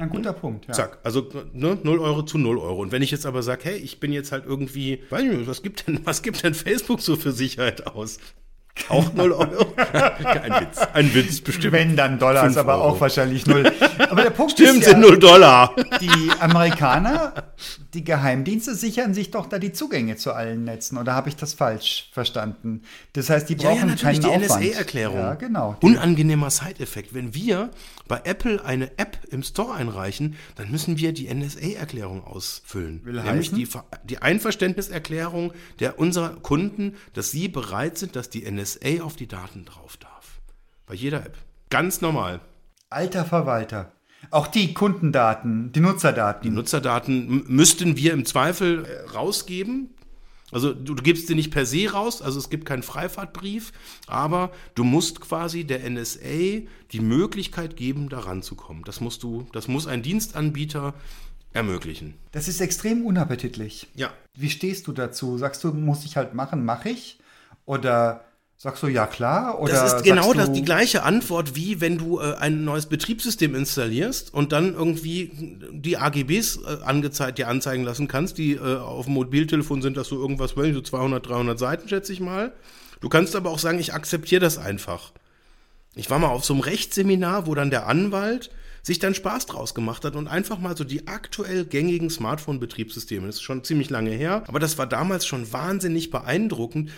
Ein 0.00 0.08
guter 0.08 0.32
Punkt, 0.32 0.66
ja. 0.66 0.72
Zack, 0.72 0.98
also 1.02 1.28
ne, 1.52 1.78
0 1.82 1.98
Euro 1.98 2.22
zu 2.22 2.38
0 2.38 2.58
Euro. 2.58 2.80
Und 2.80 2.90
wenn 2.90 3.02
ich 3.02 3.10
jetzt 3.10 3.26
aber 3.26 3.42
sage, 3.42 3.64
hey, 3.64 3.76
ich 3.76 4.00
bin 4.00 4.12
jetzt 4.12 4.32
halt 4.32 4.46
irgendwie, 4.46 5.02
weiß 5.10 5.22
ich 5.22 5.38
nicht, 5.38 5.46
was 5.46 5.62
gibt 5.62 5.86
denn, 5.86 6.00
was 6.04 6.22
gibt 6.22 6.42
denn 6.42 6.54
Facebook 6.54 7.00
so 7.00 7.16
für 7.16 7.32
Sicherheit 7.32 7.86
aus? 7.86 8.18
Auch 8.88 9.12
0 9.12 9.32
Euro? 9.32 9.74
ein 9.76 10.52
Witz, 10.62 10.78
ein 10.94 11.14
Witz, 11.14 11.40
bestimmt. 11.40 11.72
Wenn 11.72 11.96
dann 11.96 12.18
Dollar, 12.18 12.46
ist 12.46 12.56
aber 12.56 12.76
Euro. 12.76 12.84
auch 12.94 13.00
wahrscheinlich 13.00 13.46
null. 13.46 13.70
Aber 14.08 14.22
der 14.22 14.30
Punkt 14.30 14.52
Stimmt, 14.52 14.78
ist 14.80 14.86
ja, 14.86 14.90
sind 14.92 15.00
0 15.00 15.18
Dollar. 15.18 15.74
die 16.00 16.30
Amerikaner, 16.40 17.34
die 17.94 18.04
Geheimdienste 18.04 18.74
sichern 18.74 19.12
sich 19.12 19.30
doch 19.32 19.46
da 19.46 19.58
die 19.58 19.72
Zugänge 19.72 20.16
zu 20.16 20.32
allen 20.32 20.64
Netzen. 20.64 20.96
Oder 20.98 21.14
habe 21.14 21.28
ich 21.28 21.36
das 21.36 21.52
falsch 21.54 22.08
verstanden? 22.12 22.82
Das 23.12 23.28
heißt, 23.28 23.48
die 23.48 23.54
Ja, 23.54 23.68
brauchen 23.70 23.80
ja, 23.80 23.86
natürlich, 23.86 24.20
keinen 24.20 24.38
die 24.40 24.44
Aufwand. 24.44 24.64
NSA-Erklärung. 24.64 25.18
Ja, 25.18 25.34
genau. 25.34 25.76
Unangenehmer 25.82 26.50
Side-Effekt. 26.50 27.12
Wenn 27.12 27.34
wir 27.34 27.70
bei 28.08 28.20
Apple 28.24 28.64
eine 28.64 28.86
App 28.98 29.18
im 29.30 29.42
Store 29.42 29.74
einreichen, 29.74 30.36
dann 30.56 30.70
müssen 30.70 30.96
wir 30.98 31.12
die 31.12 31.32
NSA-Erklärung 31.32 32.24
ausfüllen. 32.24 33.04
Will 33.04 33.14
Nämlich 33.14 33.48
heißen? 33.52 33.58
die, 33.58 33.68
die 34.04 34.18
Einverständniserklärung 34.22 35.52
der 35.80 35.98
unserer 35.98 36.30
Kunden, 36.36 36.94
dass 37.14 37.30
sie 37.30 37.48
bereit 37.48 37.98
sind, 37.98 38.16
dass 38.16 38.30
die 38.30 38.50
NSA 38.50 38.59
auf 39.02 39.16
die 39.16 39.28
Daten 39.28 39.64
drauf 39.64 39.96
darf. 39.96 40.40
Bei 40.86 40.94
jeder 40.94 41.24
App. 41.24 41.36
Ganz 41.70 42.00
normal. 42.00 42.40
Alter 42.88 43.24
Verwalter. 43.24 43.92
Auch 44.30 44.46
die 44.46 44.74
Kundendaten, 44.74 45.72
die 45.72 45.80
Nutzerdaten. 45.80 46.42
Die 46.42 46.54
Nutzerdaten 46.54 47.44
müssten 47.46 47.96
wir 47.96 48.12
im 48.12 48.26
Zweifel 48.26 48.84
äh, 48.84 49.10
rausgeben. 49.10 49.90
Also 50.52 50.74
du, 50.74 50.94
du 50.94 51.02
gibst 51.02 51.28
sie 51.28 51.34
nicht 51.34 51.52
per 51.52 51.64
se 51.64 51.90
raus, 51.92 52.22
also 52.22 52.38
es 52.38 52.50
gibt 52.50 52.66
keinen 52.66 52.82
Freifahrtbrief, 52.82 53.72
aber 54.08 54.50
du 54.74 54.82
musst 54.82 55.20
quasi 55.20 55.64
der 55.64 55.88
NSA 55.88 56.66
die 56.90 57.00
Möglichkeit 57.00 57.76
geben, 57.76 58.08
da 58.08 58.20
ranzukommen. 58.20 58.82
Das 58.84 59.00
musst 59.00 59.22
du, 59.22 59.46
das 59.52 59.68
muss 59.68 59.86
ein 59.86 60.02
Dienstanbieter 60.02 60.94
ermöglichen. 61.52 62.14
das 62.30 62.46
ist 62.46 62.60
extrem 62.60 63.04
unappetitlich. 63.04 63.88
Ja. 63.94 64.12
Wie 64.34 64.50
stehst 64.50 64.86
du 64.86 64.92
dazu? 64.92 65.36
Sagst 65.38 65.64
du, 65.64 65.72
muss 65.72 66.04
ich 66.04 66.16
halt 66.16 66.34
machen, 66.34 66.64
mache 66.64 66.90
ich? 66.90 67.18
Oder 67.64 68.24
sagst 68.62 68.82
du, 68.82 68.88
ja 68.88 69.06
klar? 69.06 69.58
Oder 69.58 69.72
Das 69.72 69.94
ist 69.94 70.04
genau 70.04 70.34
du, 70.34 70.38
das, 70.38 70.52
die 70.52 70.60
gleiche 70.60 71.02
Antwort, 71.02 71.56
wie 71.56 71.80
wenn 71.80 71.96
du 71.96 72.20
äh, 72.20 72.34
ein 72.34 72.62
neues 72.62 72.84
Betriebssystem 72.84 73.54
installierst 73.54 74.34
und 74.34 74.52
dann 74.52 74.74
irgendwie 74.74 75.56
die 75.72 75.96
AGBs 75.96 76.58
äh, 76.58 76.82
angezeigt, 76.84 77.38
dir 77.38 77.48
anzeigen 77.48 77.84
lassen 77.84 78.06
kannst, 78.06 78.36
die 78.36 78.52
äh, 78.52 78.76
auf 78.76 79.06
dem 79.06 79.14
Mobiltelefon 79.14 79.80
sind 79.80 79.96
das 79.96 80.08
so 80.08 80.20
irgendwas, 80.20 80.52
ich, 80.58 80.74
so 80.74 80.82
200, 80.82 81.26
300 81.26 81.58
Seiten, 81.58 81.88
schätze 81.88 82.12
ich 82.12 82.20
mal. 82.20 82.52
Du 83.00 83.08
kannst 83.08 83.34
aber 83.34 83.48
auch 83.48 83.58
sagen, 83.58 83.78
ich 83.78 83.94
akzeptiere 83.94 84.42
das 84.42 84.58
einfach. 84.58 85.12
Ich 85.94 86.10
war 86.10 86.18
mal 86.18 86.28
auf 86.28 86.44
so 86.44 86.52
einem 86.52 86.60
Rechtsseminar, 86.60 87.46
wo 87.46 87.54
dann 87.54 87.70
der 87.70 87.86
Anwalt 87.86 88.50
sich 88.82 88.98
dann 88.98 89.14
Spaß 89.14 89.46
draus 89.46 89.74
gemacht 89.74 90.04
hat 90.04 90.16
und 90.16 90.28
einfach 90.28 90.58
mal 90.58 90.76
so 90.76 90.84
die 90.84 91.06
aktuell 91.06 91.64
gängigen 91.64 92.10
Smartphone-Betriebssysteme, 92.10 93.26
das 93.26 93.36
ist 93.36 93.42
schon 93.42 93.64
ziemlich 93.64 93.88
lange 93.88 94.10
her, 94.10 94.44
aber 94.48 94.58
das 94.58 94.76
war 94.76 94.86
damals 94.86 95.26
schon 95.26 95.50
wahnsinnig 95.50 96.10
beeindruckend, 96.10 96.90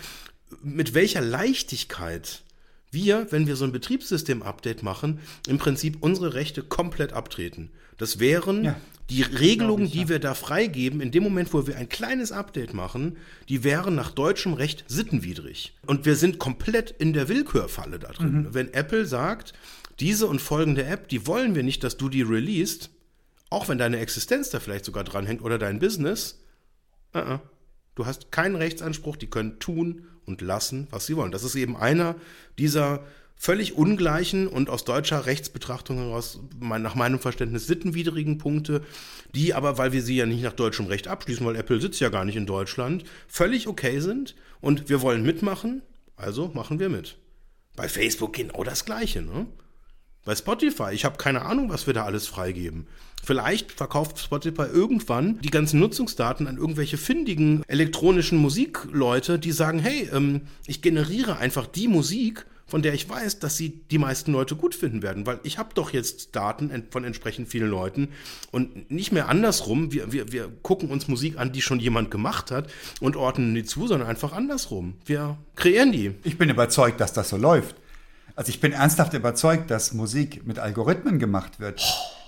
mit 0.61 0.93
welcher 0.93 1.21
Leichtigkeit 1.21 2.43
wir, 2.91 3.27
wenn 3.31 3.47
wir 3.47 3.55
so 3.55 3.65
ein 3.65 3.71
Betriebssystem-Update 3.71 4.83
machen, 4.83 5.19
im 5.47 5.57
Prinzip 5.57 5.97
unsere 6.01 6.35
Rechte 6.35 6.61
komplett 6.61 7.13
abtreten. 7.13 7.71
Das 7.97 8.19
wären 8.19 8.63
Ja, 8.63 8.75
die 9.09 9.21
Regelungen, 9.21 9.91
die 9.91 10.07
wir 10.09 10.19
da 10.19 10.33
freigeben, 10.33 11.01
in 11.01 11.11
dem 11.11 11.23
Moment, 11.23 11.53
wo 11.53 11.67
wir 11.67 11.77
ein 11.77 11.89
kleines 11.89 12.31
Update 12.31 12.73
machen, 12.73 13.17
die 13.49 13.63
wären 13.63 13.95
nach 13.95 14.11
deutschem 14.11 14.53
Recht 14.53 14.85
sittenwidrig. 14.87 15.73
Und 15.85 16.05
wir 16.05 16.15
sind 16.15 16.39
komplett 16.39 16.91
in 16.91 17.13
der 17.13 17.27
Willkürfalle 17.27 17.99
da 17.99 18.11
drin. 18.11 18.47
Wenn 18.51 18.73
Apple 18.73 19.05
sagt, 19.05 19.53
diese 19.99 20.27
und 20.27 20.41
folgende 20.41 20.85
App, 20.85 21.09
die 21.09 21.27
wollen 21.27 21.53
wir 21.55 21.63
nicht, 21.63 21.83
dass 21.83 21.97
du 21.97 22.09
die 22.09 22.21
released, 22.21 22.89
auch 23.49 23.67
wenn 23.67 23.77
deine 23.77 23.99
Existenz 23.99 24.49
da 24.49 24.59
vielleicht 24.59 24.85
sogar 24.85 25.03
dranhängt 25.03 25.41
oder 25.41 25.57
dein 25.57 25.79
Business, 25.79 26.39
uh 27.13 27.19
-uh. 27.19 27.39
Du 27.95 28.07
hast 28.07 28.31
keinen 28.31 28.55
Rechtsanspruch, 28.55 29.17
die 29.17 29.29
können 29.29 29.59
tun 29.59 30.07
und 30.25 30.41
lassen, 30.41 30.87
was 30.91 31.05
sie 31.05 31.15
wollen. 31.15 31.31
Das 31.31 31.43
ist 31.43 31.55
eben 31.55 31.75
einer 31.75 32.15
dieser 32.57 33.03
völlig 33.35 33.75
ungleichen 33.75 34.47
und 34.47 34.69
aus 34.69 34.85
deutscher 34.85 35.25
Rechtsbetrachtung 35.25 35.97
heraus, 35.97 36.39
nach 36.61 36.95
meinem 36.95 37.19
Verständnis, 37.19 37.67
sittenwidrigen 37.67 38.37
Punkte, 38.37 38.81
die 39.35 39.53
aber, 39.53 39.77
weil 39.77 39.91
wir 39.91 40.01
sie 40.01 40.15
ja 40.15 40.25
nicht 40.25 40.43
nach 40.43 40.53
deutschem 40.53 40.85
Recht 40.85 41.09
abschließen, 41.09 41.45
weil 41.45 41.57
Apple 41.57 41.81
sitzt 41.81 41.99
ja 41.99 42.07
gar 42.07 42.23
nicht 42.23 42.37
in 42.37 42.45
Deutschland, 42.45 43.03
völlig 43.27 43.67
okay 43.67 43.99
sind 43.99 44.35
und 44.61 44.87
wir 44.87 45.01
wollen 45.01 45.23
mitmachen, 45.23 45.81
also 46.15 46.51
machen 46.53 46.79
wir 46.79 46.87
mit. 46.87 47.17
Bei 47.75 47.89
Facebook 47.89 48.33
genau 48.33 48.63
das 48.63 48.85
Gleiche, 48.85 49.21
ne? 49.21 49.47
Bei 50.23 50.35
Spotify, 50.35 50.91
ich 50.93 51.03
habe 51.03 51.17
keine 51.17 51.41
Ahnung, 51.41 51.69
was 51.69 51.85
wir 51.85 51.93
da 51.93 52.05
alles 52.05 52.27
freigeben. 52.27 52.87
Vielleicht 53.23 53.71
verkauft 53.71 54.19
Spotify 54.19 54.63
irgendwann 54.63 55.39
die 55.39 55.49
ganzen 55.49 55.79
Nutzungsdaten 55.79 56.45
an 56.45 56.57
irgendwelche 56.57 56.97
findigen 56.97 57.63
elektronischen 57.67 58.37
Musikleute, 58.37 59.39
die 59.39 59.53
sagen, 59.53 59.79
hey, 59.79 60.09
ähm, 60.13 60.41
ich 60.67 60.81
generiere 60.81 61.37
einfach 61.37 61.65
die 61.65 61.87
Musik, 61.87 62.45
von 62.65 62.81
der 62.81 62.93
ich 62.93 63.07
weiß, 63.07 63.39
dass 63.39 63.55
sie 63.55 63.81
die 63.91 63.97
meisten 63.97 64.33
Leute 64.33 64.55
gut 64.55 64.75
finden 64.75 65.01
werden, 65.01 65.25
weil 65.25 65.39
ich 65.43 65.57
habe 65.57 65.69
doch 65.73 65.93
jetzt 65.93 66.35
Daten 66.35 66.71
von 66.89 67.03
entsprechend 67.05 67.47
vielen 67.47 67.69
Leuten 67.69 68.09
und 68.51 68.91
nicht 68.91 69.11
mehr 69.11 69.29
andersrum, 69.29 69.93
wir, 69.93 70.11
wir, 70.11 70.31
wir 70.31 70.51
gucken 70.61 70.89
uns 70.89 71.07
Musik 71.07 71.37
an, 71.37 71.53
die 71.53 71.61
schon 71.61 71.79
jemand 71.79 72.11
gemacht 72.11 72.51
hat 72.51 72.69
und 72.99 73.15
ordnen 73.15 73.53
die 73.53 73.63
zu, 73.63 73.87
sondern 73.87 74.09
einfach 74.09 74.33
andersrum. 74.33 74.95
Wir 75.05 75.37
kreieren 75.55 75.91
die. 75.91 76.15
Ich 76.23 76.37
bin 76.37 76.49
überzeugt, 76.49 76.99
dass 76.99 77.13
das 77.13 77.29
so 77.29 77.37
läuft. 77.37 77.75
Also 78.35 78.49
ich 78.49 78.59
bin 78.59 78.73
ernsthaft 78.73 79.13
überzeugt, 79.13 79.69
dass 79.69 79.93
Musik 79.93 80.45
mit 80.45 80.59
Algorithmen 80.59 81.19
gemacht 81.19 81.59
wird. 81.59 81.81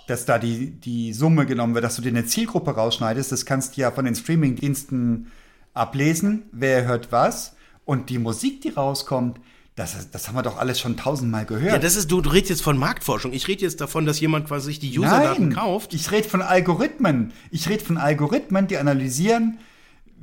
Dass 0.08 0.26
da 0.26 0.38
die, 0.38 0.72
die 0.72 1.14
Summe 1.14 1.46
genommen 1.46 1.74
wird, 1.74 1.84
dass 1.84 1.96
du 1.96 2.02
dir 2.02 2.10
eine 2.10 2.26
Zielgruppe 2.26 2.72
rausschneidest. 2.72 3.32
Das 3.32 3.46
kannst 3.46 3.76
du 3.76 3.82
ja 3.82 3.92
von 3.92 4.06
den 4.06 4.16
Streamingdiensten 4.16 5.32
ablesen, 5.74 6.44
wer 6.52 6.86
hört 6.86 7.12
was. 7.12 7.56
Und 7.86 8.10
die 8.10 8.18
Musik, 8.18 8.62
die 8.62 8.70
rauskommt, 8.70 9.40
das, 9.76 10.10
das 10.10 10.28
haben 10.28 10.36
wir 10.36 10.42
doch 10.42 10.58
alles 10.58 10.80
schon 10.80 10.96
tausendmal 10.96 11.46
gehört. 11.46 11.74
Ja, 11.74 11.78
das 11.78 11.98
ist, 11.98 12.10
du, 12.10 12.22
du 12.22 12.30
redest 12.30 12.50
jetzt 12.50 12.62
von 12.62 12.78
Marktforschung. 12.78 13.34
Ich 13.34 13.48
rede 13.50 13.62
jetzt 13.64 13.82
davon, 13.82 14.06
dass 14.06 14.22
jemand 14.22 14.48
quasi 14.48 14.68
sich 14.68 14.80
die 14.80 14.98
Userdaten 14.98 15.54
kauft. 15.54 15.94
Ich 15.94 16.12
rede 16.12 16.28
von 16.30 16.42
Algorithmen. 16.42 17.34
Ich 17.52 17.68
rede 17.68 17.84
von 17.84 17.98
Algorithmen, 17.98 18.68
die 18.68 18.78
analysieren, 18.78 19.58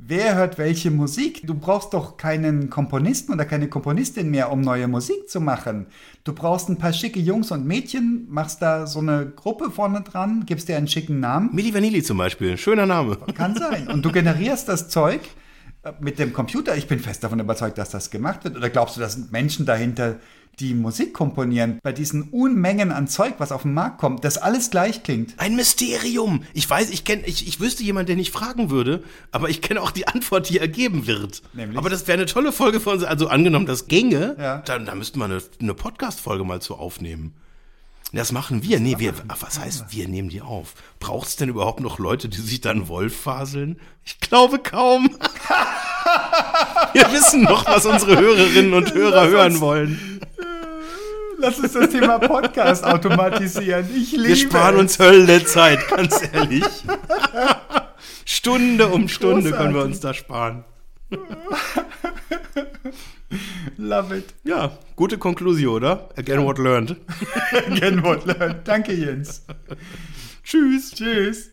wer 0.05 0.35
hört 0.35 0.57
welche 0.57 0.91
Musik. 0.91 1.41
Du 1.45 1.55
brauchst 1.55 1.93
doch 1.93 2.17
keinen 2.17 2.69
Komponisten 2.69 3.33
oder 3.33 3.45
keine 3.45 3.67
Komponistin 3.67 4.29
mehr, 4.29 4.51
um 4.51 4.61
neue 4.61 4.87
Musik 4.87 5.29
zu 5.29 5.39
machen. 5.39 5.87
Du 6.23 6.33
brauchst 6.33 6.69
ein 6.69 6.77
paar 6.77 6.93
schicke 6.93 7.19
Jungs 7.19 7.51
und 7.51 7.65
Mädchen, 7.65 8.25
machst 8.29 8.61
da 8.61 8.87
so 8.87 8.99
eine 8.99 9.25
Gruppe 9.25 9.71
vorne 9.71 10.01
dran, 10.01 10.45
gibst 10.45 10.67
dir 10.69 10.77
einen 10.77 10.87
schicken 10.87 11.19
Namen. 11.19 11.49
Milli 11.53 11.73
Vanilli 11.73 12.03
zum 12.03 12.17
Beispiel, 12.17 12.57
schöner 12.57 12.85
Name. 12.85 13.17
Kann 13.35 13.55
sein. 13.55 13.87
Und 13.87 14.03
du 14.03 14.11
generierst 14.11 14.67
das 14.67 14.89
Zeug 14.89 15.21
mit 15.99 16.17
dem 16.17 16.31
Computer, 16.31 16.77
ich 16.77 16.87
bin 16.87 16.99
fest 16.99 17.23
davon 17.23 17.39
überzeugt, 17.39 17.77
dass 17.77 17.89
das 17.89 18.09
gemacht 18.09 18.43
wird. 18.43 18.55
Oder 18.55 18.69
glaubst 18.69 18.95
du, 18.95 19.01
da 19.01 19.09
sind 19.09 19.31
Menschen 19.31 19.65
dahinter, 19.65 20.15
die 20.59 20.73
Musik 20.73 21.13
komponieren, 21.13 21.79
bei 21.81 21.91
diesen 21.91 22.23
Unmengen 22.23 22.91
an 22.91 23.07
Zeug, 23.07 23.35
was 23.37 23.51
auf 23.51 23.63
den 23.63 23.73
Markt 23.73 23.97
kommt, 23.97 24.23
das 24.23 24.37
alles 24.37 24.69
gleich 24.69 25.03
klingt? 25.03 25.33
Ein 25.37 25.55
Mysterium. 25.55 26.43
Ich 26.53 26.69
weiß, 26.69 26.89
ich 26.91 27.05
kenne, 27.05 27.23
ich, 27.25 27.47
ich 27.47 27.59
wüsste 27.59 27.83
jemanden, 27.83 28.07
der 28.07 28.15
nicht 28.15 28.31
fragen 28.31 28.69
würde, 28.69 29.03
aber 29.31 29.49
ich 29.49 29.61
kenne 29.61 29.81
auch 29.81 29.91
die 29.91 30.07
Antwort, 30.07 30.49
die 30.49 30.59
ergeben 30.59 31.07
wird. 31.07 31.41
Nämlich? 31.53 31.77
Aber 31.77 31.89
das 31.89 32.07
wäre 32.07 32.17
eine 32.17 32.25
tolle 32.25 32.51
Folge 32.51 32.79
für 32.79 32.91
uns. 32.91 33.03
Also 33.03 33.27
angenommen, 33.27 33.65
das 33.65 33.87
ginge, 33.87 34.35
ja. 34.39 34.57
dann, 34.59 34.85
da 34.85 34.95
müssten 34.95 35.19
wir 35.19 35.25
eine, 35.25 35.41
eine 35.59 35.73
Podcast-Folge 35.73 36.43
mal 36.43 36.61
zu 36.61 36.75
aufnehmen. 36.75 37.33
Das 38.15 38.31
machen 38.31 38.61
wir. 38.61 38.79
Nee, 38.79 38.99
wir, 38.99 39.15
ach, 39.27 39.37
was 39.39 39.59
heißt, 39.59 39.85
wir 39.89 40.07
nehmen 40.07 40.29
die 40.29 40.41
auf? 40.41 40.75
Braucht 40.99 41.29
es 41.29 41.35
denn 41.35 41.49
überhaupt 41.49 41.79
noch 41.79 41.97
Leute, 41.97 42.29
die 42.29 42.41
sich 42.41 42.61
dann 42.61 42.87
Wolf 42.87 43.19
faseln? 43.19 43.79
Ich 44.05 44.19
glaube 44.19 44.59
kaum. 44.59 45.09
wir 46.93 47.11
wissen 47.11 47.41
noch, 47.41 47.65
was 47.65 47.87
unsere 47.87 48.19
Hörerinnen 48.19 48.75
und 48.75 48.93
Hörer 48.93 49.27
hören 49.27 49.59
wollen. 49.59 50.21
Lass 51.39 51.57
uns 51.57 51.73
das 51.73 51.89
Thema 51.89 52.19
Podcast 52.19 52.83
automatisieren. 52.83 53.89
Ich 53.95 54.11
liebe 54.11 54.27
Wir 54.27 54.35
sparen 54.35 54.75
uns 54.75 54.99
Hölle 54.99 55.43
Zeit, 55.43 55.87
ganz 55.87 56.21
ehrlich. 56.31 56.63
Stunde 58.25 58.89
um 58.89 59.09
Stunde 59.09 59.49
Großartig. 59.49 59.57
können 59.57 59.73
wir 59.73 59.83
uns 59.83 59.99
da 59.99 60.13
sparen. 60.13 60.63
Love 63.77 64.17
it. 64.17 64.33
Ja, 64.43 64.77
gute 64.95 65.17
Konklusion, 65.17 65.75
oder? 65.75 66.09
Again 66.17 66.43
what 66.45 66.57
learned. 66.57 66.97
Again 67.51 68.03
what 68.03 68.25
learned. 68.25 68.67
Danke, 68.67 68.93
Jens. 68.93 69.45
Tschüss. 70.43 70.91
Tschüss. 70.91 71.52